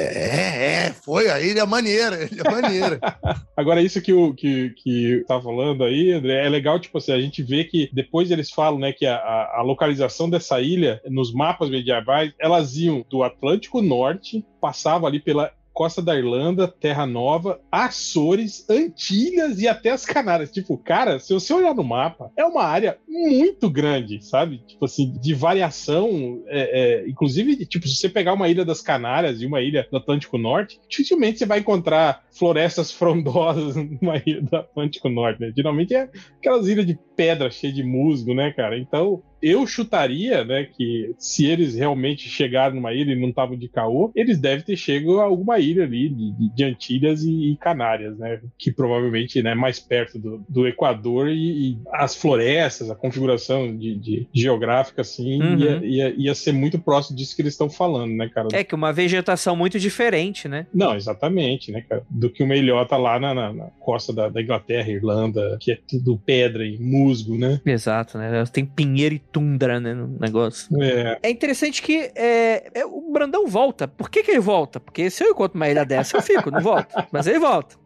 É, 0.00 0.86
é, 0.86 0.92
foi 0.92 1.30
a 1.30 1.40
ilha 1.40 1.66
maneira, 1.66 2.24
ilha 2.30 2.44
maneira. 2.44 3.00
Agora, 3.56 3.82
isso 3.82 4.00
que 4.00 4.12
o 4.12 4.34
que, 4.34 4.70
que 4.70 5.24
tá 5.26 5.40
falando 5.40 5.84
aí, 5.84 6.12
André, 6.12 6.46
é 6.46 6.48
legal, 6.48 6.78
tipo 6.78 6.98
assim, 6.98 7.12
a 7.12 7.20
gente 7.20 7.42
vê 7.42 7.64
que 7.64 7.90
depois 7.92 8.30
eles 8.30 8.50
falam, 8.50 8.78
né, 8.78 8.92
que 8.92 9.06
a, 9.06 9.16
a 9.16 9.62
localização 9.62 10.28
dessa 10.28 10.60
ilha, 10.60 11.00
nos 11.06 11.32
mapas 11.32 11.70
medievais, 11.70 12.32
elas 12.38 12.76
iam 12.76 13.04
do 13.08 13.22
Atlântico 13.22 13.82
Norte, 13.82 14.44
passava 14.60 15.06
ali 15.06 15.20
pela 15.20 15.52
costa 15.72 16.02
da 16.02 16.14
Irlanda, 16.14 16.68
Terra 16.68 17.06
Nova, 17.06 17.60
Açores, 17.72 18.68
Antilhas 18.68 19.60
e 19.60 19.68
até 19.68 19.90
as 19.90 20.04
Canárias. 20.04 20.50
Tipo, 20.50 20.76
cara, 20.76 21.18
se 21.18 21.32
você 21.32 21.54
olhar 21.54 21.74
no 21.74 21.82
mapa, 21.82 22.30
é 22.36 22.44
uma 22.44 22.62
área 22.62 22.98
muito 23.10 23.68
grande, 23.68 24.24
sabe? 24.24 24.58
Tipo 24.58 24.84
assim, 24.84 25.12
de 25.20 25.34
variação. 25.34 26.42
É, 26.46 26.80
é, 26.80 27.08
inclusive, 27.08 27.66
tipo, 27.66 27.88
se 27.88 27.96
você 27.96 28.08
pegar 28.08 28.32
uma 28.32 28.48
ilha 28.48 28.64
das 28.64 28.80
Canárias 28.80 29.42
e 29.42 29.46
uma 29.46 29.60
ilha 29.60 29.86
do 29.90 29.96
Atlântico 29.96 30.38
Norte, 30.38 30.80
dificilmente 30.88 31.38
você 31.38 31.46
vai 31.46 31.58
encontrar 31.58 32.24
florestas 32.30 32.92
frondosas 32.92 33.74
numa 33.74 34.16
ilha 34.24 34.42
do 34.42 34.56
Atlântico 34.56 35.08
Norte, 35.08 35.40
né? 35.40 35.52
Geralmente 35.54 35.94
é 35.94 36.08
aquelas 36.38 36.68
ilhas 36.68 36.86
de 36.86 36.96
pedra 37.16 37.50
cheias 37.50 37.74
de 37.74 37.82
musgo, 37.82 38.32
né, 38.32 38.52
cara? 38.52 38.78
Então, 38.78 39.22
eu 39.42 39.66
chutaria, 39.66 40.44
né, 40.44 40.64
que 40.64 41.14
se 41.18 41.46
eles 41.46 41.74
realmente 41.74 42.28
chegaram 42.28 42.76
numa 42.76 42.92
ilha 42.92 43.12
e 43.12 43.20
não 43.20 43.30
estavam 43.30 43.56
de 43.56 43.68
caô, 43.68 44.12
eles 44.14 44.38
devem 44.38 44.64
ter 44.64 44.76
chegado 44.76 45.20
a 45.20 45.24
alguma 45.24 45.58
ilha 45.58 45.84
ali 45.84 46.08
de, 46.10 46.54
de 46.54 46.64
Antilhas 46.64 47.22
e, 47.22 47.52
e, 47.52 47.56
Canárias, 47.56 48.18
né, 48.18 48.40
que 48.58 48.70
provavelmente, 48.70 49.42
né, 49.42 49.54
mais 49.54 49.80
perto 49.80 50.18
do, 50.18 50.44
do 50.48 50.66
Equador 50.66 51.28
e, 51.28 51.72
e, 51.72 51.78
as 51.92 52.14
florestas, 52.14 52.90
a 52.90 52.94
configuração 53.00 53.76
de, 53.76 53.94
de 53.96 54.26
geográfica, 54.32 55.00
assim, 55.00 55.42
uhum. 55.42 55.58
ia, 55.58 55.76
ia, 55.84 56.14
ia, 56.16 56.34
ser 56.34 56.52
muito 56.52 56.78
próximo 56.78 57.16
disso 57.16 57.34
que 57.34 57.42
eles 57.42 57.54
estão 57.54 57.70
falando, 57.70 58.12
né, 58.12 58.28
cara? 58.28 58.48
É 58.52 58.62
que 58.62 58.74
uma 58.74 58.92
vegetação 58.92 59.56
muito 59.56 59.78
diferente, 59.78 60.46
né? 60.48 60.66
Não, 60.72 60.94
exatamente, 60.94 61.72
né, 61.72 61.82
cara? 61.88 62.02
Do 62.08 62.28
que 62.28 62.42
uma 62.42 62.54
ilhota 62.54 62.96
lá 62.96 63.18
na, 63.18 63.34
na, 63.34 63.52
na 63.52 63.66
costa 63.80 64.12
da, 64.12 64.28
da, 64.28 64.42
Inglaterra, 64.42 64.90
Irlanda, 64.90 65.56
que 65.60 65.72
é 65.72 65.78
tudo 65.88 66.20
pedra 66.24 66.64
e 66.64 66.78
musgo, 66.78 67.36
né? 67.36 67.60
Exato, 67.64 68.18
né? 68.18 68.44
Tem 68.52 68.64
pinheiro 68.64 69.14
e 69.14 69.18
tundra, 69.18 69.80
né, 69.80 69.94
no 69.94 70.18
negócio. 70.18 70.68
É. 70.82 71.18
É 71.22 71.30
interessante 71.30 71.82
que 71.82 72.10
é, 72.14 72.70
é, 72.74 72.84
o 72.84 73.10
Brandão 73.12 73.46
volta. 73.46 73.88
Por 73.88 74.10
que, 74.10 74.22
que 74.22 74.30
ele 74.30 74.40
volta? 74.40 74.78
Porque 74.78 75.08
se 75.10 75.24
eu 75.24 75.30
encontro 75.30 75.56
uma 75.56 75.68
ilha 75.68 75.84
dessa, 75.84 76.16
eu 76.16 76.22
fico, 76.22 76.50
não 76.50 76.60
volto. 76.60 76.94
Mas 77.10 77.26
ele 77.26 77.38
volta 77.38 77.79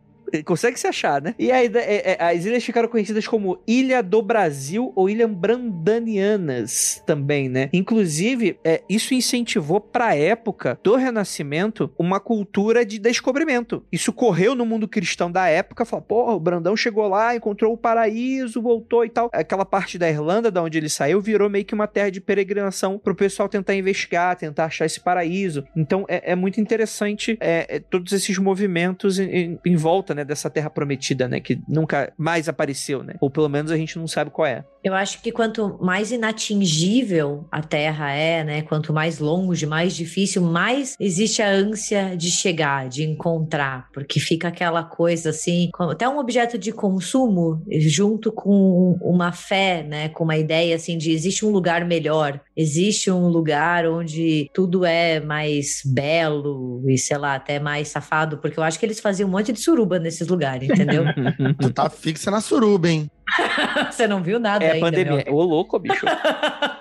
consegue 0.44 0.78
se 0.78 0.86
achar, 0.86 1.20
né? 1.20 1.34
E 1.38 1.50
aí, 1.50 1.70
é, 1.74 2.12
é, 2.12 2.24
as 2.24 2.44
ilhas 2.44 2.64
ficaram 2.64 2.88
conhecidas 2.88 3.26
como 3.26 3.58
Ilha 3.66 4.02
do 4.02 4.22
Brasil 4.22 4.92
ou 4.94 5.08
Ilha 5.08 5.28
Brandanianas 5.28 7.02
também, 7.06 7.48
né? 7.48 7.68
Inclusive, 7.72 8.58
é, 8.64 8.82
isso 8.88 9.14
incentivou 9.14 9.80
pra 9.80 10.14
época 10.14 10.78
do 10.82 10.96
Renascimento 10.96 11.90
uma 11.98 12.20
cultura 12.20 12.84
de 12.84 12.98
descobrimento. 12.98 13.84
Isso 13.90 14.12
correu 14.12 14.54
no 14.54 14.66
mundo 14.66 14.88
cristão 14.88 15.30
da 15.30 15.46
época, 15.48 15.84
falou, 15.84 16.04
porra, 16.04 16.34
o 16.34 16.40
Brandão 16.40 16.76
chegou 16.76 17.08
lá, 17.08 17.34
encontrou 17.34 17.72
o 17.72 17.78
paraíso, 17.78 18.60
voltou 18.62 19.04
e 19.04 19.10
tal. 19.10 19.30
Aquela 19.32 19.64
parte 19.64 19.98
da 19.98 20.08
Irlanda, 20.08 20.50
da 20.50 20.62
onde 20.62 20.78
ele 20.78 20.88
saiu, 20.88 21.20
virou 21.20 21.50
meio 21.50 21.64
que 21.64 21.74
uma 21.74 21.86
terra 21.86 22.10
de 22.10 22.20
peregrinação 22.20 22.98
pro 22.98 23.14
pessoal 23.14 23.48
tentar 23.48 23.74
investigar, 23.74 24.36
tentar 24.36 24.66
achar 24.66 24.86
esse 24.86 25.00
paraíso. 25.00 25.64
Então, 25.76 26.04
é, 26.08 26.32
é 26.32 26.34
muito 26.34 26.60
interessante 26.60 27.36
é, 27.40 27.76
é 27.76 27.80
todos 27.80 28.12
esses 28.12 28.38
movimentos 28.38 29.18
em, 29.18 29.30
em, 29.30 29.58
em 29.64 29.76
volta, 29.76 30.13
né? 30.14 30.24
Dessa 30.24 30.50
terra 30.50 30.70
prometida, 30.70 31.28
né? 31.28 31.40
Que 31.40 31.60
nunca 31.68 32.12
mais 32.16 32.48
apareceu, 32.48 33.02
né? 33.02 33.14
Ou 33.20 33.30
pelo 33.30 33.48
menos 33.48 33.70
a 33.70 33.76
gente 33.76 33.98
não 33.98 34.06
sabe 34.06 34.30
qual 34.30 34.46
é. 34.46 34.64
Eu 34.82 34.92
acho 34.94 35.22
que 35.22 35.32
quanto 35.32 35.78
mais 35.80 36.12
inatingível 36.12 37.46
a 37.50 37.62
terra 37.62 38.12
é, 38.12 38.44
né? 38.44 38.62
Quanto 38.62 38.92
mais 38.92 39.18
longe, 39.18 39.64
mais 39.64 39.96
difícil, 39.96 40.42
mais 40.42 40.94
existe 41.00 41.40
a 41.40 41.48
ânsia 41.48 42.14
de 42.16 42.30
chegar, 42.30 42.88
de 42.88 43.02
encontrar, 43.02 43.88
porque 43.94 44.20
fica 44.20 44.48
aquela 44.48 44.84
coisa 44.84 45.30
assim, 45.30 45.70
até 45.78 46.06
um 46.06 46.18
objeto 46.18 46.58
de 46.58 46.70
consumo 46.70 47.62
junto 47.80 48.30
com 48.30 48.98
uma 49.00 49.32
fé, 49.32 49.82
né? 49.82 50.08
Com 50.10 50.24
uma 50.24 50.36
ideia 50.36 50.76
assim 50.76 50.98
de 50.98 51.12
existe 51.12 51.46
um 51.46 51.50
lugar 51.50 51.84
melhor, 51.86 52.40
existe 52.56 53.10
um 53.10 53.28
lugar 53.28 53.86
onde 53.86 54.50
tudo 54.52 54.84
é 54.84 55.20
mais 55.20 55.82
belo 55.84 56.82
e 56.88 56.96
sei 56.96 57.18
lá, 57.18 57.34
até 57.34 57.58
mais 57.58 57.88
safado, 57.88 58.38
porque 58.38 58.58
eu 58.58 58.64
acho 58.64 58.78
que 58.78 58.86
eles 58.86 59.00
faziam 59.00 59.28
um 59.28 59.32
monte 59.32 59.52
de 59.52 59.60
suruba 59.60 59.98
nesses 59.98 60.26
lugares, 60.28 60.68
entendeu? 60.68 61.04
tu 61.60 61.70
tá 61.70 61.88
fixa 61.90 62.30
na 62.30 62.40
suruba, 62.40 62.88
hein? 62.88 63.10
Você 63.90 64.06
não 64.06 64.22
viu 64.22 64.38
nada 64.38 64.64
é 64.64 64.72
ainda, 64.72 64.86
pandemia. 64.86 65.24
Ô, 65.28 65.42
louco, 65.42 65.78
bicho. 65.78 66.04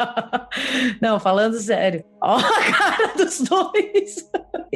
não, 1.02 1.20
falando 1.20 1.58
sério. 1.60 2.04
Ó 2.22 2.38
a 2.38 2.72
cara 2.72 3.14
dos 3.18 3.42
dois. 3.42 4.30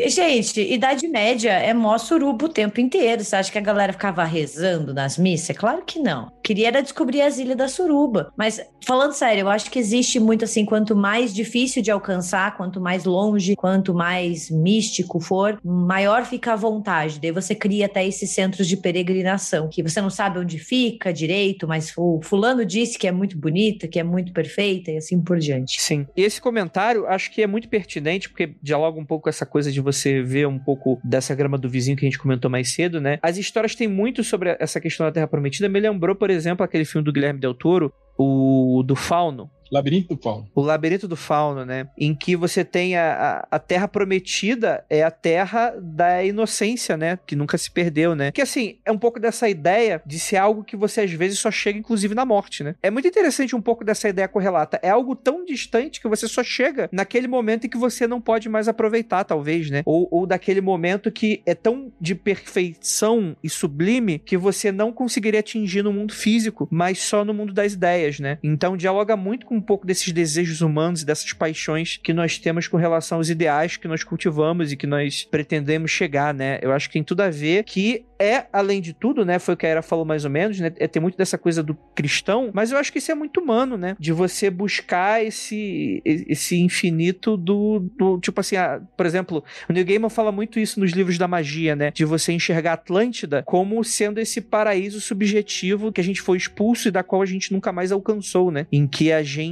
Gente, 0.08 0.62
Idade 0.62 1.08
Média 1.08 1.52
é 1.52 1.74
mó 1.74 1.98
surubo 1.98 2.46
o 2.46 2.50
tempo 2.50 2.80
inteiro. 2.80 3.24
Você 3.24 3.36
acha 3.36 3.52
que 3.52 3.58
a 3.58 3.62
galera 3.62 3.94
ficava 3.94 4.24
rezando 4.26 4.94
nas 4.94 5.18
missas? 5.18 5.58
Claro 5.58 5.82
que 5.86 5.98
não. 5.98 6.32
Queria 6.44 6.68
era 6.68 6.84
descobrir 6.84 7.22
as 7.22 7.40
Ilhas 7.40 7.58
da 7.58 7.68
Suruba. 7.68 8.32
Mas, 8.38 8.62
falando 8.86 9.14
sério, 9.14 9.42
eu 9.42 9.50
acho 9.50 9.72
que 9.72 9.80
existe 9.80 10.20
muito 10.20 10.44
assim, 10.44 10.66
quanto 10.66 10.96
mais 10.96 11.34
difícil 11.34 11.82
de 11.82 11.90
alcançar, 11.90 12.56
quanto 12.58 12.82
mais 12.82 13.06
longe, 13.06 13.56
quanto 13.56 13.94
mais 13.94 14.52
místico 14.52 15.20
for, 15.20 15.58
maior 15.64 16.26
fica 16.26 16.54
a 16.54 16.56
vontade. 16.56 17.20
Daí 17.20 17.32
você 17.32 17.56
cria 17.56 17.86
até 17.86 18.06
esses 18.06 18.30
centros 18.32 18.68
de 18.68 18.76
peregrinação, 18.76 19.70
que 19.70 19.82
você 19.82 20.02
não 20.02 20.10
sabe 20.10 20.40
onde 20.40 20.60
fica 20.60 21.14
direito, 21.14 21.57
mas 21.66 21.94
o 21.98 22.20
fulano 22.22 22.66
disse 22.66 23.00
que 23.00 23.08
é 23.08 23.12
muito 23.12 23.38
bonita, 23.38 23.88
que 23.88 24.00
é 24.00 24.04
muito 24.04 24.34
perfeita 24.34 24.92
e 24.92 24.98
assim 24.98 25.22
por 25.22 25.40
diante. 25.40 25.82
Sim. 25.82 26.06
E 26.16 26.24
esse 26.24 26.42
comentário 26.42 27.08
acho 27.08 27.32
que 27.32 27.42
é 27.42 27.48
muito 27.48 27.70
pertinente, 27.70 28.28
porque 28.28 28.56
dialoga 28.62 29.00
um 29.00 29.06
pouco 29.06 29.24
com 29.24 29.30
essa 29.30 29.46
coisa 29.46 29.72
de 29.72 29.80
você 29.80 30.22
ver 30.22 30.48
um 30.48 30.60
pouco 30.60 31.00
dessa 31.04 31.34
grama 31.34 31.58
do 31.58 31.70
vizinho 31.70 31.96
que 31.96 32.06
a 32.06 32.10
gente 32.10 32.20
comentou 32.20 32.52
mais 32.52 32.74
cedo, 32.74 33.00
né? 33.00 33.18
As 33.22 33.38
histórias 33.38 33.76
têm 33.76 33.88
muito 33.88 34.24
sobre 34.24 34.56
essa 34.60 34.82
questão 34.82 35.06
da 35.06 35.12
Terra 35.12 35.28
Prometida. 35.28 35.70
Me 35.70 35.80
lembrou, 35.80 36.16
por 36.16 36.30
exemplo, 36.30 36.64
aquele 36.64 36.84
filme 36.84 37.06
do 37.06 37.14
Guilherme 37.14 37.40
Del 37.40 37.54
Toro, 37.54 37.94
o 38.18 38.84
do 38.86 38.96
Fauno, 38.96 39.50
Labirinto 39.72 40.16
do 40.16 40.22
Fauno. 40.22 40.50
O 40.56 40.62
Labirinto 40.62 41.08
do 41.08 41.16
Fauno, 41.16 41.66
né? 41.66 41.88
Em 41.98 42.14
que 42.14 42.36
você 42.36 42.64
tem 42.64 42.96
a, 42.96 43.48
a, 43.50 43.60
Terra 43.60 43.88
Prometida, 43.88 44.86
é 44.90 45.04
a 45.04 45.12
Terra 45.12 45.74
da 45.80 46.24
inocência, 46.24 46.96
né? 46.98 47.20
Que 47.26 47.36
nunca 47.36 47.58
se 47.58 47.70
perdeu, 47.70 48.16
né? 48.16 48.32
Que 48.32 48.42
assim, 48.42 48.78
é 48.86 48.92
um 48.92 48.98
pouco 48.98 49.20
dessa 49.20 49.50
ideia 49.50 50.02
de 50.06 50.20
ser 50.20 50.38
algo 50.38 50.64
que 50.64 50.76
você 50.76 51.02
às 51.02 51.12
vezes 51.12 51.40
só 51.40 51.52
chega, 51.52 51.78
inclusive, 51.78 52.16
na 52.16 52.26
morte, 52.26 52.64
né? 52.64 52.76
É 52.82 52.90
muito 52.90 53.08
interessante 53.08 53.56
um 53.56 53.62
pouco 53.62 53.84
dessa 53.84 54.10
ideia 54.10 54.28
correlata. 54.28 54.80
É 54.82 54.90
algo 54.90 55.16
tão 55.16 55.44
distante 55.46 56.02
que 56.02 56.08
você 56.08 56.28
só 56.28 56.44
chega 56.44 56.90
naquele 56.92 57.28
momento 57.28 57.66
em 57.66 57.70
que 57.70 57.78
você 57.78 58.08
não 58.08 58.22
pode 58.22 58.50
mais 58.50 58.68
aproveitar, 58.68 59.24
talvez, 59.24 59.70
né? 59.70 59.82
Ou, 59.86 60.08
ou 60.12 60.26
daquele 60.26 60.62
momento 60.62 61.12
que 61.12 61.42
é 61.46 61.56
tão 61.56 61.92
de 62.00 62.16
perfeição 62.16 63.36
e 63.44 63.50
sublime 63.50 64.20
que 64.20 64.38
você 64.38 64.72
não 64.72 64.92
conseguiria 64.92 65.40
atingir 65.40 65.84
no 65.84 65.94
mundo 65.94 66.14
físico, 66.14 66.68
mas 66.72 67.00
só 67.00 67.24
no 67.24 67.34
mundo 67.34 67.54
das 67.54 67.74
ideias, 67.74 68.20
né? 68.20 68.38
Então 68.44 68.78
dialoga 68.78 69.16
muito 69.16 69.46
com 69.46 69.57
um 69.58 69.62
pouco 69.62 69.86
desses 69.86 70.12
desejos 70.12 70.62
humanos 70.62 71.02
e 71.02 71.06
dessas 71.06 71.34
paixões 71.34 71.98
que 71.98 72.14
nós 72.14 72.38
temos 72.38 72.68
com 72.68 72.78
relação 72.78 73.18
aos 73.18 73.30
ideais 73.30 73.78
que 73.78 73.88
nós 73.88 74.04
cultivamos 74.04 74.72
e 74.72 74.78
que 74.78 74.88
nós 74.88 75.24
pretendemos 75.24 75.92
chegar, 75.92 76.34
né? 76.34 76.60
Eu 76.62 76.72
acho 76.72 76.88
que 76.88 76.94
tem 76.94 77.04
tudo 77.04 77.22
a 77.22 77.30
ver 77.30 77.64
que 77.64 78.06
é, 78.20 78.46
além 78.52 78.82
de 78.82 78.94
tudo, 78.94 79.24
né? 79.24 79.40
Foi 79.40 79.54
o 79.54 79.58
que 79.58 79.66
a 79.66 79.70
Era 79.70 79.82
falou 79.82 80.06
mais 80.06 80.26
ou 80.26 80.32
menos, 80.32 80.60
né? 80.60 80.72
É 80.78 80.88
ter 80.88 81.00
muito 81.00 81.18
dessa 81.18 81.38
coisa 81.38 81.62
do 81.62 81.76
cristão, 81.96 82.50
mas 82.54 82.72
eu 82.72 82.78
acho 82.78 82.92
que 82.92 82.98
isso 82.98 83.12
é 83.12 83.16
muito 83.16 83.40
humano, 83.40 83.78
né? 83.78 83.96
De 84.00 84.12
você 84.12 84.50
buscar 84.50 85.24
esse, 85.24 86.02
esse 86.06 86.60
infinito 86.60 87.38
do, 87.38 87.80
do 87.98 88.20
tipo 88.20 88.40
assim, 88.40 88.56
por 88.96 89.06
exemplo, 89.06 89.44
o 89.70 89.74
Neil 89.74 89.86
Gaiman 89.86 90.10
fala 90.10 90.32
muito 90.32 90.60
isso 90.60 90.80
nos 90.80 90.92
livros 90.92 91.18
da 91.18 91.28
magia, 91.28 91.76
né? 91.76 91.92
De 91.92 92.06
você 92.06 92.32
enxergar 92.32 92.74
Atlântida 92.74 93.44
como 93.46 93.84
sendo 93.84 94.20
esse 94.20 94.42
paraíso 94.42 95.00
subjetivo 95.00 95.92
que 95.92 96.02
a 96.02 96.04
gente 96.04 96.22
foi 96.22 96.38
expulso 96.38 96.88
e 96.88 96.92
da 96.92 97.04
qual 97.04 97.22
a 97.22 97.26
gente 97.26 97.54
nunca 97.54 97.72
mais 97.72 97.92
alcançou, 97.92 98.52
né? 98.52 98.66
Em 98.72 98.88
que 98.88 99.12
a 99.12 99.24
gente 99.24 99.47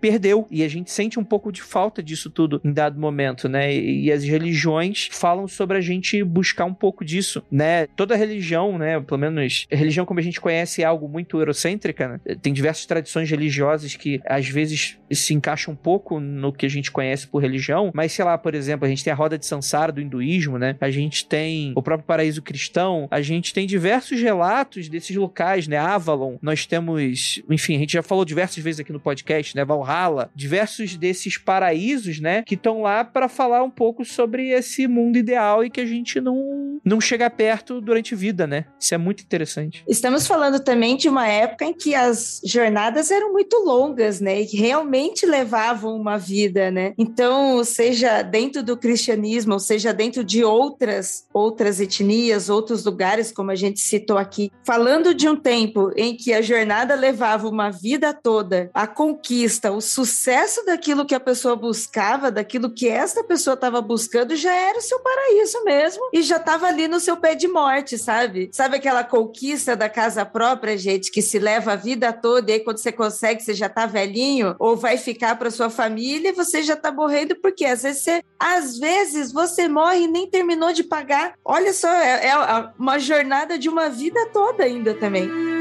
perdeu 0.00 0.46
e 0.50 0.62
a 0.62 0.68
gente 0.68 0.90
sente 0.90 1.18
um 1.18 1.24
pouco 1.24 1.50
de 1.50 1.62
falta 1.62 2.02
disso 2.02 2.30
tudo 2.30 2.60
em 2.64 2.72
dado 2.72 2.98
momento, 2.98 3.48
né? 3.48 3.74
E, 3.74 4.04
e 4.04 4.12
as 4.12 4.24
religiões 4.24 5.08
falam 5.10 5.48
sobre 5.48 5.76
a 5.76 5.80
gente 5.80 6.22
buscar 6.22 6.64
um 6.64 6.74
pouco 6.74 7.04
disso, 7.04 7.42
né? 7.50 7.86
toda 7.96 8.16
religião, 8.16 8.78
né, 8.78 9.00
pelo 9.00 9.18
menos 9.18 9.66
religião 9.70 10.04
como 10.04 10.20
a 10.20 10.22
gente 10.22 10.40
conhece 10.40 10.82
é 10.82 10.84
algo 10.84 11.08
muito 11.08 11.38
eurocêntrica, 11.38 12.08
né? 12.08 12.36
tem 12.42 12.52
diversas 12.52 12.86
tradições 12.86 13.30
religiosas 13.30 13.94
que 13.96 14.20
às 14.24 14.48
vezes 14.48 14.98
se 15.10 15.34
encaixam 15.34 15.74
um 15.74 15.76
pouco 15.76 16.20
no 16.20 16.52
que 16.52 16.66
a 16.66 16.68
gente 16.68 16.90
conhece 16.90 17.26
por 17.26 17.40
religião, 17.40 17.90
mas 17.94 18.12
sei 18.12 18.24
lá, 18.24 18.36
por 18.36 18.54
exemplo, 18.54 18.86
a 18.86 18.88
gente 18.88 19.02
tem 19.02 19.12
a 19.12 19.16
roda 19.16 19.38
de 19.38 19.46
Sansara 19.46 19.92
do 19.92 20.00
hinduísmo, 20.00 20.58
né? 20.58 20.76
A 20.80 20.90
gente 20.90 21.26
tem 21.26 21.72
o 21.76 21.82
próprio 21.82 22.06
paraíso 22.06 22.42
cristão, 22.42 23.08
a 23.10 23.20
gente 23.20 23.52
tem 23.52 23.66
diversos 23.66 24.20
relatos 24.20 24.88
desses 24.88 25.16
locais, 25.16 25.68
né? 25.68 25.76
Avalon, 25.76 26.36
nós 26.42 26.66
temos, 26.66 27.42
enfim, 27.50 27.76
a 27.76 27.78
gente 27.78 27.92
já 27.92 28.02
falou 28.02 28.24
diversas 28.24 28.62
vezes 28.62 28.80
aqui 28.80 28.92
no 28.92 29.00
podcast, 29.00 29.25
né? 29.54 29.64
Valhalla, 29.64 30.30
diversos 30.34 30.96
desses 30.96 31.38
paraísos, 31.38 32.20
né, 32.20 32.42
que 32.42 32.54
estão 32.54 32.82
lá 32.82 33.04
para 33.04 33.28
falar 33.28 33.62
um 33.62 33.70
pouco 33.70 34.04
sobre 34.04 34.50
esse 34.50 34.86
mundo 34.86 35.16
ideal 35.18 35.64
e 35.64 35.70
que 35.70 35.80
a 35.80 35.86
gente 35.86 36.20
não 36.20 36.80
não 36.84 37.00
chega 37.00 37.28
perto 37.28 37.80
durante 37.80 38.14
vida, 38.14 38.46
né? 38.46 38.66
Isso 38.78 38.94
é 38.94 38.98
muito 38.98 39.22
interessante. 39.22 39.82
Estamos 39.88 40.26
falando 40.26 40.60
também 40.60 40.96
de 40.96 41.08
uma 41.08 41.26
época 41.26 41.64
em 41.64 41.74
que 41.74 41.94
as 41.94 42.40
jornadas 42.44 43.10
eram 43.10 43.32
muito 43.32 43.56
longas, 43.64 44.20
né? 44.20 44.42
E 44.42 44.46
que 44.46 44.56
realmente 44.56 45.26
levavam 45.26 45.96
uma 45.96 46.16
vida, 46.16 46.70
né? 46.70 46.94
Então, 46.96 47.64
seja 47.64 48.22
dentro 48.22 48.62
do 48.62 48.76
cristianismo, 48.76 49.54
ou 49.54 49.58
seja 49.58 49.92
dentro 49.92 50.22
de 50.22 50.44
outras 50.44 51.26
outras 51.32 51.80
etnias, 51.80 52.48
outros 52.48 52.84
lugares, 52.84 53.32
como 53.32 53.50
a 53.50 53.54
gente 53.54 53.80
citou 53.80 54.18
aqui, 54.18 54.50
falando 54.64 55.14
de 55.14 55.28
um 55.28 55.36
tempo 55.36 55.90
em 55.96 56.16
que 56.16 56.32
a 56.32 56.42
jornada 56.42 56.94
levava 56.94 57.48
uma 57.48 57.70
vida 57.70 58.14
toda, 58.14 58.70
a 58.72 58.86
conquista, 59.16 59.72
o 59.72 59.80
sucesso 59.80 60.64
daquilo 60.64 61.06
que 61.06 61.14
a 61.14 61.20
pessoa 61.20 61.56
buscava, 61.56 62.30
daquilo 62.30 62.70
que 62.70 62.88
esta 62.88 63.24
pessoa 63.24 63.54
estava 63.54 63.80
buscando, 63.80 64.36
já 64.36 64.54
era 64.54 64.78
o 64.78 64.82
seu 64.82 64.98
paraíso 65.00 65.64
mesmo 65.64 66.08
e 66.12 66.22
já 66.22 66.36
estava 66.36 66.66
ali 66.66 66.88
no 66.88 67.00
seu 67.00 67.16
pé 67.16 67.34
de 67.34 67.48
morte 67.48 67.66
morte, 67.86 67.98
sabe? 67.98 68.50
Sabe 68.52 68.76
aquela 68.76 69.04
conquista 69.04 69.76
da 69.76 69.88
casa 69.88 70.24
própria, 70.24 70.76
gente, 70.76 71.10
que 71.10 71.20
se 71.20 71.38
leva 71.38 71.72
a 71.72 71.76
vida 71.76 72.12
toda 72.12 72.50
e 72.50 72.54
aí 72.54 72.60
quando 72.60 72.78
você 72.78 72.92
consegue, 72.92 73.42
você 73.42 73.54
já 73.54 73.68
tá 73.68 73.86
velhinho 73.86 74.54
ou 74.58 74.76
vai 74.76 74.96
ficar 74.96 75.36
para 75.36 75.50
sua 75.50 75.70
família, 75.70 76.32
você 76.32 76.62
já 76.62 76.76
tá 76.76 76.92
morrendo 76.92 77.36
porque 77.36 77.64
às 77.64 77.82
vezes 77.82 78.02
você, 78.02 78.22
às 78.38 78.78
vezes 78.78 79.32
você 79.32 79.68
morre 79.68 80.04
e 80.04 80.08
nem 80.08 80.28
terminou 80.28 80.72
de 80.72 80.84
pagar. 80.84 81.34
Olha 81.44 81.72
só, 81.72 81.88
é, 81.88 82.28
é 82.28 82.72
uma 82.78 82.98
jornada 82.98 83.58
de 83.58 83.68
uma 83.68 83.88
vida 83.88 84.28
toda 84.32 84.64
ainda 84.64 84.94
também. 84.94 85.55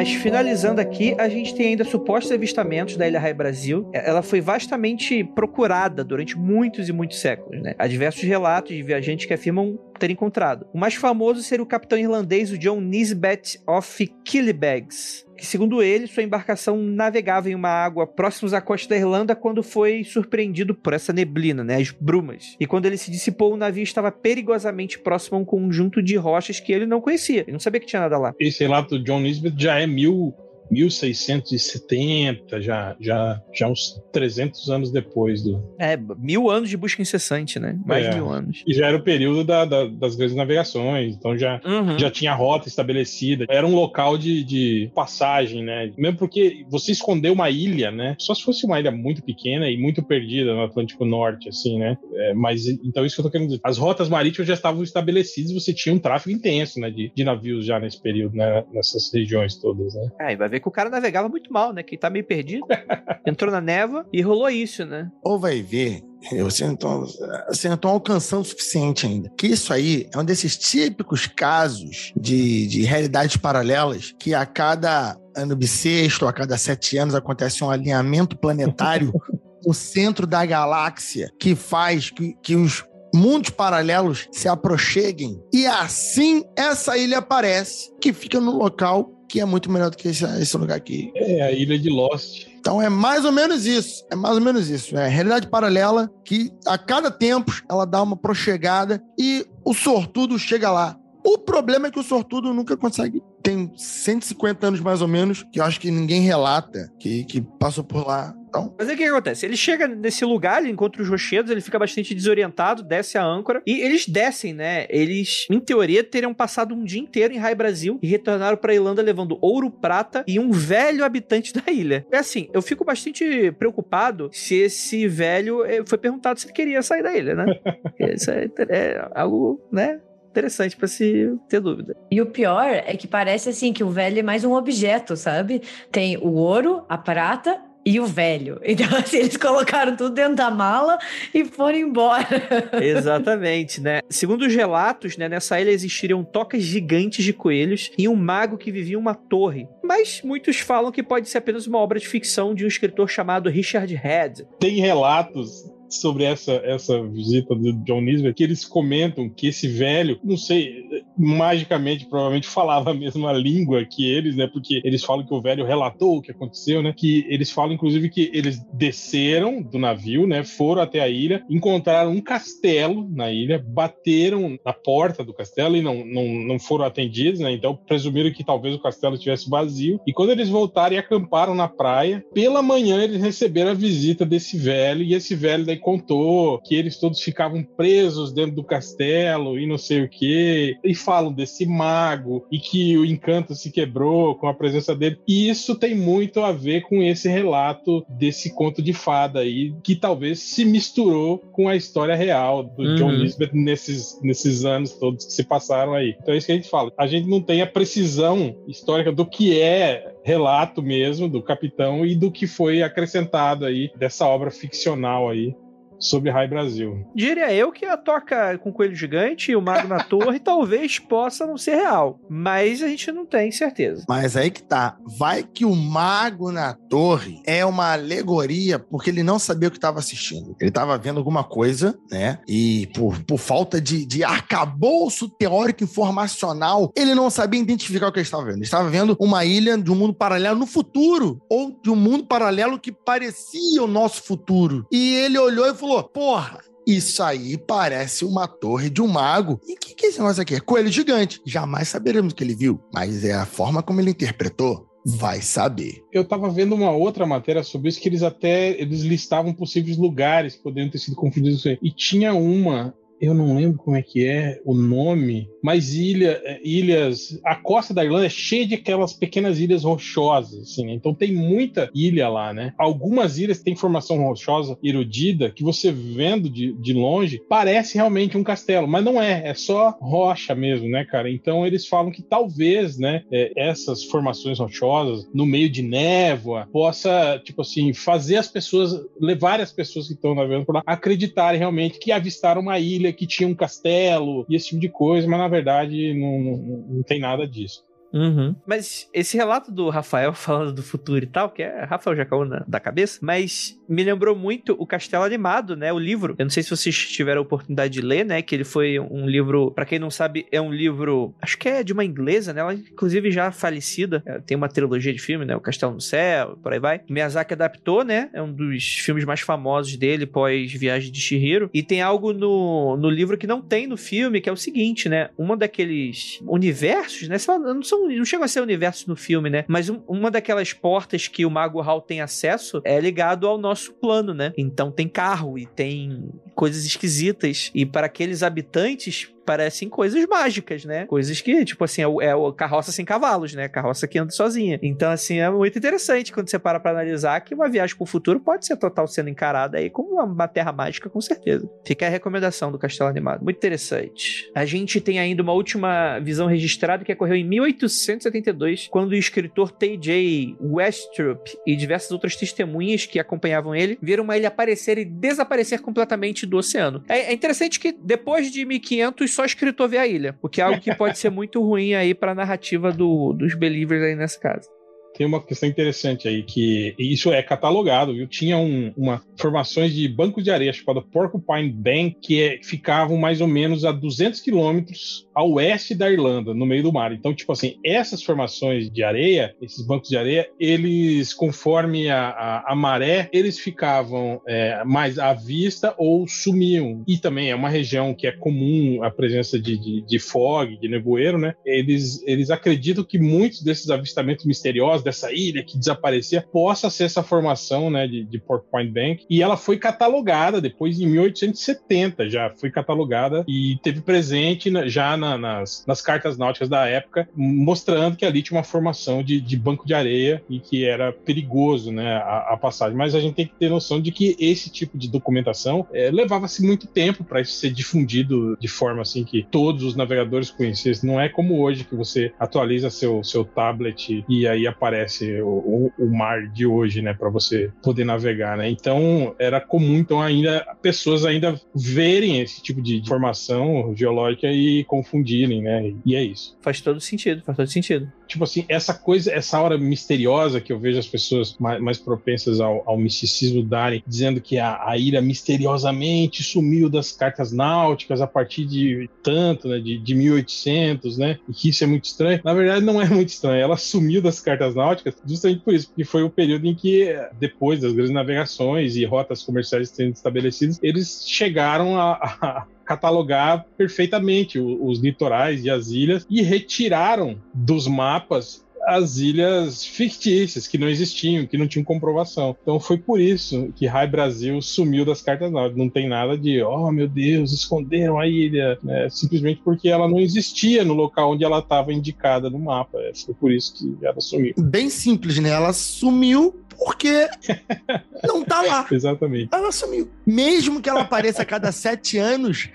Mas 0.00 0.14
finalizando 0.14 0.80
aqui, 0.80 1.14
a 1.18 1.28
gente 1.28 1.54
tem 1.54 1.66
ainda 1.66 1.84
supostos 1.84 2.32
avistamentos 2.32 2.96
da 2.96 3.06
Ilha 3.06 3.20
Raia 3.20 3.34
Brasil. 3.34 3.90
Ela 3.92 4.22
foi 4.22 4.40
vastamente 4.40 5.22
procurada 5.22 6.02
durante 6.02 6.38
muitos 6.38 6.88
e 6.88 6.92
muitos 6.92 7.20
séculos, 7.20 7.60
né? 7.60 7.74
Há 7.78 7.86
diversos 7.86 8.22
relatos 8.22 8.74
de 8.74 8.82
viajantes 8.82 9.26
que 9.26 9.34
afirmam 9.34 9.78
ter 9.98 10.10
encontrado. 10.10 10.66
O 10.72 10.78
mais 10.78 10.94
famoso 10.94 11.42
seria 11.42 11.62
o 11.62 11.66
capitão 11.66 11.98
irlandês 11.98 12.50
o 12.50 12.56
John 12.56 12.80
Nisbet 12.80 13.60
of 13.68 14.06
Killybegs, 14.24 15.26
que, 15.40 15.46
segundo 15.46 15.82
ele, 15.82 16.06
sua 16.06 16.22
embarcação 16.22 16.76
navegava 16.76 17.48
em 17.48 17.54
uma 17.54 17.70
água 17.70 18.06
próximos 18.06 18.52
à 18.52 18.60
costa 18.60 18.90
da 18.90 18.96
Irlanda 18.96 19.34
quando 19.34 19.62
foi 19.62 20.04
surpreendido 20.04 20.74
por 20.74 20.92
essa 20.92 21.14
neblina, 21.14 21.64
né, 21.64 21.76
as 21.76 21.90
brumas. 21.90 22.56
E 22.60 22.66
quando 22.66 22.84
ele 22.84 22.98
se 22.98 23.10
dissipou, 23.10 23.54
o 23.54 23.56
navio 23.56 23.82
estava 23.82 24.12
perigosamente 24.12 24.98
próximo 24.98 25.38
a 25.38 25.40
um 25.40 25.44
conjunto 25.44 26.02
de 26.02 26.14
rochas 26.16 26.60
que 26.60 26.70
ele 26.70 26.84
não 26.84 27.00
conhecia. 27.00 27.40
Ele 27.40 27.52
não 27.52 27.58
sabia 27.58 27.80
que 27.80 27.86
tinha 27.86 28.02
nada 28.02 28.18
lá. 28.18 28.34
Esse 28.38 28.62
relato 28.62 28.98
do 28.98 29.04
John 29.04 29.20
Nisbet 29.20 29.54
já 29.56 29.80
é 29.80 29.86
mil 29.86 30.34
1670, 30.70 32.60
já, 32.62 32.96
já, 33.00 33.42
já 33.52 33.68
uns 33.68 34.00
300 34.12 34.70
anos 34.70 34.92
depois 34.92 35.42
do. 35.42 35.62
É, 35.78 35.98
mil 36.18 36.50
anos 36.50 36.68
de 36.70 36.76
busca 36.76 37.02
incessante, 37.02 37.58
né? 37.58 37.78
Mais 37.84 38.06
é. 38.06 38.10
de 38.10 38.16
mil 38.16 38.30
anos. 38.30 38.62
E 38.66 38.72
já 38.72 38.86
era 38.86 38.96
o 38.96 39.02
período 39.02 39.44
da, 39.44 39.64
da, 39.64 39.86
das 39.86 40.14
grandes 40.14 40.36
navegações, 40.36 41.14
então 41.16 41.36
já, 41.36 41.60
uhum. 41.64 41.98
já 41.98 42.10
tinha 42.10 42.32
rota 42.34 42.68
estabelecida. 42.68 43.46
Era 43.48 43.66
um 43.66 43.74
local 43.74 44.16
de, 44.16 44.44
de 44.44 44.90
passagem, 44.94 45.64
né? 45.64 45.92
Mesmo 45.98 46.18
porque 46.18 46.64
você 46.68 46.92
escondeu 46.92 47.32
uma 47.32 47.50
ilha, 47.50 47.90
né? 47.90 48.14
Só 48.18 48.34
se 48.34 48.42
fosse 48.42 48.64
uma 48.64 48.78
ilha 48.78 48.90
muito 48.90 49.22
pequena 49.22 49.68
e 49.68 49.76
muito 49.76 50.02
perdida 50.02 50.54
no 50.54 50.62
Atlântico 50.62 51.04
Norte, 51.04 51.48
assim, 51.48 51.78
né? 51.78 51.96
É, 52.14 52.34
mas 52.34 52.66
então 52.66 53.04
isso 53.04 53.16
que 53.16 53.20
eu 53.20 53.24
tô 53.24 53.30
querendo 53.30 53.48
dizer. 53.48 53.60
As 53.64 53.78
rotas 53.78 54.08
marítimas 54.08 54.46
já 54.46 54.54
estavam 54.54 54.82
estabelecidas, 54.82 55.52
você 55.52 55.74
tinha 55.74 55.94
um 55.94 55.98
tráfego 55.98 56.36
intenso, 56.36 56.78
né? 56.78 56.90
De, 56.90 57.12
de 57.14 57.24
navios 57.24 57.66
já 57.66 57.80
nesse 57.80 58.00
período, 58.00 58.36
né? 58.36 58.64
Nessas 58.72 59.12
regiões 59.12 59.56
todas, 59.56 59.94
né? 59.94 60.08
É, 60.20 60.32
e 60.32 60.36
vai 60.36 60.48
ver 60.48 60.59
que 60.60 60.68
o 60.68 60.72
cara 60.72 60.90
navegava 60.90 61.28
muito 61.28 61.52
mal, 61.52 61.72
né? 61.72 61.82
Que 61.82 61.96
tá 61.96 62.10
meio 62.10 62.24
perdido. 62.24 62.66
Entrou 63.26 63.50
na 63.50 63.60
neva 63.60 64.06
e 64.12 64.22
rolou 64.22 64.48
isso, 64.48 64.84
né? 64.84 65.10
Ou 65.22 65.38
vai 65.38 65.62
ver 65.62 66.02
você 66.42 66.66
não, 66.66 66.74
estão, 66.74 67.06
você 67.48 67.68
não 67.68 67.76
estão 67.76 67.90
alcançando 67.92 68.42
o 68.42 68.44
suficiente 68.44 69.06
ainda. 69.06 69.30
Que 69.38 69.46
isso 69.46 69.72
aí 69.72 70.06
é 70.12 70.18
um 70.18 70.24
desses 70.24 70.56
típicos 70.56 71.26
casos 71.26 72.12
de, 72.14 72.66
de 72.66 72.82
realidades 72.82 73.36
paralelas 73.36 74.14
que 74.18 74.34
a 74.34 74.44
cada 74.44 75.16
ano 75.34 75.56
bissexto, 75.56 76.26
a 76.26 76.32
cada 76.32 76.58
sete 76.58 76.98
anos, 76.98 77.14
acontece 77.14 77.64
um 77.64 77.70
alinhamento 77.70 78.36
planetário 78.36 79.12
no 79.64 79.72
centro 79.72 80.26
da 80.26 80.44
galáxia 80.44 81.30
que 81.38 81.54
faz 81.54 82.10
que, 82.10 82.34
que 82.42 82.54
os 82.54 82.84
mundos 83.14 83.50
paralelos 83.50 84.28
se 84.30 84.48
aproxeguem. 84.48 85.42
E 85.52 85.66
assim 85.66 86.44
essa 86.56 86.96
ilha 86.96 87.18
aparece, 87.18 87.90
que 88.00 88.12
fica 88.12 88.40
no 88.40 88.52
local 88.52 89.10
que 89.30 89.40
é 89.40 89.44
muito 89.44 89.70
melhor 89.70 89.90
do 89.90 89.96
que 89.96 90.08
esse, 90.08 90.24
esse 90.42 90.56
lugar 90.56 90.76
aqui. 90.76 91.12
É, 91.14 91.42
a 91.42 91.52
ilha 91.52 91.78
de 91.78 91.88
Lost. 91.88 92.48
Então 92.58 92.82
é 92.82 92.88
mais 92.88 93.24
ou 93.24 93.30
menos 93.30 93.64
isso. 93.64 94.04
É 94.10 94.16
mais 94.16 94.34
ou 94.34 94.42
menos 94.42 94.68
isso. 94.68 94.96
É 94.96 95.08
realidade 95.08 95.46
paralela 95.46 96.10
que 96.24 96.50
a 96.66 96.76
cada 96.76 97.12
tempo 97.12 97.52
ela 97.70 97.86
dá 97.86 98.02
uma 98.02 98.16
prochegada 98.16 99.00
e 99.16 99.46
o 99.64 99.72
sortudo 99.72 100.36
chega 100.36 100.70
lá. 100.70 100.96
O 101.24 101.38
problema 101.38 101.86
é 101.86 101.90
que 101.90 102.00
o 102.00 102.02
sortudo 102.02 102.52
nunca 102.52 102.76
consegue. 102.76 103.22
Tem 103.40 103.70
150 103.76 104.66
anos 104.66 104.80
mais 104.80 105.00
ou 105.00 105.06
menos, 105.06 105.44
que 105.52 105.60
eu 105.60 105.64
acho 105.64 105.78
que 105.78 105.90
ninguém 105.90 106.22
relata 106.22 106.90
que, 106.98 107.24
que 107.24 107.40
passou 107.40 107.84
por 107.84 108.06
lá 108.06 108.34
então... 108.50 108.74
Mas 108.76 108.88
aí 108.88 108.94
o 108.94 108.98
que, 108.98 109.04
que 109.04 109.08
acontece? 109.08 109.46
Ele 109.46 109.56
chega 109.56 109.86
nesse 109.86 110.24
lugar, 110.24 110.60
ele 110.60 110.72
encontra 110.72 111.00
os 111.00 111.08
rochedos, 111.08 111.50
ele 111.50 111.60
fica 111.60 111.78
bastante 111.78 112.14
desorientado, 112.14 112.82
desce 112.82 113.16
a 113.16 113.24
âncora 113.24 113.62
e 113.66 113.80
eles 113.80 114.06
descem, 114.06 114.52
né? 114.52 114.86
Eles, 114.90 115.46
em 115.48 115.60
teoria, 115.60 116.02
teriam 116.02 116.34
passado 116.34 116.74
um 116.74 116.84
dia 116.84 117.00
inteiro 117.00 117.32
em 117.32 117.38
Rai 117.38 117.54
Brasil 117.54 117.98
e 118.02 118.06
retornaram 118.06 118.56
para 118.56 118.74
Irlanda 118.74 119.00
levando 119.00 119.38
ouro, 119.40 119.70
prata 119.70 120.24
e 120.26 120.38
um 120.38 120.50
velho 120.50 121.04
habitante 121.04 121.54
da 121.54 121.70
ilha. 121.72 122.04
É 122.10 122.18
assim, 122.18 122.48
eu 122.52 122.60
fico 122.60 122.84
bastante 122.84 123.52
preocupado 123.52 124.28
se 124.32 124.56
esse 124.56 125.06
velho 125.06 125.64
eh, 125.64 125.82
foi 125.86 125.96
perguntado 125.96 126.40
se 126.40 126.46
ele 126.46 126.52
queria 126.52 126.82
sair 126.82 127.02
da 127.02 127.16
ilha, 127.16 127.34
né? 127.34 127.46
Isso 128.14 128.30
é, 128.30 128.50
é 128.68 129.08
algo, 129.14 129.60
né? 129.70 130.00
interessante 130.30 130.76
para 130.76 130.86
se 130.86 131.36
ter 131.48 131.60
dúvida. 131.60 131.96
E 132.10 132.20
o 132.20 132.26
pior 132.26 132.64
é 132.64 132.96
que 132.96 133.08
parece 133.08 133.48
assim 133.48 133.72
que 133.72 133.82
o 133.82 133.90
velho 133.90 134.18
é 134.18 134.22
mais 134.22 134.44
um 134.44 134.52
objeto, 134.52 135.16
sabe? 135.16 135.60
Tem 135.90 136.16
o 136.18 136.34
ouro, 136.34 136.84
a 136.88 136.96
prata 136.96 137.60
e 137.84 138.00
o 138.00 138.06
velho. 138.06 138.60
Então, 138.70 138.96
assim, 138.98 139.18
eles 139.18 139.36
colocaram 139.36 139.96
tudo 139.96 140.14
dentro 140.14 140.36
da 140.36 140.50
mala 140.50 140.98
e 141.34 141.44
foram 141.44 141.76
embora. 141.76 142.26
Exatamente, 142.80 143.80
né? 143.80 144.00
Segundo 144.08 144.42
os 144.42 144.54
relatos, 144.54 145.16
né, 145.16 145.28
nessa 145.28 145.60
ilha 145.60 145.70
existiriam 145.70 146.22
tocas 146.22 146.62
gigantes 146.62 147.24
de 147.24 147.32
coelhos 147.32 147.90
e 147.98 148.08
um 148.08 148.14
mago 148.14 148.56
que 148.56 148.70
vivia 148.70 148.94
em 148.94 148.96
uma 148.96 149.14
torre. 149.14 149.68
Mas 149.82 150.22
muitos 150.22 150.60
falam 150.60 150.92
que 150.92 151.02
pode 151.02 151.28
ser 151.28 151.38
apenas 151.38 151.66
uma 151.66 151.78
obra 151.78 151.98
de 151.98 152.06
ficção 152.06 152.54
de 152.54 152.64
um 152.64 152.68
escritor 152.68 153.08
chamado 153.08 153.50
Richard 153.50 153.92
Head. 153.92 154.46
Tem 154.58 154.80
relatos 154.80 155.64
sobre 155.90 156.24
essa, 156.24 156.52
essa 156.64 157.02
visita 157.02 157.54
do 157.54 157.72
John 157.84 158.00
Nisbet, 158.00 158.34
que 158.34 158.44
eles 158.44 158.64
comentam 158.64 159.28
que 159.28 159.48
esse 159.48 159.68
velho, 159.68 160.18
não 160.22 160.36
sei, 160.36 160.84
magicamente 161.16 162.06
provavelmente 162.06 162.46
falava 162.48 162.90
a 162.90 162.94
mesma 162.94 163.32
língua 163.32 163.84
que 163.84 164.08
eles, 164.08 164.36
né? 164.36 164.46
Porque 164.46 164.80
eles 164.84 165.04
falam 165.04 165.26
que 165.26 165.34
o 165.34 165.40
velho 165.40 165.64
relatou 165.64 166.16
o 166.16 166.22
que 166.22 166.30
aconteceu, 166.30 166.82
né? 166.82 166.94
Que 166.96 167.26
eles 167.28 167.50
falam, 167.50 167.74
inclusive, 167.74 168.08
que 168.08 168.30
eles 168.32 168.60
desceram 168.72 169.62
do 169.62 169.78
navio, 169.78 170.26
né? 170.26 170.44
Foram 170.44 170.82
até 170.82 171.00
a 171.00 171.08
ilha, 171.08 171.44
encontraram 171.48 172.12
um 172.12 172.20
castelo 172.20 173.08
na 173.10 173.30
ilha, 173.30 173.62
bateram 173.66 174.58
na 174.64 174.72
porta 174.72 175.24
do 175.24 175.34
castelo 175.34 175.76
e 175.76 175.82
não, 175.82 176.04
não, 176.04 176.24
não 176.24 176.58
foram 176.58 176.84
atendidos, 176.84 177.40
né? 177.40 177.52
Então 177.52 177.76
presumiram 177.76 178.32
que 178.32 178.44
talvez 178.44 178.74
o 178.74 178.82
castelo 178.82 179.14
estivesse 179.14 179.48
vazio. 179.48 180.00
E 180.06 180.12
quando 180.12 180.30
eles 180.30 180.48
voltaram 180.48 180.94
e 180.94 180.98
acamparam 180.98 181.54
na 181.54 181.68
praia, 181.68 182.24
pela 182.32 182.62
manhã 182.62 183.02
eles 183.02 183.20
receberam 183.20 183.70
a 183.70 183.74
visita 183.74 184.24
desse 184.24 184.56
velho 184.56 185.02
e 185.02 185.14
esse 185.14 185.34
velho 185.34 185.64
daí 185.64 185.78
contou 185.80 186.60
que 186.60 186.74
eles 186.74 186.98
todos 186.98 187.20
ficavam 187.20 187.62
presos 187.62 188.32
dentro 188.32 188.56
do 188.56 188.64
castelo 188.64 189.58
e 189.58 189.66
não 189.66 189.78
sei 189.78 190.02
o 190.02 190.08
que. 190.08 190.76
E 190.84 190.94
falam 190.94 191.32
desse 191.32 191.66
mago 191.66 192.46
e 192.50 192.58
que 192.58 192.96
o 192.96 193.04
encanto 193.04 193.54
se 193.54 193.70
quebrou 193.70 194.34
com 194.34 194.46
a 194.46 194.54
presença 194.54 194.94
dele. 194.94 195.18
E 195.26 195.48
isso 195.48 195.74
tem 195.74 195.94
muito 195.94 196.40
a 196.40 196.52
ver 196.52 196.82
com 196.82 197.02
esse 197.02 197.28
relato 197.28 198.04
desse 198.08 198.54
conto 198.54 198.82
de 198.82 198.92
fada 198.92 199.40
aí, 199.40 199.74
que 199.82 199.96
talvez 199.96 200.40
se 200.40 200.64
misturou 200.64 201.38
com 201.38 201.68
a 201.68 201.76
história 201.76 202.14
real 202.14 202.62
do 202.62 202.82
uhum. 202.82 202.94
John 202.96 203.12
Nisbet 203.12 203.54
nesses, 203.54 204.20
nesses 204.22 204.64
anos 204.64 204.92
todos 204.92 205.24
que 205.24 205.32
se 205.32 205.44
passaram 205.44 205.94
aí. 205.94 206.16
Então 206.20 206.34
é 206.34 206.36
isso 206.36 206.46
que 206.46 206.52
a 206.52 206.56
gente 206.56 206.68
fala. 206.68 206.92
A 206.96 207.06
gente 207.06 207.28
não 207.28 207.40
tem 207.40 207.62
a 207.62 207.66
precisão 207.66 208.54
histórica 208.68 209.12
do 209.12 209.26
que 209.26 209.60
é 209.60 210.14
relato 210.22 210.82
mesmo 210.82 211.28
do 211.28 211.42
capitão 211.42 212.04
e 212.04 212.14
do 212.14 212.30
que 212.30 212.46
foi 212.46 212.82
acrescentado 212.82 213.64
aí 213.64 213.90
dessa 213.96 214.26
obra 214.26 214.50
ficcional 214.50 215.28
aí 215.28 215.54
sobre 216.00 216.30
Rai 216.30 216.48
Brasil. 216.48 217.06
Diria 217.14 217.52
eu 217.52 217.70
que 217.70 217.84
a 217.84 217.96
toca 217.96 218.58
com 218.58 218.70
o 218.70 218.72
coelho 218.72 218.94
gigante 218.94 219.52
e 219.52 219.56
o 219.56 219.62
mago 219.62 219.86
na 219.86 220.02
torre 220.02 220.38
talvez 220.40 220.98
possa 220.98 221.46
não 221.46 221.58
ser 221.58 221.76
real, 221.76 222.18
mas 222.28 222.82
a 222.82 222.88
gente 222.88 223.12
não 223.12 223.26
tem 223.26 223.52
certeza. 223.52 224.04
Mas 224.08 224.36
aí 224.36 224.50
que 224.50 224.62
tá, 224.62 224.96
vai 225.18 225.42
que 225.42 225.64
o 225.64 225.74
mago 225.74 226.50
na 226.50 226.74
torre 226.74 227.42
é 227.46 227.64
uma 227.64 227.92
alegoria 227.92 228.78
porque 228.78 229.10
ele 229.10 229.22
não 229.22 229.38
sabia 229.38 229.68
o 229.68 229.70
que 229.70 229.76
estava 229.76 229.98
assistindo. 229.98 230.56
Ele 230.60 230.70
estava 230.70 230.96
vendo 230.96 231.18
alguma 231.18 231.44
coisa, 231.44 231.98
né? 232.10 232.38
E 232.48 232.88
por, 232.94 233.22
por 233.24 233.38
falta 233.38 233.80
de, 233.80 234.06
de 234.06 234.24
arcabouço 234.24 235.28
teórico 235.28 235.84
informacional, 235.84 236.90
ele 236.96 237.14
não 237.14 237.28
sabia 237.28 237.60
identificar 237.60 238.08
o 238.08 238.12
que 238.12 238.18
ele 238.18 238.24
estava 238.24 238.44
vendo. 238.44 238.56
Ele 238.56 238.64
estava 238.64 238.88
vendo 238.88 239.16
uma 239.20 239.44
ilha 239.44 239.76
de 239.76 239.90
um 239.90 239.94
mundo 239.94 240.14
paralelo 240.14 240.58
no 240.58 240.66
futuro, 240.66 241.40
ou 241.48 241.78
de 241.82 241.90
um 241.90 241.96
mundo 241.96 242.24
paralelo 242.24 242.78
que 242.78 242.92
parecia 242.92 243.82
o 243.82 243.86
nosso 243.86 244.22
futuro. 244.22 244.86
E 244.90 245.14
ele 245.16 245.38
olhou 245.38 245.66
e 245.66 245.74
falou: 245.74 245.89
falou: 245.90 246.04
porra, 246.04 246.60
isso 246.86 247.22
aí 247.22 247.58
parece 247.58 248.24
uma 248.24 248.46
torre 248.46 248.88
de 248.88 249.02
um 249.02 249.08
mago. 249.08 249.60
E 249.66 249.74
o 249.74 249.76
que, 249.76 249.94
que 249.94 250.06
é 250.06 250.08
esse 250.08 250.18
negócio 250.18 250.42
aqui? 250.42 250.54
É 250.54 250.60
coelho 250.60 250.90
gigante. 250.90 251.40
Jamais 251.44 251.88
saberemos 251.88 252.32
o 252.32 252.36
que 252.36 252.44
ele 252.44 252.54
viu, 252.54 252.80
mas 252.94 253.24
é 253.24 253.34
a 253.34 253.46
forma 253.46 253.82
como 253.82 254.00
ele 254.00 254.10
interpretou. 254.10 254.86
Vai 255.04 255.40
saber. 255.40 256.04
Eu 256.12 256.24
tava 256.24 256.50
vendo 256.50 256.74
uma 256.74 256.90
outra 256.90 257.24
matéria 257.26 257.62
sobre 257.62 257.88
isso 257.88 258.00
que 258.00 258.08
eles 258.08 258.22
até 258.22 258.78
eles 258.78 259.00
listavam 259.00 259.52
possíveis 259.54 259.96
lugares 259.96 260.56
que 260.56 260.62
poderiam 260.62 260.90
ter 260.90 260.98
sido 260.98 261.16
confundidos. 261.16 261.64
E 261.64 261.90
tinha 261.90 262.34
uma 262.34 262.94
eu 263.20 263.34
não 263.34 263.54
lembro 263.54 263.78
como 263.78 263.96
é 263.96 264.02
que 264.02 264.24
é 264.26 264.58
o 264.64 264.74
nome, 264.74 265.46
mas 265.62 265.94
ilha, 265.94 266.40
ilhas, 266.62 267.40
a 267.44 267.56
costa 267.56 267.92
da 267.92 268.04
Irlanda 268.04 268.26
é 268.26 268.30
cheia 268.30 268.66
de 268.66 268.74
aquelas 268.74 269.12
pequenas 269.12 269.58
ilhas 269.58 269.84
rochosas, 269.84 270.60
assim, 270.62 270.86
né? 270.86 270.92
então 270.92 271.14
tem 271.14 271.32
muita 271.32 271.90
ilha 271.94 272.28
lá, 272.28 272.52
né? 272.52 272.72
Algumas 272.78 273.38
ilhas 273.38 273.60
têm 273.60 273.76
formação 273.76 274.22
rochosa 274.22 274.78
erodida 274.82 275.50
que 275.50 275.62
você 275.62 275.90
vendo 275.90 276.48
de, 276.48 276.72
de 276.72 276.92
longe 276.92 277.40
parece 277.48 277.96
realmente 277.96 278.36
um 278.36 278.44
castelo, 278.44 278.86
mas 278.86 279.04
não 279.04 279.20
é, 279.20 279.48
é 279.48 279.54
só 279.54 279.96
rocha 280.00 280.54
mesmo, 280.54 280.88
né, 280.88 281.04
cara? 281.04 281.30
Então 281.30 281.66
eles 281.66 281.86
falam 281.86 282.10
que 282.10 282.22
talvez, 282.22 282.98
né, 282.98 283.22
é, 283.30 283.52
essas 283.56 284.04
formações 284.04 284.58
rochosas 284.58 285.28
no 285.34 285.46
meio 285.46 285.68
de 285.68 285.82
névoa 285.82 286.68
possa, 286.72 287.40
tipo 287.44 287.62
assim, 287.62 287.92
fazer 287.92 288.36
as 288.36 288.48
pessoas, 288.48 288.94
levar 289.20 289.60
as 289.60 289.72
pessoas 289.72 290.06
que 290.06 290.14
estão 290.14 290.34
navegando 290.34 290.66
por 290.66 290.74
lá 290.74 290.82
acreditarem 290.86 291.58
realmente 291.58 291.98
que 291.98 292.12
avistaram 292.12 292.60
uma 292.60 292.78
ilha 292.78 293.12
que 293.12 293.26
tinha 293.26 293.48
um 293.48 293.54
castelo 293.54 294.44
e 294.48 294.56
esse 294.56 294.68
tipo 294.68 294.80
de 294.80 294.88
coisa, 294.88 295.28
mas 295.28 295.38
na 295.38 295.48
verdade 295.50 296.14
não, 296.14 296.40
não, 296.40 296.96
não 296.96 297.02
tem 297.02 297.20
nada 297.20 297.46
disso. 297.46 297.84
Uhum. 298.12 298.54
Mas 298.66 299.08
esse 299.12 299.36
relato 299.36 299.70
do 299.70 299.88
Rafael 299.88 300.32
falando 300.34 300.72
do 300.72 300.82
futuro 300.82 301.22
e 301.22 301.26
tal, 301.26 301.50
que 301.50 301.62
é 301.62 301.84
Rafael 301.84 302.16
Jacaúna 302.16 302.64
da 302.66 302.80
cabeça, 302.80 303.18
mas 303.22 303.78
me 303.88 304.04
lembrou 304.04 304.36
muito 304.36 304.76
o 304.78 304.86
Castelo 304.86 305.24
Animado, 305.24 305.76
né? 305.76 305.92
O 305.92 305.98
livro. 305.98 306.34
Eu 306.38 306.44
não 306.44 306.50
sei 306.50 306.62
se 306.62 306.70
vocês 306.70 306.96
tiveram 306.96 307.40
a 307.40 307.42
oportunidade 307.42 307.92
de 307.92 308.00
ler, 308.00 308.24
né? 308.24 308.40
Que 308.40 308.54
ele 308.54 308.64
foi 308.64 309.00
um 309.00 309.26
livro, 309.26 309.72
para 309.72 309.84
quem 309.84 309.98
não 309.98 310.10
sabe, 310.10 310.46
é 310.52 310.60
um 310.60 310.72
livro, 310.72 311.34
acho 311.42 311.58
que 311.58 311.68
é 311.68 311.82
de 311.82 311.92
uma 311.92 312.04
inglesa, 312.04 312.52
né? 312.52 312.60
Ela, 312.60 312.74
inclusive, 312.74 313.30
já 313.30 313.50
falecida. 313.50 314.22
É, 314.24 314.38
tem 314.38 314.56
uma 314.56 314.68
trilogia 314.68 315.12
de 315.12 315.18
filme, 315.18 315.44
né? 315.44 315.56
O 315.56 315.60
Castelo 315.60 315.92
no 315.92 316.00
Céu, 316.00 316.56
por 316.62 316.72
aí 316.72 316.78
vai. 316.78 317.00
Miyazaki 317.08 317.54
adaptou, 317.54 318.04
né? 318.04 318.30
É 318.32 318.40
um 318.40 318.52
dos 318.52 318.98
filmes 318.98 319.24
mais 319.24 319.40
famosos 319.40 319.96
dele 319.96 320.26
pós 320.26 320.72
Viagem 320.72 321.10
de 321.10 321.20
Shihiro. 321.20 321.68
E 321.74 321.82
tem 321.82 322.00
algo 322.00 322.32
no, 322.32 322.96
no 322.96 323.10
livro 323.10 323.36
que 323.36 323.46
não 323.46 323.60
tem 323.60 323.86
no 323.86 323.96
filme, 323.96 324.40
que 324.40 324.48
é 324.48 324.52
o 324.52 324.56
seguinte, 324.56 325.08
né? 325.08 325.30
Uma 325.36 325.56
daqueles 325.56 326.40
universos, 326.46 327.28
né? 327.28 327.36
Não 327.48 327.82
são 327.82 327.99
não 328.08 328.24
chega 328.24 328.44
a 328.44 328.48
ser 328.48 328.60
universo 328.60 329.08
no 329.08 329.16
filme, 329.16 329.50
né? 329.50 329.64
Mas 329.68 329.88
um, 329.88 330.00
uma 330.06 330.30
daquelas 330.30 330.72
portas 330.72 331.28
que 331.28 331.44
o 331.44 331.50
Mago 331.50 331.80
Hall 331.80 332.00
tem 332.00 332.20
acesso 332.20 332.80
é 332.84 332.98
ligado 333.00 333.46
ao 333.46 333.58
nosso 333.58 333.92
plano, 333.94 334.34
né? 334.34 334.52
Então 334.56 334.90
tem 334.90 335.08
carro 335.08 335.58
e 335.58 335.66
tem 335.66 336.30
coisas 336.54 336.84
esquisitas. 336.84 337.70
E 337.74 337.86
para 337.86 338.06
aqueles 338.06 338.42
habitantes, 338.42 339.28
parecem 339.50 339.88
coisas 339.88 340.24
mágicas, 340.28 340.84
né? 340.84 341.06
Coisas 341.06 341.40
que, 341.40 341.64
tipo 341.64 341.82
assim, 341.82 342.02
é 342.02 342.06
o, 342.06 342.22
é 342.22 342.32
o 342.36 342.52
carroça 342.52 342.92
sem 342.92 343.04
cavalos, 343.04 343.52
né? 343.52 343.66
Carroça 343.68 344.06
que 344.06 344.16
anda 344.16 344.30
sozinha. 344.30 344.78
Então, 344.80 345.10
assim, 345.10 345.40
é 345.40 345.50
muito 345.50 345.76
interessante 345.76 346.32
quando 346.32 346.48
você 346.48 346.56
para 346.56 346.78
pra 346.78 346.92
analisar 346.92 347.40
que 347.40 347.52
uma 347.52 347.68
viagem 347.68 347.96
pro 347.96 348.06
futuro 348.06 348.38
pode 348.38 348.64
ser 348.64 348.76
total 348.76 349.08
sendo 349.08 349.28
encarada 349.28 349.78
aí 349.78 349.90
como 349.90 350.12
uma, 350.12 350.22
uma 350.22 350.46
terra 350.46 350.70
mágica, 350.70 351.10
com 351.10 351.20
certeza. 351.20 351.68
Fica 351.84 352.06
a 352.06 352.08
recomendação 352.08 352.70
do 352.70 352.78
Castelo 352.78 353.10
Animado. 353.10 353.42
Muito 353.42 353.56
interessante. 353.56 354.48
A 354.54 354.64
gente 354.64 355.00
tem 355.00 355.18
ainda 355.18 355.42
uma 355.42 355.52
última 355.52 356.20
visão 356.20 356.46
registrada 356.46 357.04
que 357.04 357.12
ocorreu 357.12 357.34
em 357.34 357.42
1872, 357.42 358.86
quando 358.86 359.10
o 359.10 359.16
escritor 359.16 359.72
T.J. 359.72 360.58
Westrup 360.60 361.50
e 361.66 361.74
diversas 361.74 362.12
outras 362.12 362.36
testemunhas 362.36 363.04
que 363.04 363.18
acompanhavam 363.18 363.74
ele 363.74 363.98
viram 364.00 364.22
uma 364.22 364.36
ilha 364.36 364.46
aparecer 364.46 364.96
e 364.96 365.04
desaparecer 365.04 365.80
completamente 365.80 366.46
do 366.46 366.56
oceano. 366.56 367.02
É, 367.08 367.32
é 367.32 367.32
interessante 367.32 367.80
que 367.80 367.90
depois 367.90 368.52
de 368.52 368.64
1500 368.64 369.39
só 369.40 369.44
escritor 369.44 369.88
vê 369.88 369.96
a 369.96 370.06
ilha, 370.06 370.36
o 370.42 370.48
que 370.48 370.60
é 370.60 370.64
algo 370.64 370.80
que 370.80 370.94
pode 370.94 371.18
ser 371.18 371.30
muito 371.30 371.62
ruim 371.62 371.94
aí 371.94 372.14
para 372.14 372.32
a 372.32 372.34
narrativa 372.34 372.92
do, 372.92 373.32
dos 373.32 373.54
Believers 373.54 374.02
aí 374.02 374.14
nessa 374.14 374.38
casa 374.38 374.68
tem 375.14 375.26
uma 375.26 375.42
questão 375.42 375.68
interessante 375.68 376.28
aí, 376.28 376.42
que 376.42 376.94
isso 376.98 377.32
é 377.32 377.42
catalogado, 377.42 378.14
viu? 378.14 378.26
Tinha 378.26 378.56
um, 378.56 378.92
uma 378.96 379.22
formações 379.40 379.94
de 379.94 380.06
banco 380.06 380.42
de 380.42 380.50
areia 380.50 380.72
chamada 380.72 381.00
Porcupine 381.00 381.70
Bank, 381.70 382.16
que 382.20 382.42
é, 382.42 382.60
ficavam 382.62 383.16
mais 383.16 383.40
ou 383.40 383.48
menos 383.48 383.84
a 383.84 383.92
200 383.92 384.40
quilômetros 384.40 385.26
a 385.34 385.42
oeste 385.42 385.94
da 385.94 386.10
Irlanda, 386.10 386.52
no 386.52 386.66
meio 386.66 386.82
do 386.82 386.92
mar. 386.92 387.12
Então, 387.12 387.34
tipo 387.34 387.52
assim, 387.52 387.78
essas 387.84 388.22
formações 388.22 388.90
de 388.90 389.02
areia, 389.02 389.54
esses 389.60 389.86
bancos 389.86 390.08
de 390.10 390.16
areia, 390.16 390.48
eles, 390.58 391.32
conforme 391.32 392.10
a, 392.10 392.28
a, 392.28 392.72
a 392.72 392.76
maré, 392.76 393.28
eles 393.32 393.58
ficavam 393.58 394.40
é, 394.46 394.84
mais 394.84 395.18
à 395.18 395.32
vista 395.32 395.94
ou 395.96 396.28
sumiam. 396.28 397.02
E 397.08 397.16
também 397.16 397.50
é 397.50 397.54
uma 397.54 397.68
região 397.68 398.14
que 398.14 398.26
é 398.26 398.32
comum 398.32 399.02
a 399.02 399.10
presença 399.10 399.58
de, 399.58 399.78
de, 399.78 400.02
de 400.02 400.18
fog, 400.18 400.76
de 400.78 400.88
nevoeiro, 400.88 401.38
né? 401.38 401.54
Eles, 401.64 402.22
eles 402.26 402.50
acreditam 402.50 403.04
que 403.04 403.18
muitos 403.18 403.62
desses 403.62 403.88
avistamentos 403.90 404.44
misteriosos 404.44 404.99
dessa 405.02 405.32
ilha 405.32 405.62
que 405.62 405.78
desaparecia 405.78 406.42
possa 406.52 406.90
ser 406.90 407.04
essa 407.04 407.22
formação, 407.22 407.90
né, 407.90 408.06
de, 408.06 408.24
de 408.24 408.38
Porcupine 408.38 408.90
Bank. 408.90 409.26
E 409.28 409.42
ela 409.42 409.56
foi 409.56 409.78
catalogada 409.78 410.60
depois 410.60 411.00
em 411.00 411.06
1870, 411.06 412.28
já 412.28 412.50
foi 412.50 412.70
catalogada 412.70 413.44
e 413.46 413.78
teve 413.82 414.00
presente 414.00 414.70
já 414.88 415.16
na, 415.16 415.36
nas, 415.36 415.84
nas 415.86 416.00
cartas 416.00 416.36
náuticas 416.36 416.68
da 416.68 416.86
época, 416.86 417.28
mostrando 417.34 418.16
que 418.16 418.24
ali 418.24 418.42
tinha 418.42 418.58
uma 418.58 418.64
formação 418.64 419.22
de, 419.22 419.40
de 419.40 419.56
banco 419.56 419.86
de 419.86 419.94
areia 419.94 420.42
e 420.48 420.60
que 420.60 420.84
era 420.84 421.12
perigoso, 421.12 421.92
né, 421.92 422.16
a, 422.16 422.52
a, 422.52 422.56
passagem. 422.56 422.96
Mas 422.96 423.14
a 423.14 423.20
gente 423.20 423.34
tem 423.34 423.46
que 423.46 423.54
ter 423.54 423.68
noção 423.68 424.00
de 424.00 424.10
que 424.10 424.36
esse 424.38 424.70
tipo 424.70 424.98
de 424.98 425.08
documentação 425.08 425.86
é, 425.92 426.10
levava-se 426.10 426.64
muito 426.64 426.86
tempo 426.86 427.24
para 427.24 427.40
isso 427.40 427.52
ser 427.52 427.70
difundido 427.70 428.56
de 428.58 428.68
forma 428.68 429.02
assim 429.02 429.24
que 429.24 429.46
todos 429.50 429.82
os 429.82 429.96
navegadores 429.96 430.50
conhecessem. 430.50 431.08
Não 431.08 431.20
é 431.20 431.28
como 431.28 431.60
hoje 431.60 431.84
que 431.84 431.94
você 431.94 432.32
atualiza 432.38 432.90
seu, 432.90 433.22
seu 433.24 433.44
tablet 433.44 434.24
e 434.28 434.46
aí 434.46 434.66
aparece 434.66 434.89
parece 434.90 435.40
o, 435.40 435.48
o, 435.48 435.92
o 436.04 436.10
mar 436.10 436.48
de 436.48 436.66
hoje, 436.66 437.00
né, 437.00 437.14
para 437.14 437.30
você 437.30 437.70
poder 437.82 438.04
navegar, 438.04 438.56
né? 438.56 438.68
Então 438.68 439.34
era 439.38 439.60
comum 439.60 439.98
então 439.98 440.20
ainda 440.20 440.66
pessoas 440.82 441.24
ainda 441.24 441.60
verem 441.74 442.40
esse 442.40 442.60
tipo 442.60 442.82
de 442.82 442.96
informação 442.96 443.94
geológica 443.94 444.48
e 444.48 444.84
confundirem, 444.84 445.62
né? 445.62 445.94
E 446.04 446.16
é 446.16 446.22
isso. 446.22 446.56
Faz 446.60 446.80
todo 446.80 447.00
sentido, 447.00 447.42
faz 447.42 447.56
todo 447.56 447.68
sentido 447.68 448.10
tipo 448.30 448.44
assim, 448.44 448.64
essa 448.68 448.94
coisa, 448.94 449.32
essa 449.32 449.60
hora 449.60 449.76
misteriosa 449.76 450.60
que 450.60 450.72
eu 450.72 450.78
vejo 450.78 450.98
as 450.98 451.06
pessoas 451.06 451.56
mais, 451.58 451.80
mais 451.80 451.98
propensas 451.98 452.60
ao, 452.60 452.82
ao, 452.86 452.96
misticismo 452.96 453.62
darem, 453.62 454.02
dizendo 454.06 454.40
que 454.40 454.58
a, 454.58 454.88
a, 454.88 454.96
ilha 454.96 455.20
misteriosamente 455.20 456.42
sumiu 456.42 456.88
das 456.88 457.10
cartas 457.12 457.50
náuticas 457.52 458.20
a 458.20 458.26
partir 458.26 458.64
de 458.64 459.10
tanto, 459.22 459.68
né, 459.68 459.80
de, 459.80 459.98
de 459.98 460.14
1800, 460.14 461.18
né, 461.18 461.38
e 461.48 461.52
que 461.52 461.68
isso 461.70 461.82
é 461.82 461.86
muito 461.86 462.04
estranho. 462.04 462.40
Na 462.44 462.54
verdade, 462.54 462.84
não 462.84 463.02
é 463.02 463.08
muito 463.08 463.28
estranho. 463.28 463.60
Ela 463.60 463.76
sumiu 463.76 464.22
das 464.22 464.40
cartas 464.40 464.74
náuticas 464.74 465.14
justamente 465.26 465.60
por 465.60 465.74
isso, 465.74 465.88
porque 465.88 466.04
foi 466.04 466.22
o 466.22 466.30
período 466.30 466.66
em 466.66 466.74
que, 466.74 467.14
depois 467.38 467.80
das 467.80 467.92
grandes 467.92 468.14
navegações 468.14 468.96
e 468.96 469.04
rotas 469.04 469.42
comerciais 469.42 469.88
sendo 469.88 470.12
estabelecidas, 470.12 470.78
eles 470.82 471.24
chegaram 471.26 471.98
a 471.98 472.66
catalogar 472.90 473.66
perfeitamente 473.78 474.58
os, 474.58 474.98
litorais 474.98 475.64
e 475.64 475.70
as 475.70 475.90
ilhas 475.90 476.26
e 476.28 476.42
retiraram 476.42 477.40
dos 477.54 477.86
mapas 477.86 478.64
as 478.84 479.18
ilhas 479.18 479.84
fictícias 479.84 480.66
que 480.66 480.78
não 480.78 480.88
existiam, 480.88 481.46
que 481.46 481.56
não 481.56 481.68
tinham 481.68 481.84
comprovação. 481.84 482.56
Então 482.62 482.80
foi 482.80 482.96
por 482.96 483.20
isso 483.20 483.72
que 483.76 483.86
Rai 483.86 484.08
Brasil 484.08 484.60
sumiu 484.60 485.04
das 485.04 485.22
cartas 485.22 485.52
náuticas. 485.52 485.78
Não 485.78 485.88
tem 485.88 486.08
nada 486.08 486.36
de, 486.36 486.62
oh 486.62 486.90
meu 486.90 487.06
Deus, 487.06 487.52
esconderam 487.52 488.18
a 488.18 488.26
ilha. 488.26 488.78
É, 488.88 489.08
simplesmente 489.08 489.60
porque 489.62 489.88
ela 489.88 490.08
não 490.08 490.18
existia 490.18 490.84
no 490.84 490.94
local 490.94 491.32
onde 491.32 491.44
ela 491.44 491.58
estava 491.58 491.92
indicada 491.92 492.50
no 492.50 492.58
mapa. 492.58 492.98
É, 492.98 493.12
foi 493.14 493.34
por 493.34 493.52
isso 493.52 493.74
que 493.74 494.04
ela 494.04 494.20
sumiu. 494.20 494.54
Bem 494.58 494.88
simples, 494.88 495.38
né? 495.38 495.50
Ela 495.50 495.72
sumiu 495.72 496.58
porque 496.80 497.28
não 498.26 498.42
tá 498.42 498.62
lá. 498.62 498.86
Exatamente. 498.90 499.50
Ela 499.52 499.70
sumiu. 499.70 500.10
Mesmo 500.26 500.80
que 500.80 500.88
ela 500.88 501.02
apareça 501.02 501.42
a 501.42 501.44
cada 501.44 501.70
sete 501.70 502.16
anos, 502.16 502.70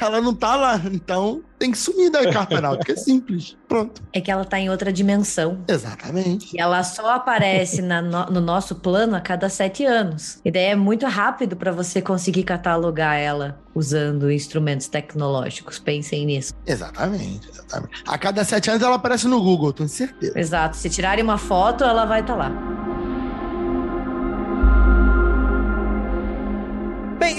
ela 0.00 0.20
não 0.20 0.34
tá 0.34 0.56
lá. 0.56 0.80
Então 0.92 1.42
tem 1.58 1.70
que 1.70 1.78
sumir 1.78 2.10
da 2.10 2.30
carta 2.30 2.60
náutica. 2.60 2.92
É 2.92 2.96
simples. 2.96 3.56
Pronto. 3.68 4.02
É 4.12 4.20
que 4.20 4.30
ela 4.30 4.44
tá 4.44 4.58
em 4.58 4.68
outra 4.68 4.92
dimensão. 4.92 5.58
Exatamente. 5.66 6.54
E 6.54 6.60
ela 6.60 6.82
só 6.82 7.14
aparece 7.14 7.80
na, 7.80 8.02
no, 8.02 8.26
no, 8.26 8.40
nosso 8.40 8.74
plano 8.76 9.16
a 9.16 9.20
cada 9.20 9.48
sete 9.48 9.84
anos. 9.84 10.40
E 10.44 10.50
daí 10.50 10.64
é 10.64 10.76
muito 10.76 11.06
rápido 11.06 11.56
para 11.56 11.72
você 11.72 12.02
conseguir 12.02 12.42
catalogar 12.42 13.16
ela 13.16 13.58
usando 13.74 14.30
instrumentos 14.30 14.88
tecnológicos. 14.88 15.78
Pensem 15.78 16.26
nisso. 16.26 16.52
Exatamente, 16.66 17.48
exatamente. 17.48 18.02
A 18.06 18.18
cada 18.18 18.44
sete 18.44 18.70
anos 18.70 18.82
ela 18.82 18.96
aparece 18.96 19.26
no 19.26 19.42
Google, 19.42 19.72
tenho 19.72 19.88
certeza. 19.88 20.38
Exato. 20.38 20.76
Se 20.76 20.88
tirarem 20.90 21.24
uma 21.24 21.38
foto, 21.38 21.82
ela 21.84 22.04
vai 22.04 22.20
estar 22.20 22.34
tá 22.34 22.48
lá. 22.48 22.83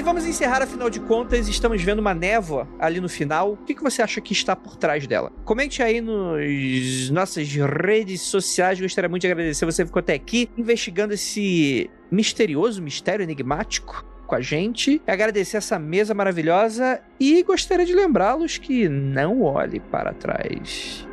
Vamos 0.05 0.27
encerrar, 0.27 0.61
afinal 0.61 0.87
de 0.87 0.99
contas, 0.99 1.47
estamos 1.47 1.81
vendo 1.81 1.97
uma 1.97 2.13
névoa 2.13 2.67
ali 2.77 3.01
no 3.01 3.09
final. 3.09 3.53
O 3.53 3.57
que, 3.57 3.73
que 3.73 3.81
você 3.81 4.03
acha 4.03 4.21
que 4.21 4.33
está 4.33 4.55
por 4.55 4.75
trás 4.75 5.07
dela? 5.07 5.31
Comente 5.43 5.81
aí 5.81 5.99
nas 5.99 7.09
nossas 7.09 7.51
redes 7.51 8.21
sociais. 8.21 8.79
Gostaria 8.79 9.09
muito 9.09 9.23
de 9.23 9.31
agradecer 9.31 9.65
você 9.65 9.83
ficou 9.83 9.99
até 9.99 10.13
aqui 10.13 10.47
investigando 10.55 11.15
esse 11.15 11.89
misterioso, 12.11 12.83
mistério 12.83 13.23
enigmático 13.23 14.05
com 14.27 14.35
a 14.35 14.41
gente, 14.41 15.01
agradecer 15.07 15.57
essa 15.57 15.79
mesa 15.79 16.13
maravilhosa 16.13 17.01
e 17.19 17.41
gostaria 17.41 17.85
de 17.85 17.93
lembrá-los 17.93 18.59
que 18.59 18.87
não 18.87 19.41
olhe 19.41 19.79
para 19.79 20.13
trás. 20.13 21.07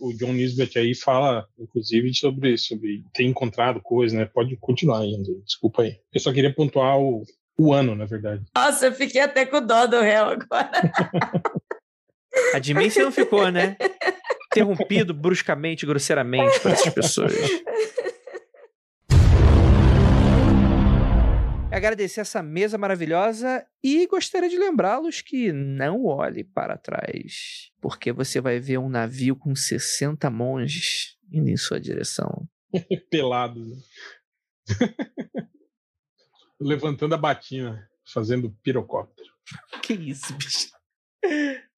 O 0.00 0.12
John 0.12 0.32
Nisbet 0.32 0.78
aí 0.78 0.94
fala, 0.94 1.46
inclusive, 1.58 2.14
sobre, 2.14 2.56
sobre 2.58 3.04
ter 3.12 3.24
encontrado 3.24 3.80
coisas, 3.80 4.16
né? 4.16 4.24
Pode 4.24 4.56
continuar 4.56 5.00
ainda, 5.00 5.32
desculpa 5.44 5.82
aí. 5.82 5.96
Eu 6.12 6.20
só 6.20 6.32
queria 6.32 6.54
pontuar 6.54 6.98
o, 6.98 7.24
o 7.58 7.72
ano, 7.72 7.94
na 7.94 8.04
verdade. 8.04 8.44
Nossa, 8.54 8.86
eu 8.86 8.92
fiquei 8.92 9.20
até 9.20 9.46
com 9.46 9.64
dó 9.64 9.86
do 9.86 10.00
réu 10.00 10.24
agora. 10.26 10.92
A 12.54 12.58
de 12.58 12.74
mim 12.74 12.88
você 12.88 13.02
não 13.02 13.12
ficou, 13.12 13.50
né? 13.50 13.76
Interrompido 14.52 15.14
bruscamente, 15.14 15.86
grosseiramente 15.86 16.60
para 16.60 16.72
essas 16.72 16.92
pessoas. 16.92 17.32
agradecer 21.72 22.20
essa 22.20 22.42
mesa 22.42 22.76
maravilhosa 22.76 23.66
e 23.82 24.06
gostaria 24.06 24.48
de 24.48 24.58
lembrá-los 24.58 25.22
que 25.22 25.52
não 25.52 26.04
olhe 26.04 26.44
para 26.44 26.76
trás, 26.76 27.70
porque 27.80 28.12
você 28.12 28.40
vai 28.40 28.60
ver 28.60 28.78
um 28.78 28.88
navio 28.88 29.34
com 29.34 29.54
60 29.54 30.28
monges 30.30 31.16
indo 31.32 31.48
em 31.48 31.56
sua 31.56 31.80
direção. 31.80 32.46
Pelados. 33.10 33.68
Né? 33.68 33.76
Levantando 36.60 37.14
a 37.14 37.18
batina, 37.18 37.88
fazendo 38.12 38.54
pirocóptero. 38.62 39.30
Que 39.82 39.94
isso, 39.94 40.36
bicho? 40.36 40.70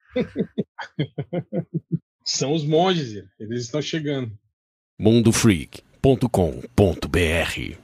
São 2.26 2.52
os 2.52 2.64
monges, 2.64 3.24
eles 3.38 3.64
estão 3.64 3.80
chegando. 3.80 4.36
mundofreak.com.br 4.98 7.78